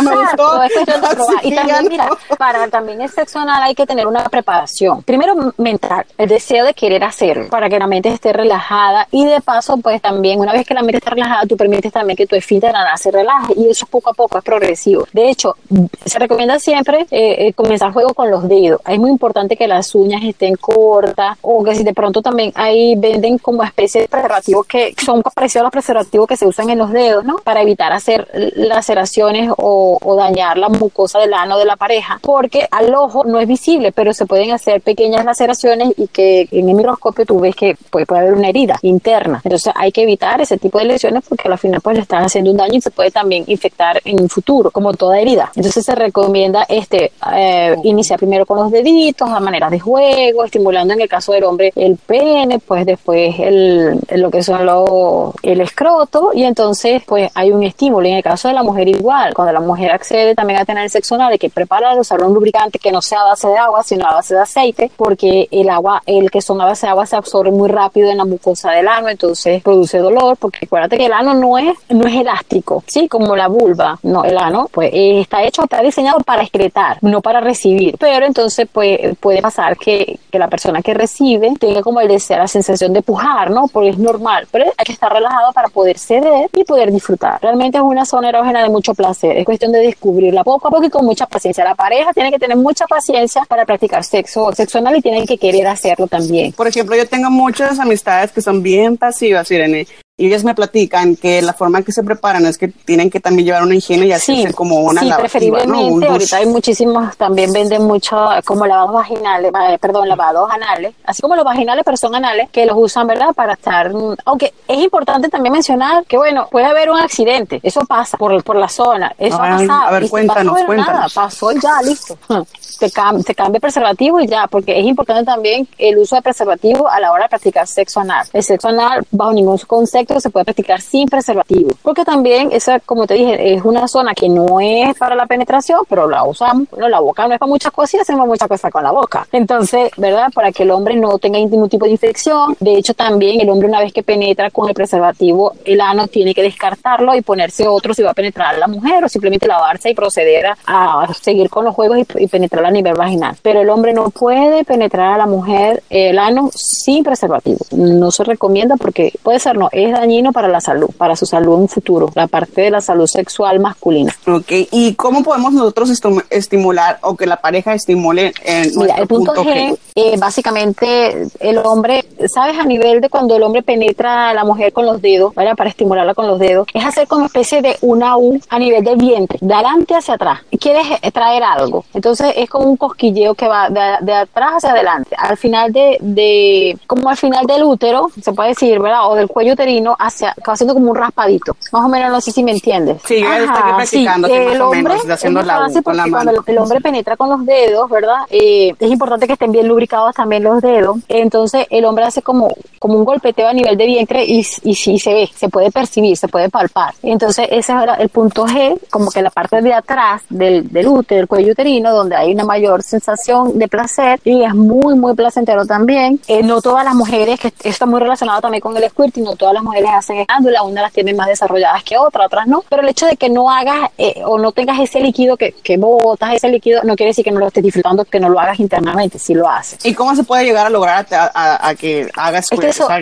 me 0.02 0.16
gustó. 0.16 0.62
es 0.62 0.72
Así 0.76 1.14
probar. 1.16 1.46
Y 1.46 1.54
también, 1.54 1.86
mira, 1.88 2.08
para 2.38 2.68
también 2.68 3.00
el 3.00 3.10
sexo 3.10 3.38
anal 3.40 3.62
hay 3.62 3.74
que 3.74 3.86
tener 3.86 4.06
una 4.06 4.24
preparación. 4.24 5.02
Primero, 5.02 5.32
m- 5.32 5.52
mental, 5.72 6.04
el 6.18 6.28
deseo 6.28 6.64
de 6.64 6.74
querer 6.74 7.04
hacerlo, 7.04 7.48
para 7.48 7.68
que 7.68 7.78
la 7.78 7.87
mente 7.87 8.08
esté 8.08 8.32
relajada. 8.32 9.06
Y 9.11 9.24
de 9.24 9.40
paso, 9.40 9.76
pues 9.78 10.00
también, 10.00 10.40
una 10.40 10.52
vez 10.52 10.66
que 10.66 10.74
la 10.74 10.82
mente 10.82 10.98
está 10.98 11.11
relajada, 11.11 11.46
tú 11.46 11.56
permites 11.56 11.92
también 11.92 12.16
que 12.16 12.26
tu 12.26 12.37
esfínter 12.37 12.74
se 12.96 13.11
relaje. 13.11 13.54
Y 13.56 13.68
eso 13.68 13.87
poco 13.87 14.11
a 14.11 14.14
poco 14.14 14.38
es 14.38 14.44
progresivo. 14.44 15.06
De 15.12 15.30
hecho, 15.30 15.56
se 16.04 16.18
recomienda 16.18 16.58
siempre 16.58 17.06
eh, 17.11 17.46
eh, 17.46 17.52
comenzar 17.54 17.92
juego 17.92 18.14
con 18.14 18.30
los 18.30 18.48
dedos. 18.48 18.80
Es 18.87 18.98
muy 18.98 19.11
importante 19.11 19.56
que 19.56 19.66
las 19.66 19.94
uñas 19.94 20.22
estén 20.24 20.56
con 20.56 20.72
corta, 20.72 21.37
o 21.42 21.62
que 21.62 21.74
si 21.74 21.85
de 21.85 21.94
pronto 21.94 22.22
también 22.22 22.52
ahí 22.54 22.94
venden 22.96 23.38
como 23.38 23.62
especies 23.62 24.04
de 24.04 24.08
preservativos 24.08 24.66
que 24.66 24.94
son 25.04 25.22
parecidos 25.22 25.61
a 25.61 25.64
los 25.64 25.72
preservativos 25.72 26.26
que 26.26 26.37
se 26.37 26.46
usan 26.46 26.70
en 26.70 26.78
los 26.78 26.90
dedos, 26.90 27.24
¿no? 27.24 27.37
Para 27.37 27.62
evitar 27.62 27.92
hacer 27.92 28.28
laceraciones 28.56 29.50
o, 29.56 29.98
o 30.02 30.16
dañar 30.16 30.58
la 30.58 30.68
mucosa 30.68 31.18
del 31.18 31.35
ano 31.35 31.58
de 31.58 31.64
la 31.64 31.76
pareja, 31.76 32.18
porque 32.22 32.66
al 32.70 32.94
ojo 32.94 33.24
no 33.24 33.38
es 33.38 33.46
visible, 33.46 33.92
pero 33.92 34.12
se 34.12 34.26
pueden 34.26 34.52
hacer 34.52 34.80
pequeñas 34.80 35.24
laceraciones 35.24 35.62
y 35.96 36.09
que 36.09 36.48
en 36.51 36.68
el 36.68 36.75
microscopio 36.75 37.25
tú 37.25 37.40
ves 37.40 37.55
que 37.55 37.77
puede, 37.90 38.07
puede 38.07 38.22
haber 38.22 38.35
una 38.35 38.48
herida 38.48 38.79
interna. 38.83 39.40
Entonces 39.44 39.72
hay 39.77 39.92
que 39.92 40.03
evitar 40.03 40.40
ese 40.40 40.59
tipo 40.59 40.79
de 40.79 40.85
lesiones 40.85 41.25
porque 41.29 41.48
al 41.48 41.59
final 41.59 41.81
pues 41.81 41.96
le 41.96 42.03
están 42.03 42.25
haciendo 42.25 42.51
un 42.51 42.57
daño 42.57 42.75
y 42.75 42.81
se 42.81 42.90
puede 42.90 43.11
también 43.11 43.44
infectar 43.46 44.01
en 44.05 44.20
un 44.20 44.29
futuro, 44.29 44.70
como 44.70 44.92
toda 44.94 45.18
herida. 45.18 45.51
Entonces 45.55 45.85
se 45.85 45.94
recomienda 45.94 46.64
este 46.68 47.12
eh, 47.35 47.77
iniciar 47.85 48.18
primero 48.18 48.46
con 48.46 48.59
los 48.59 48.70
deditos, 48.70 49.29
a 49.29 49.40
manera 49.40 49.70
de 49.70 49.81
juego, 49.81 50.44
estimulando 50.44 50.94
en 50.94 51.01
el 51.01 51.09
caso 51.09 51.33
del 51.33 51.44
hombre 51.44 51.72
el 51.75 51.96
pene, 51.96 52.59
pues 52.59 52.87
después 52.87 53.35
el, 53.38 54.01
lo 54.16 54.31
que 54.31 54.42
son 54.42 54.64
los, 54.66 55.35
el 55.42 55.61
escroto 55.61 56.31
y 56.35 56.44
entonces 56.44 57.03
pues 57.07 57.31
hay 57.35 57.51
un 57.51 57.62
estímulo. 57.62 58.07
En 58.07 58.14
el 58.14 58.22
caso 58.22 58.48
de 58.48 58.55
la 58.55 58.62
mujer 58.62 58.88
igual, 58.88 59.35
cuando 59.35 59.53
la 59.53 59.61
mujer 59.61 59.92
accede 59.92 60.35
también 60.35 60.61
a 60.61 60.64
tener 60.64 60.88
sexo 60.90 61.14
anal, 61.14 61.33
hay 61.33 61.38
que 61.38 61.51
preparar, 61.51 61.98
usar 61.98 62.22
un 62.22 62.35
lubricante 62.35 62.79
que 62.79 62.92
no 62.92 63.03
sea 63.03 63.20
a 63.20 63.25
base 63.25 63.48
de 63.48 63.57
agua, 63.57 63.83
sino 63.83 64.07
a 64.07 64.14
base 64.14 64.35
de 64.35 64.40
aceite, 64.40 64.90
porque 64.96 65.48
el 65.52 65.70
agua, 65.70 66.02
el 66.06 66.30
que 66.30 66.40
son 66.40 66.60
a 66.60 66.64
base 66.64 66.86
de 66.86 66.90
agua 66.90 67.06
se 67.06 67.16
absorbe 67.16 67.50
muy 67.50 67.68
rápido 67.68 68.10
en 68.10 68.18
la 68.18 68.24
mucosa 68.24 68.70
del 68.72 68.88
ano, 68.88 69.08
entonces 69.08 69.62
produce 69.62 69.98
dolor, 69.98 70.36
porque 70.36 70.66
acuérdate 70.66 70.96
que 70.96 71.06
el 71.06 71.12
ano 71.12 71.34
no 71.34 71.58
es, 71.58 71.74
no 71.90 72.06
es 72.06 72.14
elástico, 72.14 72.82
¿sí? 72.86 73.08
Como 73.08 73.36
la 73.36 73.48
vulva, 73.48 73.98
no, 74.02 74.24
el 74.24 74.38
ano, 74.38 74.68
pues 74.72 74.90
está 74.92 75.42
hecho, 75.42 75.64
está 75.64 75.82
diseñado 75.82 76.20
para 76.20 76.42
excretar, 76.42 76.98
no 77.02 77.20
para 77.20 77.40
recibir, 77.40 77.96
pero 77.98 78.26
entonces 78.26 78.66
pues 78.72 79.16
puede 79.18 79.42
pasar 79.42 79.76
que, 79.76 80.18
que 80.30 80.38
la 80.38 80.48
persona 80.48 80.82
que 80.82 80.94
recibe 80.94 81.52
tenga 81.58 81.82
como 81.82 82.00
el 82.00 82.08
deseo, 82.08 82.38
la 82.38 82.48
sensación 82.48 82.92
de 82.92 83.02
pujar, 83.02 83.50
¿no? 83.50 83.68
Porque 83.68 83.90
es 83.90 83.98
normal, 83.98 84.46
pero 84.50 84.64
hay 84.64 84.84
que 84.84 84.92
estar 84.92 85.12
relajado 85.12 85.52
para 85.52 85.68
poder 85.68 85.98
ceder 85.98 86.48
y 86.54 86.64
poder 86.64 86.92
disfrutar. 86.92 87.38
Realmente 87.42 87.78
es 87.78 87.84
una 87.84 88.04
zona 88.04 88.30
erógena 88.30 88.62
de 88.62 88.68
mucho 88.68 88.94
placer, 88.94 89.36
es 89.36 89.44
cuestión 89.44 89.72
de 89.72 89.80
descubrirla 89.80 90.44
poco 90.44 90.68
a 90.68 90.70
poco 90.70 90.84
y 90.84 90.90
con 90.90 91.04
mucha 91.04 91.26
paciencia. 91.26 91.64
La 91.64 91.74
pareja 91.74 92.12
tiene 92.12 92.30
que 92.30 92.38
tener 92.38 92.56
mucha 92.56 92.86
paciencia 92.86 93.44
para 93.48 93.64
practicar 93.64 94.04
sexo, 94.04 94.50
anal 94.74 94.96
y 94.96 95.02
tienen 95.02 95.26
que 95.26 95.31
querer 95.38 95.66
hacerlo 95.66 96.06
también. 96.06 96.52
Por 96.52 96.66
ejemplo, 96.66 96.96
yo 96.96 97.06
tengo 97.06 97.30
muchas 97.30 97.78
amistades 97.78 98.32
que 98.32 98.40
son 98.40 98.62
bien 98.62 98.96
pasivas, 98.96 99.50
Irene, 99.50 99.86
y 100.22 100.26
ellas 100.26 100.44
me 100.44 100.54
platican 100.54 101.16
que 101.16 101.42
la 101.42 101.52
forma 101.52 101.78
en 101.78 101.85
que 101.85 101.90
se 101.90 102.04
preparan 102.04 102.46
es 102.46 102.56
que 102.56 102.68
tienen 102.68 103.11
que 103.11 103.18
también 103.18 103.46
llevar 103.46 103.64
una 103.64 103.74
higiene 103.74 104.06
y 104.06 104.12
así 104.12 104.46
como 104.54 104.78
una 104.78 105.00
sí, 105.00 105.11
preferiblemente 105.18 106.06
ahorita 106.06 106.37
hay 106.37 106.46
muchísimos 106.46 107.16
también 107.16 107.52
venden 107.52 107.82
mucho 107.82 108.16
como 108.44 108.64
lavados 108.64 108.92
vaginales 108.92 109.50
eh, 109.68 109.78
perdón 109.80 110.08
lavados 110.08 110.48
anales 110.48 110.94
así 111.04 111.22
como 111.22 111.35
los 111.35 111.44
vaginales 111.44 111.82
pero 111.85 111.96
son 111.96 112.14
anales 112.14 112.50
que 112.50 112.64
los 112.66 112.76
usan 112.78 113.08
verdad 113.08 113.35
para 113.35 113.54
estar 113.54 113.90
aunque 114.24 114.54
es 114.68 114.78
importante 114.78 115.28
también 115.28 115.54
mencionar 115.54 116.04
que 116.04 116.16
bueno 116.16 116.46
puede 116.52 116.66
haber 116.66 116.88
un 116.88 117.00
accidente 117.00 117.58
eso 117.61 117.80
pasa 117.85 118.16
por, 118.16 118.44
por 118.44 118.54
la 118.54 118.68
zona 118.68 119.12
eso 119.18 119.42
ha 119.42 119.58
pasado 119.58 119.88
a 119.88 119.90
ver 119.90 120.08
cuéntanos 120.08 120.56
cuéntanos. 120.64 121.14
pasó 121.14 121.50
ya 121.50 121.82
listo 121.82 122.16
te, 122.78 122.90
te 123.26 123.35
cambia 123.35 123.61
preservativo 123.61 124.20
y 124.20 124.28
ya 124.28 124.46
porque 124.46 124.78
es 124.78 124.87
importante 124.87 125.24
también 125.24 125.66
el 125.78 125.98
uso 125.98 126.14
de 126.14 126.22
preservativo 126.22 126.88
a 126.88 127.00
la 127.00 127.11
hora 127.11 127.24
de 127.24 127.28
practicar 127.28 127.66
sexo 127.66 127.98
anal 127.98 128.24
el 128.32 128.44
sexo 128.44 128.68
anal 128.68 129.04
bajo 129.11 129.32
ningún 129.32 129.58
concepto 129.66 130.12
se 130.20 130.31
puede 130.31 130.44
practicar 130.44 130.81
sin 130.81 131.09
preservativo. 131.09 131.70
Porque 131.83 132.05
también 132.05 132.51
esa, 132.53 132.81
como 132.81 133.07
te 133.07 133.14
dije, 133.14 133.55
es 133.55 133.64
una 133.64 133.88
zona 133.88 134.14
que 134.14 134.29
no 134.29 134.61
es 134.61 134.96
para 134.96 135.14
la 135.14 135.27
penetración, 135.27 135.81
pero 135.88 136.09
la 136.09 136.25
usamos. 136.25 136.68
Bueno, 136.70 136.88
la 136.88 137.01
boca 137.01 137.27
no 137.27 137.35
es 137.35 137.40
para 137.40 137.48
muchas 137.48 137.72
cosas 137.72 137.94
y 137.94 137.98
hacemos 137.98 138.27
muchas 138.27 138.48
cosas 138.48 138.70
con 138.70 138.83
la 138.83 138.90
boca. 138.90 139.27
Entonces, 139.33 139.90
¿verdad? 139.96 140.29
Para 140.35 140.53
que 140.53 140.62
el 140.62 140.70
hombre 140.70 140.96
no 140.96 141.18
tenga 141.18 141.38
ningún 141.38 141.68
tipo 141.68 141.85
de 141.85 141.92
infección. 141.92 142.57
De 142.61 142.77
hecho, 142.77 142.94
también 142.94 143.40
el 143.40 143.51
hombre 143.51 143.68
una 143.68 143.81
vez 143.81 143.92
que 143.92 144.03
penetra 144.03 144.51
con 144.51 144.68
el 144.68 144.75
preservativo, 144.75 145.55
el 145.64 145.81
ano 145.81 146.07
tiene 146.07 146.35
que 146.35 146.42
descartarlo 146.42 147.14
y 147.14 147.22
ponerse 147.22 147.66
otro 147.66 147.94
si 147.94 148.03
va 148.03 148.11
a 148.11 148.14
penetrar 148.14 148.55
a 148.55 148.59
la 148.59 148.66
mujer 148.66 149.05
o 149.05 149.09
simplemente 149.09 149.46
lavarse 149.46 149.90
y 149.90 149.94
proceder 149.94 150.46
a, 150.66 151.12
seguir 151.20 151.48
con 151.51 151.64
los 151.64 151.75
juegos 151.75 151.98
y, 151.98 152.27
penetrar 152.27 152.64
a 152.64 152.70
nivel 152.70 152.94
vaginal. 152.94 153.37
Pero 153.42 153.61
el 153.61 153.68
hombre 153.68 153.92
no 153.92 154.11
puede 154.11 154.64
penetrar 154.64 155.14
a 155.14 155.18
la 155.18 155.27
mujer 155.27 155.83
el 155.90 156.18
ano 156.18 156.51
sin 156.55 157.05
preservativo. 157.05 157.59
No 157.72 158.11
se 158.11 158.25
recomienda 158.25 158.77
porque 158.77 159.12
puede 159.22 159.38
ser, 159.38 159.57
no, 159.57 159.68
es 159.72 159.92
dañino 160.02 160.32
para 160.32 160.48
la 160.48 160.60
salud, 160.60 160.90
para 160.98 161.16
su 161.16 161.26
salud 161.26 161.54
en 161.54 161.60
un 161.62 161.68
futuro, 161.68 162.10
la 162.14 162.26
parte 162.26 162.62
de 162.62 162.70
la 162.70 162.80
salud 162.80 163.06
sexual 163.06 163.60
masculina. 163.60 164.14
Ok, 164.26 164.50
¿y 164.70 164.94
cómo 164.94 165.22
podemos 165.22 165.52
nosotros 165.52 165.90
estimular 166.30 166.98
o 167.02 167.16
que 167.16 167.26
la 167.26 167.36
pareja 167.36 167.74
estimule 167.74 168.32
en 168.44 168.70
Mira, 168.76 168.96
el 168.96 169.06
punto, 169.06 169.32
G, 169.34 169.76
eh, 169.94 170.16
básicamente 170.18 171.28
el 171.40 171.58
hombre, 171.58 172.04
¿sabes? 172.26 172.58
A 172.58 172.64
nivel 172.64 173.00
de 173.00 173.08
cuando 173.08 173.36
el 173.36 173.42
hombre 173.42 173.62
penetra 173.62 174.30
a 174.30 174.34
la 174.34 174.44
mujer 174.44 174.72
con 174.72 174.86
los 174.86 175.00
dedos, 175.00 175.34
¿vale? 175.34 175.54
Para 175.54 175.70
estimularla 175.70 176.14
con 176.14 176.26
los 176.26 176.38
dedos, 176.38 176.66
es 176.74 176.84
hacer 176.84 177.06
como 177.06 177.26
especie 177.26 177.62
de 177.62 177.76
una 177.80 178.16
U 178.16 178.40
a 178.48 178.58
nivel 178.58 178.82
del 178.82 178.96
vientre, 178.96 179.38
de 179.40 179.54
adelante 179.54 179.94
hacia 179.94 180.14
atrás. 180.14 180.40
Quieres 180.58 180.86
traer 181.12 181.42
algo. 181.42 181.84
Entonces 181.94 182.32
es 182.36 182.48
como 182.48 182.68
un 182.68 182.76
cosquilleo 182.76 183.34
que 183.34 183.46
va 183.46 183.68
de, 183.68 184.12
atrás 184.12 184.54
hacia 184.56 184.70
adelante. 184.70 185.14
Al 185.16 185.36
final 185.36 185.72
de, 185.72 185.98
de, 186.00 186.78
como 186.86 187.08
al 187.08 187.16
final 187.16 187.46
del 187.46 187.62
útero, 187.64 188.10
se 188.20 188.32
puede 188.32 188.50
decir, 188.50 188.78
¿verdad? 188.80 189.10
O 189.10 189.14
del 189.14 189.28
cuello 189.28 189.52
uterino 189.52 189.81
hacia, 189.98 190.34
haciendo 190.46 190.74
como 190.74 190.90
un 190.90 190.96
raspadito. 190.96 191.56
Más 191.72 191.84
o 191.84 191.88
menos, 191.88 192.10
no 192.10 192.20
sé 192.20 192.32
si 192.32 192.42
me 192.42 192.52
entiendes. 192.52 193.00
Sí, 193.04 193.22
Ajá, 193.22 193.76
practicando, 193.76 194.28
sí, 194.28 194.34
el 194.34 194.60
hombre 194.60 194.94
haciendo 195.10 195.42
la, 195.42 195.68
con 195.82 195.96
la 195.96 196.06
mano. 196.06 196.32
Cuando 196.32 196.44
el 196.46 196.58
hombre 196.58 196.80
penetra 196.80 197.16
con 197.16 197.30
los 197.30 197.44
dedos, 197.46 197.88
¿verdad? 197.90 198.26
Eh, 198.30 198.74
es 198.78 198.90
importante 198.90 199.26
que 199.26 199.34
estén 199.34 199.52
bien 199.52 199.68
lubricados 199.68 200.14
también 200.14 200.42
los 200.44 200.60
dedos. 200.60 200.98
Entonces, 201.08 201.66
el 201.70 201.84
hombre 201.84 202.04
hace 202.04 202.22
como, 202.22 202.54
como 202.78 202.94
un 202.94 203.04
golpeteo 203.04 203.48
a 203.48 203.52
nivel 203.52 203.76
de 203.76 203.86
vientre 203.86 204.24
y, 204.24 204.40
y 204.62 204.74
sí 204.74 204.98
se 204.98 205.12
ve, 205.14 205.30
se 205.34 205.48
puede 205.48 205.70
percibir, 205.70 206.16
se 206.16 206.28
puede 206.28 206.48
palpar. 206.48 206.94
Entonces, 207.02 207.48
ese 207.50 207.72
es 207.72 207.78
el 207.98 208.08
punto 208.08 208.46
G, 208.46 208.78
como 208.90 209.10
que 209.10 209.22
la 209.22 209.30
parte 209.30 209.60
de 209.62 209.74
atrás 209.74 210.22
del, 210.28 210.70
del 210.70 210.86
útero, 210.86 211.18
del 211.18 211.28
cuello 211.28 211.52
uterino, 211.52 211.92
donde 211.92 212.16
hay 212.16 212.32
una 212.32 212.44
mayor 212.44 212.82
sensación 212.82 213.58
de 213.58 213.68
placer 213.68 214.20
y 214.24 214.42
es 214.42 214.54
muy, 214.54 214.94
muy 214.94 215.14
placentero 215.14 215.66
también. 215.66 216.20
Eh, 216.28 216.42
no 216.42 216.60
todas 216.60 216.84
las 216.84 216.94
mujeres, 216.94 217.40
que 217.40 217.48
esto 217.48 217.68
está 217.68 217.86
muy 217.86 218.00
relacionado 218.00 218.40
también 218.40 218.60
con 218.60 218.76
el 218.76 218.88
squirting, 218.88 219.24
no 219.24 219.36
todas 219.36 219.54
las 219.54 219.62
mujeres 219.62 219.71
hacen 219.94 220.24
glándula, 220.24 220.62
unas 220.62 220.82
las 220.82 220.92
tienen 220.92 221.16
más 221.16 221.28
desarrolladas 221.28 221.82
que 221.85 221.98
otras, 221.98 222.26
otras 222.26 222.46
no, 222.46 222.64
pero 222.68 222.82
el 222.82 222.88
hecho 222.88 223.06
de 223.06 223.16
que 223.16 223.28
no 223.28 223.50
hagas 223.50 223.90
eh, 223.98 224.22
o 224.24 224.38
no 224.38 224.52
tengas 224.52 224.78
ese 224.80 225.00
líquido 225.00 225.37
que, 225.37 225.52
que 225.62 225.76
botas, 225.76 226.35
ese 226.35 226.48
líquido, 226.48 226.82
no 226.85 226.96
quiere 226.96 227.11
decir 227.11 227.24
que 227.24 227.30
no 227.30 227.40
lo 227.40 227.48
estés 227.48 227.62
disfrutando, 227.62 228.04
que 228.04 228.20
no 228.20 228.28
lo 228.28 228.38
hagas 228.40 228.61
internamente, 228.61 229.18
si 229.18 229.35
lo 229.35 229.48
haces. 229.48 229.85
¿Y 229.85 229.94
cómo 229.94 230.14
se 230.14 230.24
puede 230.24 230.44
llegar 230.44 230.66
a 230.66 230.70
lograr 230.70 231.06
a, 231.11 231.74
que 231.78 232.08
hagas 232.16 232.48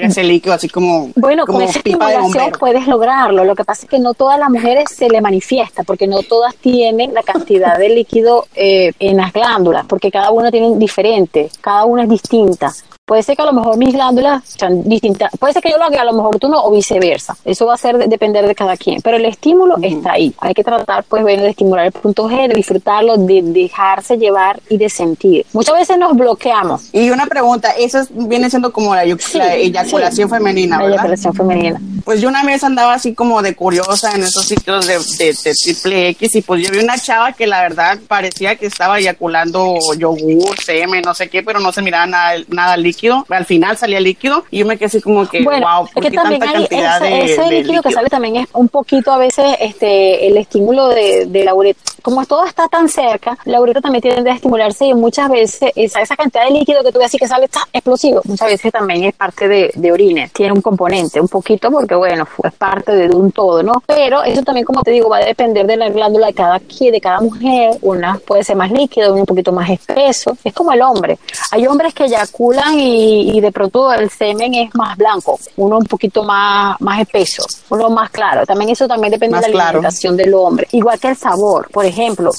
ese 0.02 0.24
líquido 0.24 0.54
así 0.54 0.68
como 0.68 1.10
Bueno, 1.16 1.44
con 1.46 1.62
esa 1.62 1.78
estimulación 1.78 2.52
puedes 2.58 2.86
lograrlo, 2.86 3.44
lo 3.44 3.54
que 3.54 3.64
pasa 3.64 3.82
es 3.82 3.90
que 3.90 3.98
no 3.98 4.14
todas 4.14 4.38
las 4.38 4.50
mujeres 4.50 4.90
se 4.90 5.08
le 5.08 5.20
manifiesta, 5.20 5.82
porque 5.82 6.06
no 6.06 6.22
todas 6.22 6.54
tienen 6.56 7.14
la 7.14 7.22
cantidad 7.22 7.78
de 7.78 7.88
líquido 7.88 8.46
eh, 8.54 8.92
en 8.98 9.16
las 9.16 9.32
glándulas, 9.32 9.86
porque 9.86 10.10
cada 10.10 10.30
una 10.30 10.50
tiene 10.50 10.76
diferente, 10.76 11.50
cada 11.60 11.84
una 11.84 12.04
es 12.04 12.08
distinta. 12.08 12.72
Puede 13.10 13.24
ser 13.24 13.34
que 13.34 13.42
a 13.42 13.46
lo 13.46 13.52
mejor 13.52 13.76
mis 13.76 13.92
glándulas 13.92 14.40
sean 14.44 14.88
distintas. 14.88 15.32
Puede 15.36 15.52
ser 15.52 15.60
que 15.60 15.70
yo 15.72 15.78
lo 15.78 15.82
haga, 15.82 16.02
a 16.02 16.04
lo 16.04 16.12
mejor 16.12 16.38
tú 16.38 16.48
no, 16.48 16.62
o 16.62 16.70
viceversa. 16.70 17.36
Eso 17.44 17.66
va 17.66 17.74
a 17.74 17.76
ser 17.76 18.08
depender 18.08 18.46
de 18.46 18.54
cada 18.54 18.76
quien. 18.76 19.02
Pero 19.02 19.16
el 19.16 19.24
estímulo 19.24 19.78
está 19.82 20.12
ahí. 20.12 20.32
Hay 20.38 20.54
que 20.54 20.62
tratar, 20.62 21.02
pues, 21.02 21.20
bueno, 21.22 21.42
de 21.42 21.50
estimular 21.50 21.86
el 21.86 21.90
punto 21.90 22.28
G, 22.30 22.46
de 22.46 22.54
disfrutarlo, 22.54 23.16
de 23.16 23.42
dejarse 23.42 24.16
llevar 24.16 24.60
y 24.68 24.78
de 24.78 24.88
sentir. 24.88 25.44
Muchas 25.52 25.74
veces 25.74 25.98
nos 25.98 26.16
bloqueamos. 26.16 26.82
Y 26.92 27.10
una 27.10 27.26
pregunta, 27.26 27.72
eso 27.76 27.98
viene 28.10 28.48
siendo 28.48 28.72
como 28.72 28.94
la, 28.94 29.02
eyaculación 29.02 30.30
femenina, 30.30 30.76
¿verdad? 30.76 30.90
La 30.90 30.94
eyaculación 30.94 31.34
femenina. 31.34 31.80
Pues 32.04 32.20
yo 32.20 32.28
una 32.28 32.44
vez 32.44 32.62
andaba 32.62 32.94
así 32.94 33.12
como 33.12 33.42
de 33.42 33.56
curiosa 33.56 34.14
en 34.14 34.22
esos 34.22 34.46
sitios 34.46 34.86
de, 34.86 34.94
de, 34.94 35.54
triple 35.60 36.10
X 36.10 36.36
y 36.36 36.42
pues 36.42 36.62
yo 36.62 36.70
vi 36.70 36.78
una 36.78 36.96
chava 36.96 37.32
que 37.32 37.48
la 37.48 37.60
verdad 37.60 37.98
parecía 38.06 38.54
que 38.54 38.66
estaba 38.66 39.00
eyaculando 39.00 39.76
yogur, 39.98 40.60
semen, 40.60 41.02
no 41.04 41.12
sé 41.12 41.28
qué, 41.28 41.42
pero 41.42 41.58
no 41.58 41.72
se 41.72 41.82
miraba 41.82 42.06
nada, 42.06 42.34
nada 42.48 42.76
líquido 42.76 42.99
al 43.08 43.44
final 43.44 43.76
salía 43.76 44.00
líquido 44.00 44.44
y 44.50 44.58
yo 44.58 44.66
me 44.66 44.76
quedé 44.76 44.86
así 44.86 45.00
como 45.00 45.26
que, 45.26 45.42
wow, 45.42 45.88
¿por 45.92 46.02
qué 46.02 46.10
tanta 46.10 46.38
cantidad 46.38 47.02
ese, 47.06 47.40
de, 47.42 47.50
líquido, 47.62 47.82
que 47.82 47.92
sale 47.92 48.08
también 48.08 48.36
es 48.36 48.48
un 48.52 48.68
poquito 48.68 49.12
a 49.12 49.18
veces 49.18 49.56
este 49.60 50.26
el 50.26 50.36
estímulo 50.36 50.88
de, 50.88 51.26
de 51.26 51.44
la 51.44 51.54
uretra. 51.54 51.82
Como 52.02 52.24
todo 52.24 52.44
está 52.44 52.66
tan 52.68 52.88
cerca, 52.88 53.36
la 53.44 53.60
uretra 53.60 53.82
también 53.82 54.00
tiende 54.00 54.30
a 54.30 54.34
estimularse 54.34 54.86
y 54.86 54.94
muchas 54.94 55.28
veces 55.30 55.70
esa, 55.76 56.00
esa 56.00 56.16
cantidad 56.16 56.44
de 56.44 56.52
líquido 56.52 56.82
que 56.82 56.92
tú 56.92 56.98
ves 56.98 57.08
así 57.08 57.18
que 57.18 57.28
sale 57.28 57.44
está 57.44 57.60
explosivo, 57.72 58.22
muchas 58.24 58.48
veces 58.48 58.72
también 58.72 59.04
es 59.04 59.14
parte 59.14 59.48
de, 59.48 59.70
de 59.74 59.92
orina, 59.92 60.28
tiene 60.28 60.52
un 60.52 60.62
componente, 60.62 61.20
un 61.20 61.28
poquito 61.28 61.70
porque 61.70 61.94
bueno, 61.94 62.26
es 62.42 62.52
parte 62.54 62.92
de 62.92 63.14
un 63.14 63.32
todo, 63.32 63.62
¿no? 63.62 63.82
Pero 63.86 64.22
eso 64.22 64.42
también, 64.42 64.64
como 64.64 64.82
te 64.82 64.90
digo, 64.90 65.08
va 65.08 65.18
a 65.18 65.24
depender 65.24 65.66
de 65.66 65.76
la 65.76 65.90
glándula 65.90 66.28
de 66.28 66.34
cada, 66.34 66.58
de 66.58 67.00
cada 67.00 67.20
mujer, 67.20 67.76
una 67.82 68.18
puede 68.26 68.44
ser 68.44 68.56
más 68.56 68.70
líquido, 68.70 69.12
una 69.12 69.20
un 69.20 69.26
poquito 69.26 69.52
más 69.52 69.68
espeso, 69.68 70.36
es 70.42 70.52
como 70.52 70.72
el 70.72 70.82
hombre. 70.82 71.18
Hay 71.50 71.66
hombres 71.66 71.94
que 71.94 72.04
eyaculan 72.04 72.78
y 72.78 72.89
y, 72.90 73.40
de 73.40 73.52
pronto 73.52 73.92
el 73.92 74.10
semen 74.10 74.54
es 74.54 74.74
más 74.74 74.96
blanco, 74.96 75.38
uno 75.56 75.78
un 75.78 75.84
poquito 75.84 76.24
más, 76.24 76.80
más 76.80 77.00
espeso, 77.00 77.44
uno 77.70 77.90
más 77.90 78.10
claro. 78.10 78.44
También 78.46 78.70
eso 78.70 78.86
también 78.86 79.12
depende 79.12 79.40
de 79.40 79.48
la 79.52 79.68
alimentación 79.68 80.16
del 80.16 80.34
hombre. 80.34 80.66
Igual 80.72 80.98
que 80.98 81.08
el 81.08 81.16
sabor, 81.16 81.68
por 81.70 81.84
ejemplo, 81.84 82.32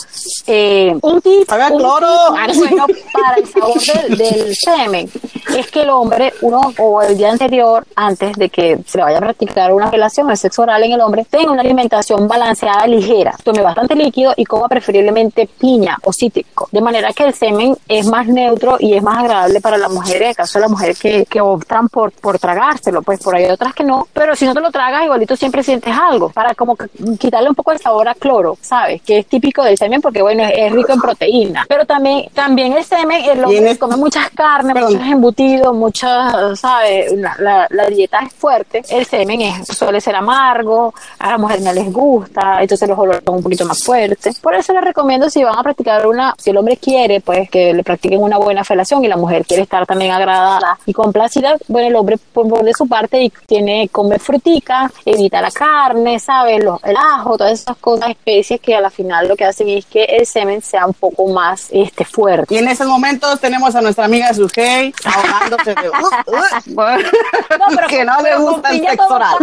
eh, 0.48 0.96
un 1.02 1.22
tip, 1.22 1.50
un 1.72 1.82
bueno 1.82 2.88
para 3.14 3.36
el 3.38 3.48
sabor 3.48 4.18
del, 4.18 4.56
semen 4.56 5.10
es 5.56 5.72
que 5.72 5.82
el 5.82 5.90
hombre, 5.90 6.34
uno 6.42 6.62
o 6.78 7.02
el 7.02 7.18
día 7.18 7.32
anterior, 7.32 7.86
antes 7.96 8.36
de 8.38 8.50
que 8.50 8.80
se 8.86 8.98
le 8.98 9.04
vaya 9.04 9.18
a 9.18 9.22
practicar 9.22 9.74
una 9.74 9.90
relación, 9.90 10.30
el 10.30 10.38
sexo 10.38 10.62
oral 10.62 10.84
en 10.84 10.94
el 10.94 11.02
hombre, 11.02 11.26
tenga 11.30 11.52
una 11.52 11.62
alimentación 11.62 12.28
balanceada, 12.28 12.88
ligera, 12.88 13.36
tome 13.44 13.62
bastante 13.62 13.96
líquido 13.96 14.34
y 14.38 14.46
coma 14.46 14.68
preferiblemente 14.68 15.48
piña 15.48 15.98
o 16.04 16.14
cítrico, 16.14 16.70
de 16.72 16.82
manera 16.82 17.12
que 17.14 17.24
el 17.24 17.34
semen 17.34 17.76
es 17.88 18.08
más 18.08 18.28
neutro 18.28 18.78
y 18.80 18.94
es 18.94 19.04
más 19.04 19.18
agradable 19.18 19.62
para 19.62 19.78
la 19.78 19.90
mujer, 19.90 20.22
en 20.22 20.30
el 20.30 20.36
caso 20.42 20.58
de 20.58 20.62
las 20.62 20.72
mujeres 20.72 21.00
que, 21.00 21.26
que 21.26 21.40
optan 21.40 21.88
por, 21.88 22.12
por 22.12 22.40
tragárselo, 22.40 23.02
pues 23.02 23.20
por 23.20 23.36
ahí 23.36 23.46
hay 23.46 23.52
otras 23.52 23.74
que 23.74 23.84
no, 23.84 24.08
pero 24.14 24.36
si 24.36 24.46
no 24.46 24.54
te 24.54 24.60
lo 24.60 24.72
tragas, 24.72 25.04
igualito 25.04 25.36
siempre 25.36 25.64
sientes 25.64 25.96
algo, 25.96 26.30
para 26.30 26.56
como 26.56 26.76
quitarle 27.20 27.50
un 27.50 27.56
poco 27.56 27.72
el 27.72 27.80
sabor 27.80 28.08
a 28.10 28.16
cloro, 28.16 28.58
¿sabes? 28.62 29.02
Que 29.02 29.20
es 29.20 29.28
típico 29.28 29.64
del 29.64 29.78
semen 29.78 30.02
porque, 30.02 30.22
bueno, 30.22 30.44
es, 30.44 30.72
rico 30.72 30.94
en 30.94 31.02
proteína, 31.02 31.66
pero 31.68 31.86
también, 31.86 32.30
también 32.34 32.74
el 32.74 32.84
semen, 32.84 33.24
el 33.24 33.44
hombre 33.44 33.78
come 33.78 33.98
muchas 33.98 34.30
carnes, 34.32 34.76
muchos 34.76 35.02
embutidos, 35.02 35.76
muchas, 35.76 36.60
¿sabes? 36.60 37.12
La, 37.14 37.68
la, 37.70 37.86
dieta 37.92 38.20
es 38.20 38.34
fuerte, 38.34 38.82
el 38.90 39.06
semen 39.06 39.42
es, 39.42 39.68
suele 39.68 40.00
ser 40.00 40.16
amargo, 40.16 40.94
a 41.20 41.32
las 41.32 41.40
mujeres 41.40 41.64
no 41.64 41.74
les 41.74 41.92
gusta, 41.92 42.62
entonces 42.62 42.88
los 42.88 42.98
olores 42.98 43.22
son 43.26 43.36
un 43.36 43.44
poquito 43.44 43.66
más 43.66 43.84
fuertes. 43.84 44.40
Por 44.40 44.56
eso 44.56 44.74
les 44.74 44.84
recomiendo 44.84 45.30
si 45.30 45.44
van 45.44 45.58
a 45.58 45.64
practicar 45.64 46.08
una, 46.08 46.34
si 46.38 46.50
el 46.50 46.58
hombre 46.58 46.78
quiere, 46.78 47.20
pues 47.22 47.50
que 47.50 47.74
le 47.74 47.84
practiquen 47.84 48.22
una 48.22 48.38
buena 48.38 48.64
felación 48.64 49.04
y 49.04 49.08
la 49.08 49.18
mujer 49.18 49.46
quiere 49.46 49.64
estar 49.64 49.86
también 49.86 50.12
agradada 50.22 50.78
y 50.86 50.94
complacida, 50.94 51.56
bueno, 51.68 51.88
el 51.88 51.96
hombre 51.96 52.18
por 52.34 52.48
de 52.64 52.74
su 52.74 52.88
parte 52.88 53.22
y 53.24 53.30
tiene 53.48 53.90
comer 53.90 54.20
frutica, 54.20 54.92
evita 55.06 55.42
la 55.42 55.52
carne, 55.52 56.20
¿sabes? 56.20 56.62
el 56.84 56.98
ajo, 56.98 57.38
todas 57.38 57.54
esas 57.54 57.78
cosas, 57.78 58.10
especies 58.10 58.60
que 58.60 58.76
a 58.76 58.82
la 58.82 58.90
final 58.90 59.28
lo 59.28 59.36
que 59.36 59.46
hacen 59.46 59.70
es 59.70 59.86
que 59.86 60.04
el 60.04 60.26
semen 60.26 60.62
sea 60.62 60.86
un 60.86 60.94
poco 60.94 61.28
más 61.28 61.68
este 61.72 62.06
fuerte. 62.06 62.54
Y 62.54 62.58
en 62.58 62.68
esos 62.68 62.88
momentos 62.88 63.40
tenemos 63.40 63.74
a 63.76 63.82
nuestra 63.82 64.06
amiga 64.06 64.34
Sujei 64.34 64.94
ahogándose 65.06 65.76
de... 65.76 65.90
Uh, 65.90 65.94
uh, 66.28 66.72
no, 67.60 67.66
pero 67.76 67.88
que 67.88 68.06
no 68.06 68.22
le 68.22 68.38
gusta 68.38 68.70
el 68.70 68.82
sexo 68.82 69.08
oral. 69.08 69.38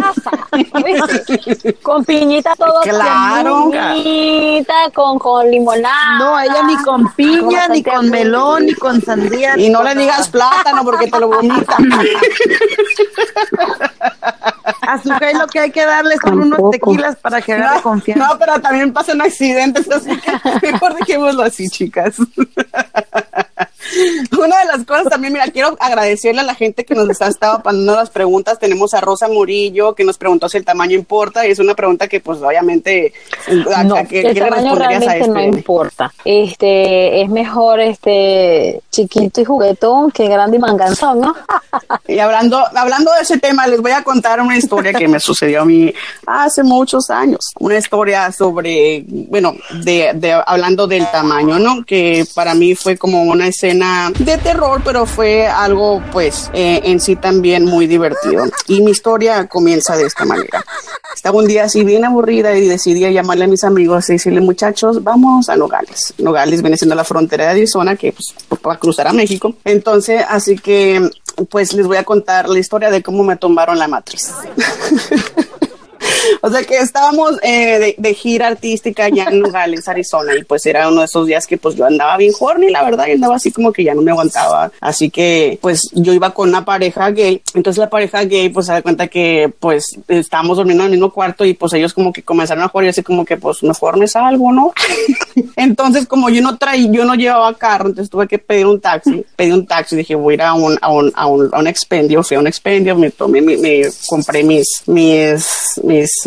con 1.83 2.05
piñita 2.05 2.55
todo 2.57 2.81
claro. 2.83 3.71
Con 3.71 3.71
piñita, 3.71 4.75
con, 4.95 5.19
con 5.19 5.51
limonada. 5.51 6.19
No, 6.19 6.41
ella 6.41 6.63
ni 6.63 6.77
con 6.83 7.13
piña, 7.15 7.69
ni 7.69 7.83
con 7.83 8.11
melón, 8.11 8.67
ni 8.67 8.75
con 8.75 9.01
sandía. 9.03 9.57
Y 9.57 9.71
no 9.71 9.83
le 9.83 9.95
digas 9.95 10.29
plátano 10.71 10.85
porque 10.85 11.07
te 11.09 11.21
lo 11.21 11.29
vomita. 11.29 11.77
A 14.83 15.03
su 15.03 15.11
lo 15.11 15.47
que 15.49 15.61
hay 15.61 15.71
que 15.71 15.85
darle 15.85 16.17
son 16.23 16.41
unos 16.41 16.71
tequilas 16.71 17.17
para 17.17 17.43
que 17.43 17.53
haga 17.53 17.83
confianza. 17.83 18.27
No, 18.27 18.39
pero 18.39 18.59
también 18.61 18.93
pasan 18.93 19.21
accidentes, 19.21 19.91
así 19.91 20.11
que 20.19 20.73
mejor 20.73 20.95
dejémoslo 20.95 21.43
así, 21.43 21.69
chicas. 21.69 22.17
Una 24.39 24.59
de 24.61 24.65
las 24.67 24.85
cosas 24.85 25.09
también, 25.09 25.33
mira, 25.33 25.47
quiero 25.49 25.77
agradecerle 25.79 26.41
a 26.41 26.45
la 26.45 26.55
gente 26.55 26.85
que 26.85 26.95
nos 26.95 27.09
está 27.09 27.29
estado 27.29 27.61
mandando 27.65 27.97
las 27.97 28.11
preguntas. 28.11 28.59
Tenemos 28.59 28.93
a 28.95 29.01
Rosa 29.01 29.29
Murillo 29.29 29.95
que 29.95 30.05
nos 30.05 30.19
preguntó 30.19 30.49
si 30.49 30.59
el 30.59 30.65
tamaño 30.65 30.95
importa 30.95 31.47
y 31.47 31.53
es 31.53 31.59
una 31.59 31.75
pregunta 31.75 32.09
que 32.09 32.21
pues 32.21 32.41
obviamente 32.41 33.13
no, 33.49 33.97
el 33.97 34.39
tamaño 34.39 34.75
realmente 34.75 35.29
no 35.29 35.39
este? 35.39 35.59
importa. 35.59 36.13
Este 36.25 37.23
es 37.23 37.29
mejor 37.29 37.81
este 37.81 38.81
chiquito 38.91 39.41
y 39.41 39.45
juguetón 39.45 40.11
que 40.11 40.29
grande 40.29 40.57
y 40.57 40.61
manganzón, 40.61 41.21
¿no? 41.21 41.35
y 42.09 42.19
hablando 42.19 42.65
hablando 42.75 43.13
de 43.15 43.23
ese 43.23 43.39
tema, 43.39 43.67
les 43.67 43.81
voy 43.81 43.93
a 43.93 44.03
contar 44.03 44.41
una 44.41 44.57
historia 44.57 44.93
que 44.93 45.09
me 45.09 45.21
sucedió 45.21 45.63
a 45.63 45.65
mí 45.65 45.93
hace 46.27 46.63
muchos 46.63 47.11
años. 47.11 47.53
Una 47.61 47.79
historia 47.79 48.31
sobre, 48.33 49.05
bueno, 49.07 49.55
de, 49.85 50.13
de 50.15 50.33
hablando 50.33 50.87
del 50.87 51.09
tamaño, 51.11 51.59
¿no? 51.59 51.85
Que 51.85 52.25
para 52.35 52.55
mí 52.55 52.75
fue 52.75 52.97
como 52.97 53.23
una 53.23 53.47
escena 53.47 53.68
de 53.75 54.39
terror, 54.39 54.81
pero 54.85 55.05
fue 55.05 55.47
algo 55.47 56.03
pues 56.13 56.51
eh, 56.55 56.81
en 56.85 57.01
sí 57.01 57.17
también 57.17 57.65
muy 57.65 57.87
divertido. 57.87 58.45
Y 58.67 58.81
mi 58.81 58.93
historia 58.93 59.47
comienza 59.47 59.97
de 59.97 60.05
esta 60.05 60.25
manera. 60.25 60.65
Estaba 61.15 61.39
un 61.39 61.47
día 61.47 61.65
así 61.65 61.85
bien 61.85 62.05
aburrida 62.05 62.57
y 62.57 62.67
decidí 62.67 63.01
llamarle 63.13 63.45
a 63.45 63.49
mis 63.49 63.65
amigos 63.65 64.09
y 64.09 64.15
decirle, 64.15 64.41
muchachos, 64.41 65.03
vamos 65.03 65.49
a 65.49 65.57
Nogales. 65.57 66.15
Nogales 66.19 66.63
viene 66.63 66.77
siendo 66.77 66.95
la 66.95 67.05
frontera 67.05 67.45
de 67.45 67.51
Arizona 67.51 67.97
que 67.97 68.13
pues 68.13 68.35
va 68.67 68.75
a 68.75 68.79
cruzar 68.79 69.09
a 69.09 69.13
México. 69.13 69.55
Entonces, 69.65 70.25
así 70.29 70.57
que 70.57 71.11
pues 71.51 71.73
les 71.75 71.87
voy 71.87 71.97
a 71.97 72.05
contar 72.05 72.49
la 72.49 72.59
historia 72.59 72.91
de 72.91 73.03
cómo 73.03 73.25
me 73.25 73.37
tomaron 73.37 73.79
la 73.79 73.89
matriz. 73.89 74.33
o 76.43 76.51
sea 76.51 76.63
que 76.65 76.79
estábamos 76.79 77.39
eh, 77.43 77.95
de, 77.97 78.15
gira 78.15 78.49
artística 78.49 79.05
allá 79.05 79.27
en 79.31 79.41
Nogales, 79.41 79.89
Arizona, 79.89 80.35
y 80.37 80.45
pues 80.45 80.67
era 80.67 80.89
uno 80.89 81.01
de 81.01 81.07
esos 81.07 81.27
días 81.27 81.47
que 81.47 81.59
pues 81.59 81.77
yo 81.77 81.85
andaba 81.85 82.17
bien 82.17 82.33
horny, 82.39 82.71
la 82.71 82.85
verdad, 82.85 83.07
y 83.07 83.13
andaba 83.13 83.37
así 83.37 83.53
como 83.53 83.73
que 83.73 83.85
ya 83.85 83.95
no 83.95 84.03
me 84.03 84.11
aguantaba. 84.11 84.71
Así 84.81 85.11
que 85.11 85.59
pues 85.61 85.91
yo 85.93 86.13
iba 86.13 86.33
con 86.33 86.49
una 86.49 86.65
pareja 86.65 87.11
gay, 87.11 87.43
entonces 87.55 87.79
la 87.79 87.91
pareja 87.91 88.25
gay 88.25 88.49
pues 88.49 88.67
se 88.67 88.73
da 88.73 88.83
cuenta 88.83 89.09
que 89.09 89.53
pues 89.59 89.99
estábamos 90.09 90.57
durmiendo 90.57 90.85
en 90.85 90.93
el 90.93 90.99
mismo 90.99 91.13
cuarto 91.13 91.45
y 91.45 91.55
pues 91.55 91.73
ellos 91.75 91.95
como 91.95 92.13
que 92.13 92.23
comenzaron 92.23 92.65
a 92.65 92.69
jugar 92.69 92.87
y 92.87 92.89
así 92.89 93.03
como 93.03 93.25
que 93.25 93.37
pues 93.37 93.63
mejor 93.63 93.97
me 93.97 94.09
salgo, 94.09 94.53
¿no? 94.53 94.73
entonces 95.57 96.07
como 96.07 96.29
yo 96.29 96.43
no 96.43 96.59
traí, 96.59 96.89
yo 96.91 97.05
no 97.05 97.15
llevaba 97.15 97.55
carro, 97.55 97.89
entonces 97.89 98.11
tuve 98.11 98.27
que 98.27 98.39
pedir 98.39 98.67
un 98.67 98.81
taxi, 98.81 99.25
pedí 99.37 99.53
un 99.53 99.67
taxi, 99.67 99.97
dije 99.97 100.15
voy 100.15 100.33
a 100.33 100.35
ir 100.35 100.43
a 100.43 100.55
un, 100.55 100.79
a 100.81 100.91
un, 100.91 101.13
a 101.15 101.27
un, 101.27 101.67
expendio, 101.67 102.23
fui 102.23 102.37
a 102.37 102.41
un 102.41 102.47
expendio, 102.47 102.97
me 102.97 103.11
tomé, 103.11 103.41
me, 103.41 103.83
compré 104.07 104.43
mis, 104.43 104.83
mis 104.87 105.69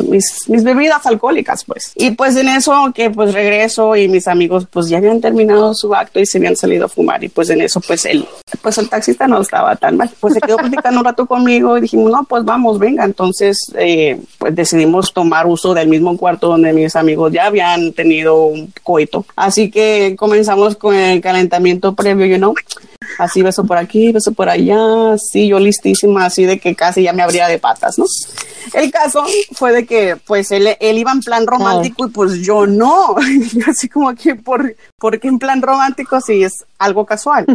mis, 0.03 0.63
bebidas 0.63 1.05
alcohólicas, 1.05 1.63
pues. 1.65 1.91
Y 1.95 2.11
pues 2.11 2.35
en 2.35 2.47
eso 2.49 2.91
que 2.93 3.09
pues 3.09 3.33
regreso 3.33 3.95
y 3.95 4.07
mis 4.07 4.27
amigos 4.27 4.67
pues 4.69 4.89
ya 4.89 4.97
habían 4.97 5.21
terminado 5.21 5.73
su 5.73 5.93
acto 5.93 6.19
y 6.19 6.25
se 6.25 6.37
habían 6.37 6.55
salido 6.55 6.85
a 6.85 6.89
fumar 6.89 7.23
y 7.23 7.29
pues 7.29 7.49
en 7.49 7.61
eso 7.61 7.81
pues 7.81 8.05
el, 8.05 8.25
pues 8.61 8.77
el 8.77 8.89
taxista 8.89 9.27
no 9.27 9.41
estaba 9.41 9.75
tan 9.75 9.97
mal, 9.97 10.09
pues 10.19 10.33
se 10.33 10.41
quedó 10.41 10.57
platicando 10.57 10.99
un 10.99 11.05
rato 11.05 11.25
conmigo 11.25 11.77
y 11.77 11.81
dijimos, 11.81 12.11
no, 12.11 12.23
pues 12.23 12.43
vamos, 12.43 12.79
venga. 12.79 13.05
Entonces 13.05 13.57
eh, 13.75 14.19
pues 14.37 14.55
decidimos 14.55 15.13
tomar 15.13 15.47
uso 15.47 15.73
del 15.73 15.87
mismo 15.87 16.17
cuarto 16.17 16.47
donde 16.47 16.73
mis 16.73 16.95
amigos 16.95 17.31
ya 17.31 17.45
habían 17.45 17.93
tenido 17.93 18.45
un 18.45 18.73
coito. 18.83 19.25
Así 19.35 19.69
que 19.69 20.15
comenzamos 20.17 20.75
con 20.75 20.95
el 20.95 21.21
calentamiento 21.21 21.93
previo, 21.95 22.25
you 22.25 22.37
know 22.37 22.53
así 23.17 23.41
beso 23.41 23.65
por 23.65 23.77
aquí, 23.77 24.11
beso 24.11 24.31
por 24.31 24.49
allá, 24.49 25.15
sí, 25.17 25.47
yo 25.47 25.59
listísima, 25.59 26.25
así 26.25 26.45
de 26.45 26.59
que 26.59 26.75
casi 26.75 27.03
ya 27.03 27.13
me 27.13 27.23
abría 27.23 27.47
de 27.47 27.59
patas, 27.59 27.97
¿no? 27.97 28.05
El 28.73 28.91
caso 28.91 29.23
fue 29.53 29.71
de 29.73 29.85
que, 29.85 30.17
pues, 30.25 30.51
él, 30.51 30.69
él 30.79 30.97
iba 30.97 31.11
en 31.11 31.21
plan 31.21 31.45
romántico 31.45 32.07
y 32.07 32.11
pues 32.11 32.41
yo 32.41 32.65
no, 32.65 33.15
así 33.67 33.89
como 33.89 34.13
que, 34.15 34.35
¿por, 34.35 34.75
¿por 35.01 35.19
qué 35.19 35.27
en 35.27 35.39
plan 35.39 35.61
romántico 35.61 36.21
si 36.21 36.43
es 36.43 36.63
algo 36.77 37.05
casual? 37.05 37.45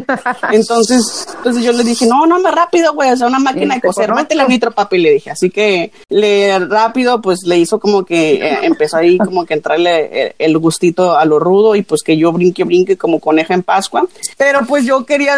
Entonces, 0.52 1.28
entonces 1.38 1.64
yo 1.64 1.72
le 1.72 1.84
dije, 1.84 2.06
no, 2.06 2.26
no, 2.26 2.40
más 2.40 2.54
rápido, 2.54 2.92
güey, 2.92 3.12
o 3.12 3.16
sea, 3.16 3.28
una 3.28 3.38
máquina 3.38 3.76
de 3.76 3.80
coser, 3.80 4.12
métele 4.12 4.42
la 4.42 4.48
nitro, 4.48 4.72
papi, 4.72 4.98
le 4.98 5.12
dije, 5.12 5.30
así 5.30 5.48
que 5.48 5.92
le 6.08 6.58
rápido, 6.58 7.22
pues, 7.22 7.44
le 7.44 7.56
hizo 7.58 7.78
como 7.78 8.04
que 8.04 8.34
eh, 8.34 8.58
empezó 8.62 8.98
ahí 8.98 9.16
como 9.16 9.46
que 9.46 9.54
entrarle 9.54 10.34
el, 10.38 10.56
gustito 10.58 11.16
a 11.16 11.24
lo 11.24 11.38
rudo 11.38 11.76
y 11.76 11.82
pues 11.82 12.02
que 12.02 12.16
yo 12.16 12.32
brinque, 12.32 12.64
brinque 12.64 12.96
como 12.96 13.20
coneja 13.20 13.54
en 13.54 13.62
Pascua, 13.62 14.06
pero 14.36 14.66
pues 14.66 14.84
yo 14.84 15.04
quería 15.04 15.36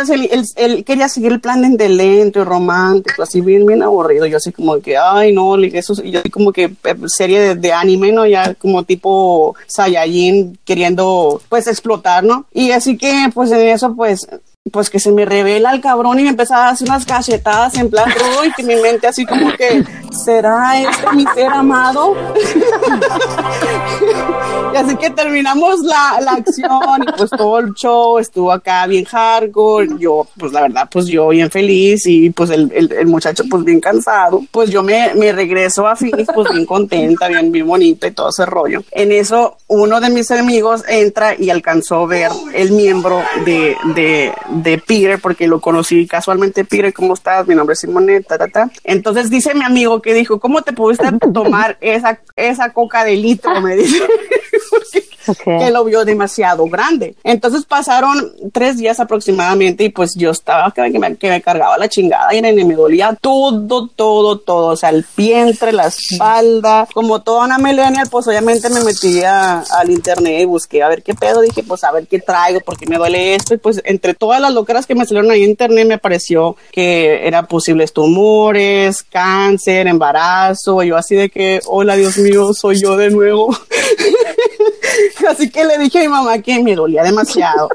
él, 0.57 0.85
quería 0.85 1.09
seguir 1.09 1.33
el 1.33 1.41
plan 1.41 1.77
de 1.77 1.89
lento 1.89 2.41
y 2.41 2.45
romántico, 2.45 3.23
así 3.23 3.41
bien, 3.41 3.67
bien 3.67 3.83
aburrido. 3.83 4.27
Yo 4.27 4.37
así 4.37 4.53
como 4.53 4.81
que, 4.81 4.97
ay, 4.97 5.33
no, 5.33 5.57
eso, 5.57 5.95
y 6.03 6.13
yo 6.13 6.21
así 6.21 6.31
como 6.31 6.53
que 6.53 6.65
eh, 6.65 6.95
serie 7.07 7.55
de, 7.55 7.73
anime, 7.73 8.13
¿no? 8.13 8.27
Ya 8.27 8.55
como 8.55 8.85
tipo 8.85 9.55
Saiyajin 9.67 10.59
queriendo, 10.65 11.41
pues, 11.49 11.67
explotar, 11.67 11.98
¿no? 12.25 12.47
Y 12.53 12.71
así 12.73 12.97
que, 12.97 13.31
pues, 13.35 13.51
en 13.51 13.69
eso, 13.69 13.95
pues, 13.95 14.27
pues 14.73 14.91
que 14.91 15.01
se 15.01 15.13
me 15.13 15.25
revela 15.25 15.73
el 15.73 15.81
cabrón 15.81 16.21
y 16.21 16.25
me 16.25 16.31
empezaba 16.31 16.67
a 16.67 16.71
hacer 16.71 16.89
unas 16.89 17.05
cachetadas 17.05 17.77
en 17.77 17.91
plan 17.91 18.09
y 18.47 18.53
que 18.53 18.63
mi 18.63 18.77
mente 18.77 19.07
así 19.07 19.27
como 19.27 19.53
que, 19.53 19.85
¿será 20.11 20.81
este 20.81 21.13
mi 21.15 21.25
ser 21.35 21.49
amado? 21.49 22.15
y 24.73 24.77
así 24.77 24.97
que 24.97 25.11
terminamos 25.11 25.81
la, 25.81 26.21
la, 26.21 26.33
acción 26.33 27.03
y 27.07 27.13
pues 27.17 27.31
todo 27.31 27.59
el 27.59 27.73
show 27.75 28.19
estuvo 28.19 28.53
acá 28.53 28.87
bien 28.87 29.05
hardcore, 29.05 29.89
yo 29.99 30.27
pues 30.39 30.53
la 30.53 30.63
verdad 30.63 30.89
pues 30.91 31.07
yo 31.07 31.29
bien 31.29 31.51
feliz 31.51 32.07
y 32.07 32.31
pues 32.31 32.51
el, 32.51 32.71
el, 32.75 32.93
el 32.93 33.07
muchacho 33.07 33.45
pues 33.51 33.65
bien 33.65 33.81
cansado, 33.81 34.43
pues 34.51 34.71
yo 34.71 34.83
me, 34.83 35.15
me 35.15 35.33
regreso 35.33 35.87
a 35.87 35.97
Phoenix 35.97 36.29
pues 36.35 36.51
bien 36.51 36.67
contenta, 36.67 37.29
bien, 37.29 37.51
bien 37.51 37.67
bonita 37.67 38.07
y 38.07 38.13
todo 38.13 38.31
ese 38.31 38.47
rollo. 38.47 38.83
En 38.91 39.13
eso 39.13 39.57
uno 39.69 40.01
de 40.01 40.11
mis 40.11 40.31
amigos 40.31 40.85
entra 40.89 41.35
y 41.39 41.51
alcanzó 41.51 41.97
a 41.97 42.07
ver 42.07 42.31
el 42.55 42.73
miembro 42.73 43.23
de, 43.45 43.77
de 43.95 44.33
de 44.63 44.79
Peter, 44.79 45.19
porque 45.21 45.47
lo 45.47 45.61
conocí 45.61 46.07
casualmente, 46.07 46.65
Peter, 46.65 46.93
¿cómo 46.93 47.15
estás? 47.15 47.47
Mi 47.47 47.55
nombre 47.55 47.75
es 47.75 47.81
Simone, 47.81 48.21
ta, 48.23 48.39
ta, 48.39 48.49
ta. 48.49 48.71
Entonces 48.85 49.31
dice 49.31 49.55
mi 49.55 49.65
amigo 49.65 50.03
que 50.03 50.15
dijo, 50.15 50.41
¿cómo 50.41 50.63
te 50.63 50.73
pudiste 50.73 51.07
tomar 51.33 51.79
esa, 51.81 52.21
esa 52.37 52.73
coca 52.73 53.05
de 53.05 53.17
litro? 53.17 53.61
Me 53.61 53.77
dice. 53.77 54.03
que 55.37 55.71
lo 55.71 55.85
vio 55.85 56.05
demasiado 56.05 56.67
grande. 56.67 57.15
Entonces 57.25 57.65
pasaron 57.65 58.33
tres 58.53 58.77
días 58.79 59.01
aproximadamente 59.01 59.85
y 59.85 59.89
pues 59.91 60.15
yo 60.15 60.31
estaba 60.31 60.73
que 60.73 60.99
me, 60.99 61.17
que 61.17 61.29
me 61.29 61.43
cargaba 61.43 61.79
la 61.79 61.89
chingada 61.89 62.35
y 62.35 62.43
me 62.43 62.75
dolía 62.75 63.17
todo, 63.21 63.89
todo, 63.89 64.39
todo, 64.39 64.67
o 64.69 64.77
sea, 64.77 64.91
el 64.91 65.05
vientre, 65.17 65.73
la 65.73 65.87
espalda, 65.87 66.89
como 66.93 67.21
toda 67.23 67.45
una 67.45 67.59
millennial, 67.59 68.09
pues 68.11 68.27
obviamente 68.27 68.71
me 68.71 68.83
metí 68.83 69.23
al 69.23 69.91
internet 69.91 70.43
y 70.43 70.45
busqué 70.45 70.83
a 70.83 70.89
ver 70.89 71.03
qué 71.03 71.15
pedo, 71.15 71.41
dije 71.41 71.63
pues 71.63 71.85
a 71.85 71.93
ver 71.93 72.07
qué 72.07 72.21
traigo, 72.21 72.61
porque 72.61 72.87
me 72.87 72.97
duele 72.97 73.35
esto. 73.35 73.55
Y 73.55 73.59
pues 73.59 73.81
entre 73.85 74.15
todas 74.15 74.41
las 74.41 74.53
locuras 74.53 74.87
que 74.87 74.95
me 74.95 75.05
salieron 75.05 75.31
ahí 75.31 75.45
en 75.45 75.51
internet 75.51 75.87
me 75.87 75.99
pareció 75.99 76.57
que 76.73 77.27
eran 77.27 77.47
posibles 77.47 77.93
tumores, 77.93 79.03
cáncer, 79.03 79.87
embarazo, 79.87 80.83
yo 80.83 80.97
así 80.97 81.17
de 81.17 81.31
que, 81.31 81.61
hola 81.67 81.97
Dios 81.97 82.19
mío, 82.19 82.53
soy 82.55 82.81
yo 82.81 82.97
de 82.97 83.11
nuevo. 83.11 83.57
Así 85.29 85.51
que 85.51 85.65
le 85.65 85.79
dije 85.79 85.99
a 85.99 86.03
mi 86.03 86.09
mamá 86.09 86.39
que 86.39 86.63
me 86.63 86.75
dolía 86.75 87.03
demasiado, 87.03 87.69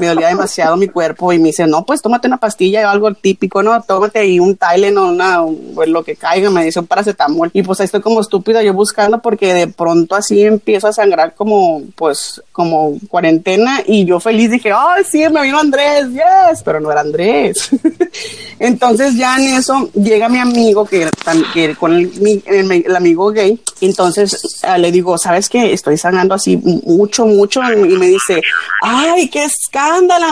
me 0.00 0.06
dolía 0.06 0.28
demasiado 0.28 0.76
mi 0.76 0.88
cuerpo 0.88 1.32
y 1.32 1.38
me 1.38 1.48
dice, 1.48 1.66
no, 1.66 1.84
pues 1.84 2.02
tómate 2.02 2.28
una 2.28 2.38
pastilla 2.38 2.86
o 2.86 2.90
algo 2.90 3.12
típico, 3.14 3.62
no, 3.62 3.80
tómate 3.82 4.20
ahí 4.20 4.40
un 4.40 4.56
Tylenol, 4.56 5.14
una, 5.14 5.40
pues, 5.74 5.88
lo 5.88 6.02
que 6.02 6.16
caiga, 6.16 6.50
me 6.50 6.64
dice 6.64 6.80
un 6.80 6.86
paracetamol. 6.86 7.50
Y 7.52 7.62
pues 7.62 7.80
ahí 7.80 7.86
estoy 7.86 8.00
como 8.00 8.20
estúpida 8.20 8.62
yo 8.62 8.72
buscando 8.72 9.20
porque 9.20 9.52
de 9.54 9.68
pronto 9.68 10.14
así 10.14 10.42
empiezo 10.42 10.88
a 10.88 10.92
sangrar 10.92 11.34
como, 11.34 11.82
pues, 11.94 12.42
como 12.52 12.98
cuarentena 13.08 13.82
y 13.86 14.04
yo 14.04 14.20
feliz 14.20 14.50
dije, 14.50 14.72
ay, 14.72 15.04
sí, 15.04 15.24
me 15.30 15.42
vino 15.42 15.58
Andrés, 15.58 16.08
yes, 16.10 16.62
pero 16.64 16.80
no 16.80 16.90
era 16.90 17.00
Andrés. 17.00 17.70
Entonces 18.58 19.16
ya 19.16 19.36
en 19.36 19.54
eso 19.54 19.90
llega 19.94 20.28
mi 20.28 20.38
amigo 20.38 20.84
que, 20.84 21.08
que 21.52 21.74
con 21.74 21.92
el, 21.92 22.42
el, 22.46 22.96
amigo 22.96 23.30
gay, 23.30 23.60
entonces 23.80 24.60
ah, 24.62 24.78
le 24.78 24.92
digo, 24.92 25.18
¿sabes 25.18 25.48
qué? 25.48 25.72
Estoy 25.72 25.96
sangrando 25.96 26.34
así 26.34 26.56
mucho, 26.56 27.26
mucho 27.26 27.60
y 27.72 27.98
me 27.98 28.06
dice, 28.06 28.40
ay, 28.82 29.28
qué 29.28 29.44
escándalo, 29.44 29.81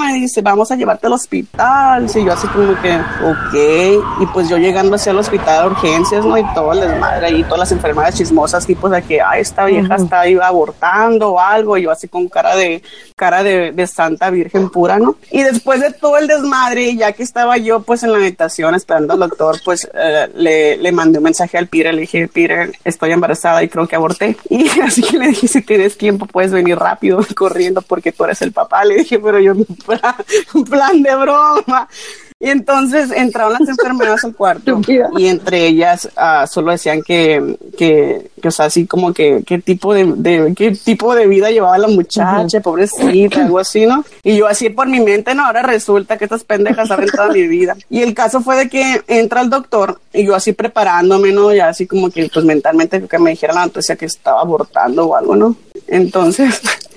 me 0.01 0.15
dice, 0.15 0.43
vamos 0.43 0.71
a 0.71 0.77
llevarte 0.77 1.07
al 1.07 1.13
hospital. 1.15 2.07
Y 2.15 2.25
yo 2.25 2.33
así 2.33 2.47
como 2.49 2.81
que, 2.81 2.95
ok, 2.95 4.23
y 4.23 4.27
pues 4.27 4.49
yo 4.49 4.59
llegando 4.59 4.97
hacia 4.97 5.13
el 5.13 5.19
hospital 5.19 5.63
de 5.63 5.71
urgencias, 5.71 6.25
¿no? 6.25 6.37
Y 6.39 6.45
todo 6.55 6.73
el 6.73 6.81
desmadre 6.81 7.31
y 7.31 7.43
todas 7.45 7.61
las 7.61 7.73
enfermedades 7.73 8.17
chismosas, 8.17 8.67
tipo 8.67 8.89
de 8.89 9.03
que, 9.03 9.21
ay, 9.21 9.41
esta 9.41 9.65
vieja 9.65 9.97
está 9.97 10.27
iba 10.27 10.47
abortando 10.47 11.33
o 11.33 11.41
algo, 11.41 11.77
y 11.77 11.83
yo 11.83 11.91
así 11.91 12.09
con 12.09 12.29
cara 12.29 12.57
de, 12.57 12.83
cara 13.17 13.43
de, 13.43 13.73
de 13.73 13.87
santa 13.87 14.31
virgen 14.31 14.71
pura, 14.71 14.99
¿no? 14.99 15.17
Y 15.31 15.43
después 15.43 15.81
de 15.81 15.93
todo 15.93 16.17
el 16.19 16.27
desmadre, 16.27 16.97
ya 16.97 17.13
que 17.13 17.23
estaba 17.23 17.57
yo 17.57 17.81
pues 17.81 18.03
en 18.03 18.13
la 18.13 18.19
habitación 18.19 18.75
esperando 18.75 19.15
al 19.15 19.21
doctor, 19.21 19.61
pues 19.65 19.89
eh, 19.95 20.29
le, 20.35 20.77
le 20.77 20.93
mandé 20.93 21.19
un 21.19 21.25
mensaje 21.25 21.59
al 21.59 21.67
Peter, 21.67 21.93
le 21.95 22.03
dije, 22.03 22.29
Peter, 22.29 22.73
estoy 22.85 23.13
embarazada 23.13 23.63
y 23.63 23.69
creo 23.69 23.87
que 23.87 23.97
aborté. 23.97 24.37
Y 24.51 24.69
así 24.81 25.03
que 25.03 25.19
le 25.19 25.29
dije, 25.29 25.49
si 25.49 25.63
tienes 25.63 25.97
tiempo, 25.97 26.27
puedes 26.27 26.53
venir 26.53 26.77
rápido 26.77 27.21
corriendo 27.37 27.83
porque 27.83 28.13
tú 28.13 28.25
eres 28.25 28.43
el 28.43 28.53
papá. 28.53 28.85
Le 28.85 28.97
dije, 28.97 29.19
pero 29.19 29.40
yo, 29.41 29.53
un 30.55 30.65
plan 30.65 31.03
de 31.03 31.17
broma. 31.17 31.89
Y 32.43 32.49
entonces 32.49 33.11
entraron 33.11 33.53
las 33.53 33.69
enfermeras 33.69 34.25
al 34.25 34.35
cuarto 34.35 34.81
y 35.19 35.27
entre 35.27 35.67
ellas 35.67 36.09
uh, 36.17 36.47
solo 36.47 36.73
decían 36.73 37.03
que, 37.03 37.59
que, 37.77 38.31
que, 38.41 38.49
o 38.49 38.51
sea, 38.51 38.65
así 38.65 38.87
como 38.87 39.13
que 39.13 39.43
qué 39.47 39.59
tipo 39.59 39.93
de, 39.93 40.07
de, 40.17 40.55
qué 40.57 40.71
tipo 40.71 41.15
de 41.15 41.27
vida 41.27 41.51
llevaba 41.51 41.77
la 41.77 41.89
muchacha, 41.89 42.61
pobrecita, 42.63 43.45
algo 43.45 43.59
así, 43.59 43.85
¿no? 43.85 44.07
Y 44.23 44.39
yo 44.39 44.47
así 44.47 44.71
por 44.71 44.89
mi 44.89 45.01
mente, 45.01 45.35
no, 45.35 45.45
ahora 45.45 45.61
resulta 45.61 46.17
que 46.17 46.25
estas 46.25 46.45
pendejas 46.45 46.89
saben 46.89 47.11
toda 47.11 47.29
mi 47.29 47.47
vida. 47.47 47.77
Y 47.91 48.01
el 48.01 48.15
caso 48.15 48.41
fue 48.41 48.57
de 48.57 48.71
que 48.71 49.03
entra 49.07 49.43
el 49.43 49.51
doctor 49.51 50.01
y 50.11 50.25
yo 50.25 50.35
así 50.35 50.55
preparándome, 50.55 51.33
¿no? 51.33 51.53
Ya 51.53 51.69
así 51.69 51.87
como 51.87 52.11
que 52.11 52.31
pues 52.33 52.47
mentalmente 52.47 53.07
que 53.07 53.19
me 53.19 53.33
dijera 53.33 53.53
la 53.53 53.67
noticia 53.67 53.97
que 53.97 54.07
estaba 54.07 54.41
abortando 54.41 55.09
o 55.09 55.15
algo, 55.15 55.37
¿no? 55.37 55.57
Entonces... 55.89 56.63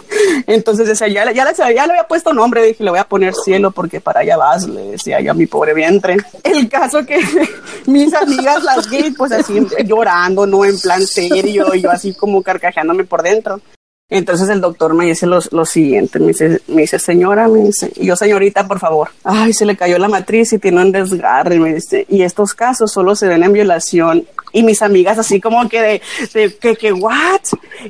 Entonces 0.47 0.87
decía, 0.87 1.07
ya, 1.07 1.31
ya, 1.31 1.45
le, 1.45 1.55
ya 1.55 1.85
le 1.85 1.93
había 1.93 2.07
puesto 2.07 2.33
nombre, 2.33 2.63
dije, 2.63 2.83
le 2.83 2.89
voy 2.89 2.99
a 2.99 3.07
poner 3.07 3.33
cielo 3.33 3.71
porque 3.71 3.99
para 4.01 4.21
allá 4.21 4.37
vas, 4.37 4.67
le 4.67 4.91
decía 4.91 5.21
yo 5.21 5.33
mi 5.33 5.45
pobre 5.45 5.73
vientre. 5.73 6.17
El 6.43 6.69
caso 6.69 7.05
que 7.05 7.19
mis 7.85 8.13
amigas 8.13 8.63
las 8.63 8.89
gays, 8.89 9.15
pues 9.17 9.31
así 9.31 9.65
llorando, 9.85 10.45
no 10.45 10.65
en 10.65 10.79
plan 10.79 11.05
serio, 11.05 11.73
yo 11.75 11.91
así 11.91 12.13
como 12.13 12.41
carcajeándome 12.41 13.03
por 13.03 13.23
dentro. 13.23 13.61
Entonces 14.09 14.47
el 14.49 14.61
doctor 14.61 14.93
me 14.93 15.05
dice 15.05 15.25
lo, 15.25 15.39
lo 15.51 15.65
siguiente, 15.65 16.19
me 16.19 16.27
dice, 16.27 16.61
me 16.67 16.81
dice, 16.81 16.99
señora, 16.99 17.47
me 17.47 17.61
dice, 17.61 17.91
y 17.95 18.05
yo, 18.05 18.15
señorita, 18.15 18.67
por 18.67 18.79
favor, 18.79 19.09
ay, 19.23 19.53
se 19.53 19.65
le 19.65 19.75
cayó 19.75 19.97
la 19.97 20.07
matriz 20.07 20.53
y 20.53 20.59
tiene 20.59 20.81
un 20.81 20.91
desgarre, 20.91 21.57
me 21.57 21.73
dice, 21.73 22.05
y 22.09 22.21
estos 22.21 22.53
casos 22.53 22.91
solo 22.91 23.15
se 23.15 23.27
ven 23.27 23.43
en 23.43 23.53
violación 23.53 24.27
y 24.53 24.63
mis 24.63 24.81
amigas 24.81 25.17
así 25.17 25.41
como 25.41 25.67
que 25.67 25.81
de, 25.81 26.01
de 26.33 26.55
que, 26.55 26.75
que, 26.75 26.93
what? 26.93 27.41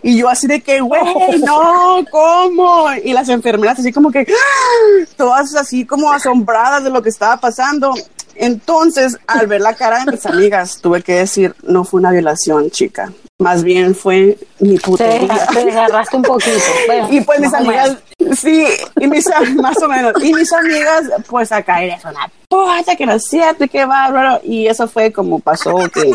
Y 0.01 0.17
yo 0.17 0.29
así 0.29 0.47
de 0.47 0.61
que, 0.61 0.79
güey, 0.81 1.01
no, 1.45 2.03
¿cómo? 2.09 2.87
Y 3.03 3.13
las 3.13 3.29
enfermeras 3.29 3.77
así 3.79 3.91
como 3.91 4.11
que, 4.11 4.21
¡ah! 4.21 5.05
todas 5.15 5.53
así 5.55 5.85
como 5.85 6.11
asombradas 6.11 6.83
de 6.83 6.89
lo 6.89 7.03
que 7.03 7.09
estaba 7.09 7.37
pasando. 7.37 7.93
Entonces, 8.35 9.17
al 9.27 9.45
ver 9.45 9.61
la 9.61 9.75
cara 9.75 10.03
de 10.03 10.11
mis 10.11 10.25
amigas, 10.25 10.79
tuve 10.81 11.03
que 11.03 11.13
decir, 11.13 11.53
no 11.63 11.83
fue 11.83 11.99
una 11.99 12.11
violación, 12.11 12.71
chica. 12.71 13.11
Más 13.43 13.61
bien 13.61 13.93
fue 13.93 14.37
mi 14.59 14.77
putería. 14.77 15.47
Te, 15.53 15.65
desgarraste 15.65 16.15
un 16.15 16.21
poquito. 16.21 16.57
y 17.11 17.19
pues 17.19 17.41
mis 17.41 17.53
amigas, 17.53 17.97
sí, 18.37 18.65
y 19.01 19.07
mis, 19.07 19.29
más 19.57 19.77
o 19.83 19.87
menos. 19.89 20.13
Y 20.23 20.33
mis 20.33 20.51
amigas, 20.53 21.03
pues 21.27 21.51
acá 21.51 21.83
eres 21.83 22.03
una 22.05 22.31
puta 22.47 22.95
que 22.95 23.05
no 23.05 23.13
es 23.13 23.25
cierto 23.25 23.65
y 23.65 23.69
qué 23.69 23.85
bárbaro. 23.85 24.39
Y 24.45 24.67
eso 24.67 24.87
fue 24.87 25.11
como 25.11 25.39
pasó 25.39 25.75
que, 25.93 26.11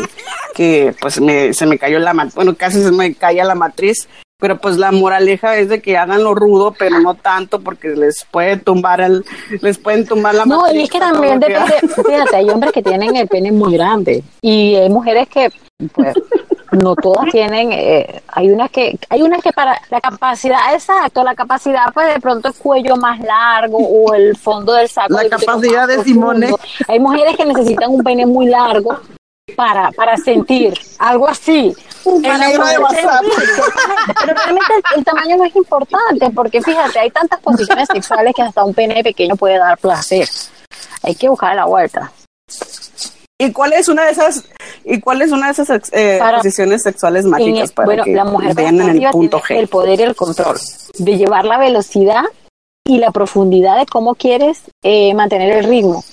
que 0.55 0.95
pues 0.99 1.21
me, 1.21 1.53
se 1.53 1.67
me 1.67 1.77
cayó 1.77 1.99
la 1.99 2.13
matriz, 2.15 2.33
bueno, 2.33 2.55
casi 2.55 2.81
se 2.81 2.91
me 2.91 3.13
caía 3.13 3.43
la 3.45 3.55
matriz. 3.55 4.07
Pero 4.39 4.57
pues 4.57 4.77
la 4.77 4.93
moraleja 4.93 5.57
es 5.57 5.67
de 5.67 5.81
que 5.81 5.97
hagan 5.97 6.23
lo 6.23 6.33
rudo, 6.33 6.73
pero 6.77 6.99
no 7.01 7.13
tanto 7.13 7.59
porque 7.59 7.89
les 7.89 8.25
puede 8.31 8.55
tumbar 8.55 9.01
el, 9.01 9.25
les 9.61 9.77
pueden 9.77 10.07
tumbar 10.07 10.33
la 10.33 10.45
No, 10.45 10.63
y 10.73 10.83
es 10.83 10.89
que 10.89 10.99
también 10.99 11.41
depende, 11.41 11.73
fíjate, 11.95 12.37
hay 12.37 12.49
hombres 12.49 12.71
que 12.71 12.81
tienen 12.81 13.17
el 13.17 13.27
pene 13.27 13.51
muy 13.51 13.73
grande 13.73 14.23
y 14.41 14.75
hay 14.75 14.89
mujeres 14.89 15.27
que 15.27 15.49
pues 15.93 16.15
no 16.71 16.95
todas 16.95 17.29
tienen, 17.31 17.71
eh, 17.73 18.21
hay 18.27 18.49
unas 18.49 18.69
que, 18.71 18.97
hay 19.09 19.21
unas 19.21 19.41
que 19.43 19.51
para 19.51 19.81
la 19.89 19.99
capacidad, 19.99 20.73
exacto, 20.73 21.21
la 21.23 21.35
capacidad 21.35 21.91
pues 21.93 22.13
de 22.13 22.21
pronto 22.21 22.47
el 22.47 22.53
cuello 22.53 22.95
más 22.95 23.19
largo 23.19 23.77
o 23.77 24.13
el 24.13 24.37
fondo 24.37 24.73
del 24.73 24.87
saco. 24.87 25.13
La 25.13 25.27
capacidad 25.27 25.87
de 25.87 26.03
Simone. 26.03 26.51
Hay 26.87 26.99
mujeres 26.99 27.35
que 27.35 27.45
necesitan 27.45 27.91
un 27.91 28.03
pene 28.03 28.25
muy 28.25 28.45
largo 28.45 28.99
para, 29.55 29.91
para 29.91 30.17
sentir 30.17 30.73
algo 30.97 31.27
así. 31.27 31.75
El 32.05 32.21
de 32.21 32.79
WhatsApp. 32.79 33.23
Pero 34.21 34.33
realmente 34.33 34.73
el, 34.95 35.03
tamaño 35.03 35.37
no 35.37 35.45
es 35.45 35.55
importante 35.55 36.29
porque 36.33 36.61
fíjate, 36.61 36.99
hay 36.99 37.11
tantas 37.11 37.39
posiciones 37.41 37.87
sexuales 37.91 38.33
que 38.35 38.41
hasta 38.41 38.63
un 38.63 38.73
pene 38.73 39.03
pequeño 39.03 39.35
puede 39.35 39.57
dar 39.57 39.77
placer. 39.77 40.27
Hay 41.03 41.15
que 41.15 41.29
buscar 41.29 41.55
la 41.55 41.65
vuelta. 41.65 42.11
¿Y 43.41 43.53
cuál 43.53 43.73
es 43.73 43.87
una 43.87 44.05
de 44.05 44.11
esas 44.11 44.43
y 44.83 44.99
cuál 44.99 45.21
es 45.21 45.31
una 45.31 45.45
de 45.47 45.51
esas 45.53 45.93
eh, 45.93 46.19
posiciones 46.35 46.83
sexuales 46.83 47.25
mágicas 47.25 47.71
para 47.71 47.85
bueno, 47.85 48.03
que 48.03 48.13
la 48.13 48.25
mujer 48.25 48.53
vean 48.53 48.81
en 48.81 49.01
el 49.01 49.11
punto 49.11 49.39
G? 49.39 49.55
El 49.55 49.67
poder 49.67 49.99
y 49.99 50.03
el 50.03 50.15
control 50.15 50.57
de 50.97 51.17
llevar 51.17 51.45
la 51.45 51.57
velocidad 51.57 52.23
y 52.85 52.97
la 52.97 53.11
profundidad 53.11 53.77
de 53.77 53.85
cómo 53.85 54.15
quieres 54.15 54.63
eh, 54.83 55.13
mantener 55.13 55.57
el 55.57 55.65
ritmo. 55.65 56.03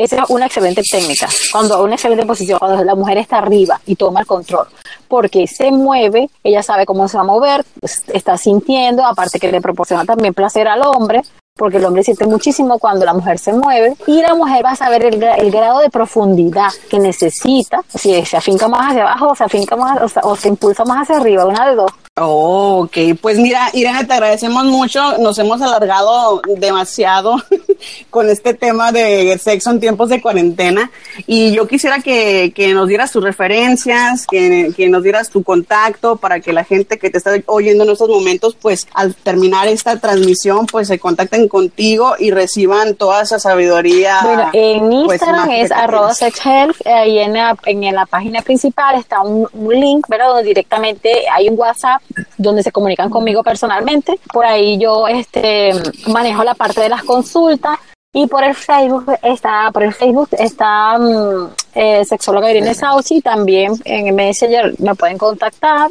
Esa 0.00 0.22
es 0.22 0.30
una 0.30 0.46
excelente 0.46 0.82
técnica. 0.82 1.28
Cuando 1.52 1.84
una 1.84 1.94
excelente 1.94 2.24
posición, 2.24 2.58
cuando 2.58 2.82
la 2.82 2.94
mujer 2.94 3.18
está 3.18 3.36
arriba 3.36 3.78
y 3.84 3.96
toma 3.96 4.20
el 4.20 4.26
control, 4.26 4.66
porque 5.08 5.46
se 5.46 5.70
mueve, 5.70 6.30
ella 6.42 6.62
sabe 6.62 6.86
cómo 6.86 7.06
se 7.06 7.18
va 7.18 7.22
a 7.22 7.26
mover, 7.26 7.66
pues, 7.78 8.02
está 8.08 8.38
sintiendo, 8.38 9.04
aparte 9.04 9.38
que 9.38 9.52
le 9.52 9.60
proporciona 9.60 10.06
también 10.06 10.32
placer 10.32 10.68
al 10.68 10.80
hombre, 10.86 11.20
porque 11.54 11.76
el 11.76 11.84
hombre 11.84 12.02
siente 12.02 12.24
muchísimo 12.24 12.78
cuando 12.78 13.04
la 13.04 13.12
mujer 13.12 13.38
se 13.38 13.52
mueve 13.52 13.94
y 14.06 14.22
la 14.22 14.34
mujer 14.34 14.64
va 14.64 14.70
a 14.70 14.76
saber 14.76 15.04
el, 15.04 15.22
el 15.22 15.50
grado 15.50 15.80
de 15.80 15.90
profundidad 15.90 16.70
que 16.88 16.98
necesita, 16.98 17.82
si 17.94 18.24
se 18.24 18.38
afinca 18.38 18.68
más 18.68 18.92
hacia 18.92 19.02
abajo 19.02 19.28
o 19.28 19.34
se 19.34 19.44
afinca 19.44 19.76
más 19.76 20.16
o, 20.22 20.38
impulsa 20.44 20.82
más 20.86 21.02
hacia 21.02 21.18
arriba, 21.18 21.44
una 21.44 21.68
de 21.68 21.76
dos. 21.76 21.92
Oh, 22.16 22.84
ok, 22.84 23.18
pues 23.20 23.38
mira, 23.38 23.68
Irene, 23.74 24.04
te 24.04 24.14
agradecemos 24.14 24.64
mucho. 24.64 25.18
Nos 25.18 25.38
hemos 25.38 25.60
alargado 25.60 26.40
demasiado 26.56 27.36
con 28.10 28.28
este 28.28 28.54
tema 28.54 28.92
de 28.92 29.38
sexo 29.38 29.70
en 29.70 29.80
tiempos 29.80 30.08
de 30.08 30.20
cuarentena. 30.20 30.90
Y 31.26 31.52
yo 31.52 31.66
quisiera 31.66 32.00
que, 32.00 32.52
que 32.54 32.72
nos 32.74 32.88
dieras 32.88 33.12
tus 33.12 33.22
referencias, 33.22 34.26
que, 34.26 34.72
que, 34.76 34.88
nos 34.88 35.02
dieras 35.02 35.30
tu 35.30 35.42
contacto 35.42 36.16
para 36.16 36.40
que 36.40 36.52
la 36.52 36.64
gente 36.64 36.98
que 36.98 37.10
te 37.10 37.18
está 37.18 37.32
oyendo 37.46 37.84
en 37.84 37.90
estos 37.90 38.08
momentos, 38.08 38.56
pues 38.60 38.86
al 38.94 39.14
terminar 39.14 39.68
esta 39.68 39.98
transmisión, 39.98 40.66
pues 40.66 40.88
se 40.88 40.98
contacten 40.98 41.48
contigo 41.48 42.14
y 42.18 42.30
reciban 42.30 42.94
toda 42.94 43.22
esa 43.22 43.38
sabiduría. 43.38 44.20
Bueno, 44.22 44.50
en 44.52 45.06
pues, 45.06 45.20
Instagram 45.20 45.50
es 45.50 45.70
arroba 45.70 46.14
sexhealth. 46.14 46.86
Ahí 46.86 47.18
en 47.18 47.34
la, 47.34 47.56
en 47.66 47.94
la 47.94 48.06
página 48.06 48.42
principal 48.42 48.98
está 48.98 49.22
un, 49.22 49.48
un 49.52 49.74
link, 49.74 50.06
¿verdad? 50.08 50.28
Donde 50.28 50.44
directamente 50.44 51.28
hay 51.32 51.48
un 51.48 51.58
WhatsApp 51.58 52.02
donde 52.36 52.62
se 52.62 52.72
comunican 52.72 53.10
conmigo 53.10 53.42
personalmente. 53.42 54.18
Por 54.32 54.44
ahí 54.44 54.78
yo 54.78 55.06
este, 55.08 55.72
manejo 56.06 56.44
la 56.44 56.54
parte 56.54 56.80
de 56.80 56.88
las 56.88 57.04
consultas. 57.04 57.69
Y 58.12 58.26
por 58.26 58.42
el 58.42 58.54
Facebook 58.54 59.06
está, 59.22 59.70
por 59.72 59.84
el 59.84 59.94
Facebook 59.94 60.30
está 60.32 60.98
um, 60.98 61.48
eh, 61.74 62.04
sexóloga 62.04 62.50
Irene 62.50 62.74
Sauci, 62.74 63.20
también 63.20 63.74
en 63.84 64.14
Messenger 64.14 64.74
me 64.80 64.96
pueden 64.96 65.16
contactar 65.16 65.90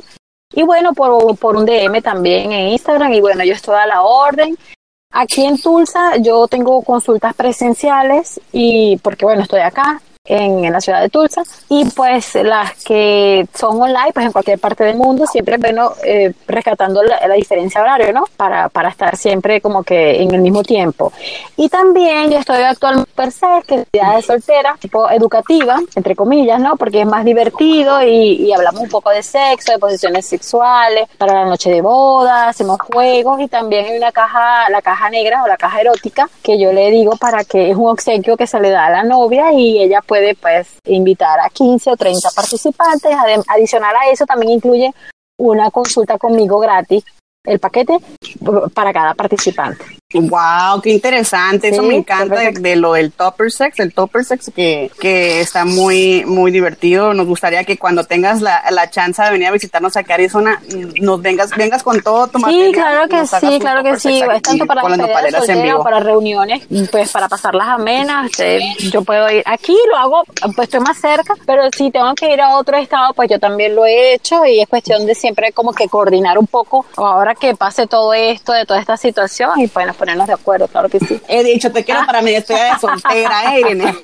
Y 0.53 0.63
bueno, 0.63 0.93
por, 0.93 1.37
por 1.37 1.55
un 1.55 1.65
DM 1.65 2.01
también 2.01 2.51
en 2.51 2.67
Instagram. 2.69 3.13
Y 3.13 3.21
bueno, 3.21 3.43
yo 3.45 3.53
estoy 3.53 3.75
a 3.75 3.85
la 3.85 4.01
orden. 4.01 4.57
Aquí 5.11 5.45
en 5.45 5.59
Tulsa 5.59 6.17
yo 6.17 6.47
tengo 6.47 6.81
consultas 6.83 7.33
presenciales 7.33 8.39
y 8.51 8.97
porque 8.97 9.25
bueno, 9.25 9.43
estoy 9.43 9.61
acá 9.61 10.01
en, 10.29 10.71
la 10.71 10.79
ciudad 10.79 11.01
de 11.01 11.09
Tulsa. 11.09 11.43
Y 11.67 11.85
pues 11.85 12.35
las 12.35 12.83
que 12.83 13.47
son 13.53 13.81
online 13.81 14.11
pues 14.13 14.25
en 14.25 14.31
cualquier 14.31 14.59
parte 14.59 14.83
del 14.83 14.95
mundo 14.95 15.25
siempre 15.25 15.57
bueno 15.57 15.93
eh, 16.03 16.33
rescatando 16.47 17.03
la, 17.03 17.19
diferencia 17.39 17.81
horaria 17.81 18.11
no 18.11 18.25
para, 18.35 18.69
para 18.69 18.89
estar 18.89 19.15
siempre 19.15 19.61
como 19.61 19.83
que 19.83 20.21
en 20.21 20.33
el 20.33 20.41
mismo 20.41 20.63
tiempo. 20.63 21.11
Y 21.57 21.69
también 21.69 22.31
yo 22.31 22.39
estoy 22.39 22.61
actualmente 22.61 23.09
per 23.15 23.31
se 23.31 23.47
que 23.67 23.75
es 23.75 23.87
de 23.91 24.21
soltera 24.21 24.75
tipo 24.79 25.09
educativa 25.09 25.79
entre 25.95 26.15
comillas 26.15 26.59
no 26.59 26.75
porque 26.75 27.01
es 27.01 27.07
más 27.07 27.25
divertido 27.25 28.01
y, 28.03 28.45
y 28.45 28.53
hablamos 28.53 28.81
un 28.81 28.89
poco 28.89 29.09
de 29.09 29.23
sexo 29.23 29.71
de 29.71 29.79
posiciones 29.79 30.25
sexuales 30.25 31.07
para 31.17 31.33
la 31.33 31.45
noche 31.45 31.71
de 31.71 31.81
boda 31.81 32.49
hacemos 32.49 32.79
juegos 32.79 33.39
y 33.41 33.47
también 33.47 33.85
hay 33.85 33.97
una 33.97 34.11
caja 34.11 34.69
la 34.69 34.81
caja 34.81 35.09
negra 35.09 35.43
o 35.43 35.47
la 35.47 35.57
caja 35.57 35.81
erótica 35.81 36.29
que 36.43 36.59
yo 36.59 36.71
le 36.71 36.91
digo 36.91 37.15
para 37.17 37.43
que 37.43 37.71
es 37.71 37.77
un 37.77 37.89
obsequio 37.89 38.37
que 38.37 38.47
se 38.47 38.59
le 38.59 38.69
da 38.69 38.87
a 38.87 38.89
la 38.89 39.03
novia 39.03 39.51
y 39.53 39.81
ella 39.81 40.01
puede 40.05 40.18
puede 40.19 40.35
pues 40.35 40.67
invitar 40.85 41.39
a 41.39 41.49
15 41.49 41.91
o 41.91 41.95
30 41.95 42.29
participantes. 42.35 43.11
Adicional 43.47 43.95
a 43.95 44.09
eso 44.09 44.25
también 44.25 44.53
incluye 44.53 44.91
una 45.37 45.71
consulta 45.71 46.17
conmigo 46.17 46.59
gratis, 46.59 47.03
el 47.45 47.59
paquete 47.59 47.97
para 48.73 48.91
cada 48.91 49.13
participante. 49.13 49.98
Wow, 50.11 50.81
qué 50.81 50.89
interesante. 50.89 51.69
Eso 51.69 51.83
me 51.83 51.95
encanta 51.95 52.39
de, 52.49 52.75
lo 52.75 52.93
del 52.93 53.11
Topper 53.11 53.51
Sex, 53.51 53.79
el 53.79 53.93
Topper 53.93 54.25
Sex 54.25 54.51
que, 54.55 54.89
que 54.99 55.39
está 55.39 55.65
muy, 55.65 56.25
muy 56.25 56.49
divertido. 56.49 57.13
Nos 57.13 57.27
gustaría 57.27 57.63
que 57.63 57.77
cuando 57.77 58.03
tengas 58.03 58.41
la, 58.41 58.63
la 58.71 58.89
chance 58.89 59.21
de 59.21 59.29
venir 59.29 59.49
a 59.49 59.51
visitarnos 59.51 59.95
aquí 59.95 60.11
a 60.11 60.15
Arizona, 60.15 60.63
nos 60.99 61.21
vengas, 61.21 61.51
vengas 61.55 61.83
con 61.83 62.01
todo 62.01 62.25
tu 62.25 62.39
Sí, 62.39 62.71
claro 62.73 63.07
que 63.07 63.27
sí, 63.27 63.59
claro 63.59 63.83
que 63.83 63.99
sí. 63.99 64.19
Es 64.33 64.41
tanto 64.41 64.65
para 64.65 64.81
las 64.81 65.83
para 65.83 65.99
reuniones, 65.99 66.63
pues 66.89 67.11
para 67.11 67.29
pasarlas 67.29 67.67
amenas. 67.67 68.31
Eh, 68.39 68.61
yo 68.91 69.03
puedo 69.03 69.29
ir 69.29 69.43
aquí, 69.45 69.77
lo 69.91 69.95
hago, 69.95 70.23
pues 70.55 70.69
estoy 70.69 70.79
más 70.79 70.97
cerca, 70.97 71.35
pero 71.45 71.69
si 71.71 71.91
tengo 71.91 72.15
que 72.15 72.33
ir 72.33 72.41
a 72.41 72.57
otro 72.57 72.77
estado, 72.77 73.13
pues 73.13 73.29
yo 73.29 73.37
también 73.37 73.75
lo 73.75 73.85
he 73.85 74.15
hecho 74.15 74.43
y 74.43 74.59
es 74.59 74.67
cuestión 74.67 75.05
de 75.05 75.13
siempre 75.13 75.51
como 75.51 75.71
que 75.71 75.87
coordinar 75.87 76.39
un 76.39 76.47
poco 76.47 76.87
ahora 76.95 77.35
que 77.35 77.53
pase 77.55 77.85
todo 77.85 78.11
esto, 78.15 78.53
de 78.53 78.65
toda 78.65 78.79
esta 78.79 78.97
situación 78.97 79.51
y 79.59 79.67
pues 79.67 79.85
ponernos 79.99 80.27
de 80.27 80.33
acuerdo, 80.33 80.67
claro 80.67 80.89
que 80.89 80.99
sí. 80.99 81.21
He 81.27 81.43
dicho, 81.43 81.71
te 81.71 81.83
quiero 81.83 82.05
para 82.05 82.21
mi 82.21 82.31
despedida 82.31 82.73
de 82.73 82.79
soltera, 82.79 83.55
¿eh, 83.55 83.59
Irene. 83.59 83.95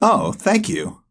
Oh, 0.00 0.32
thank 0.32 0.68
you. 0.68 1.05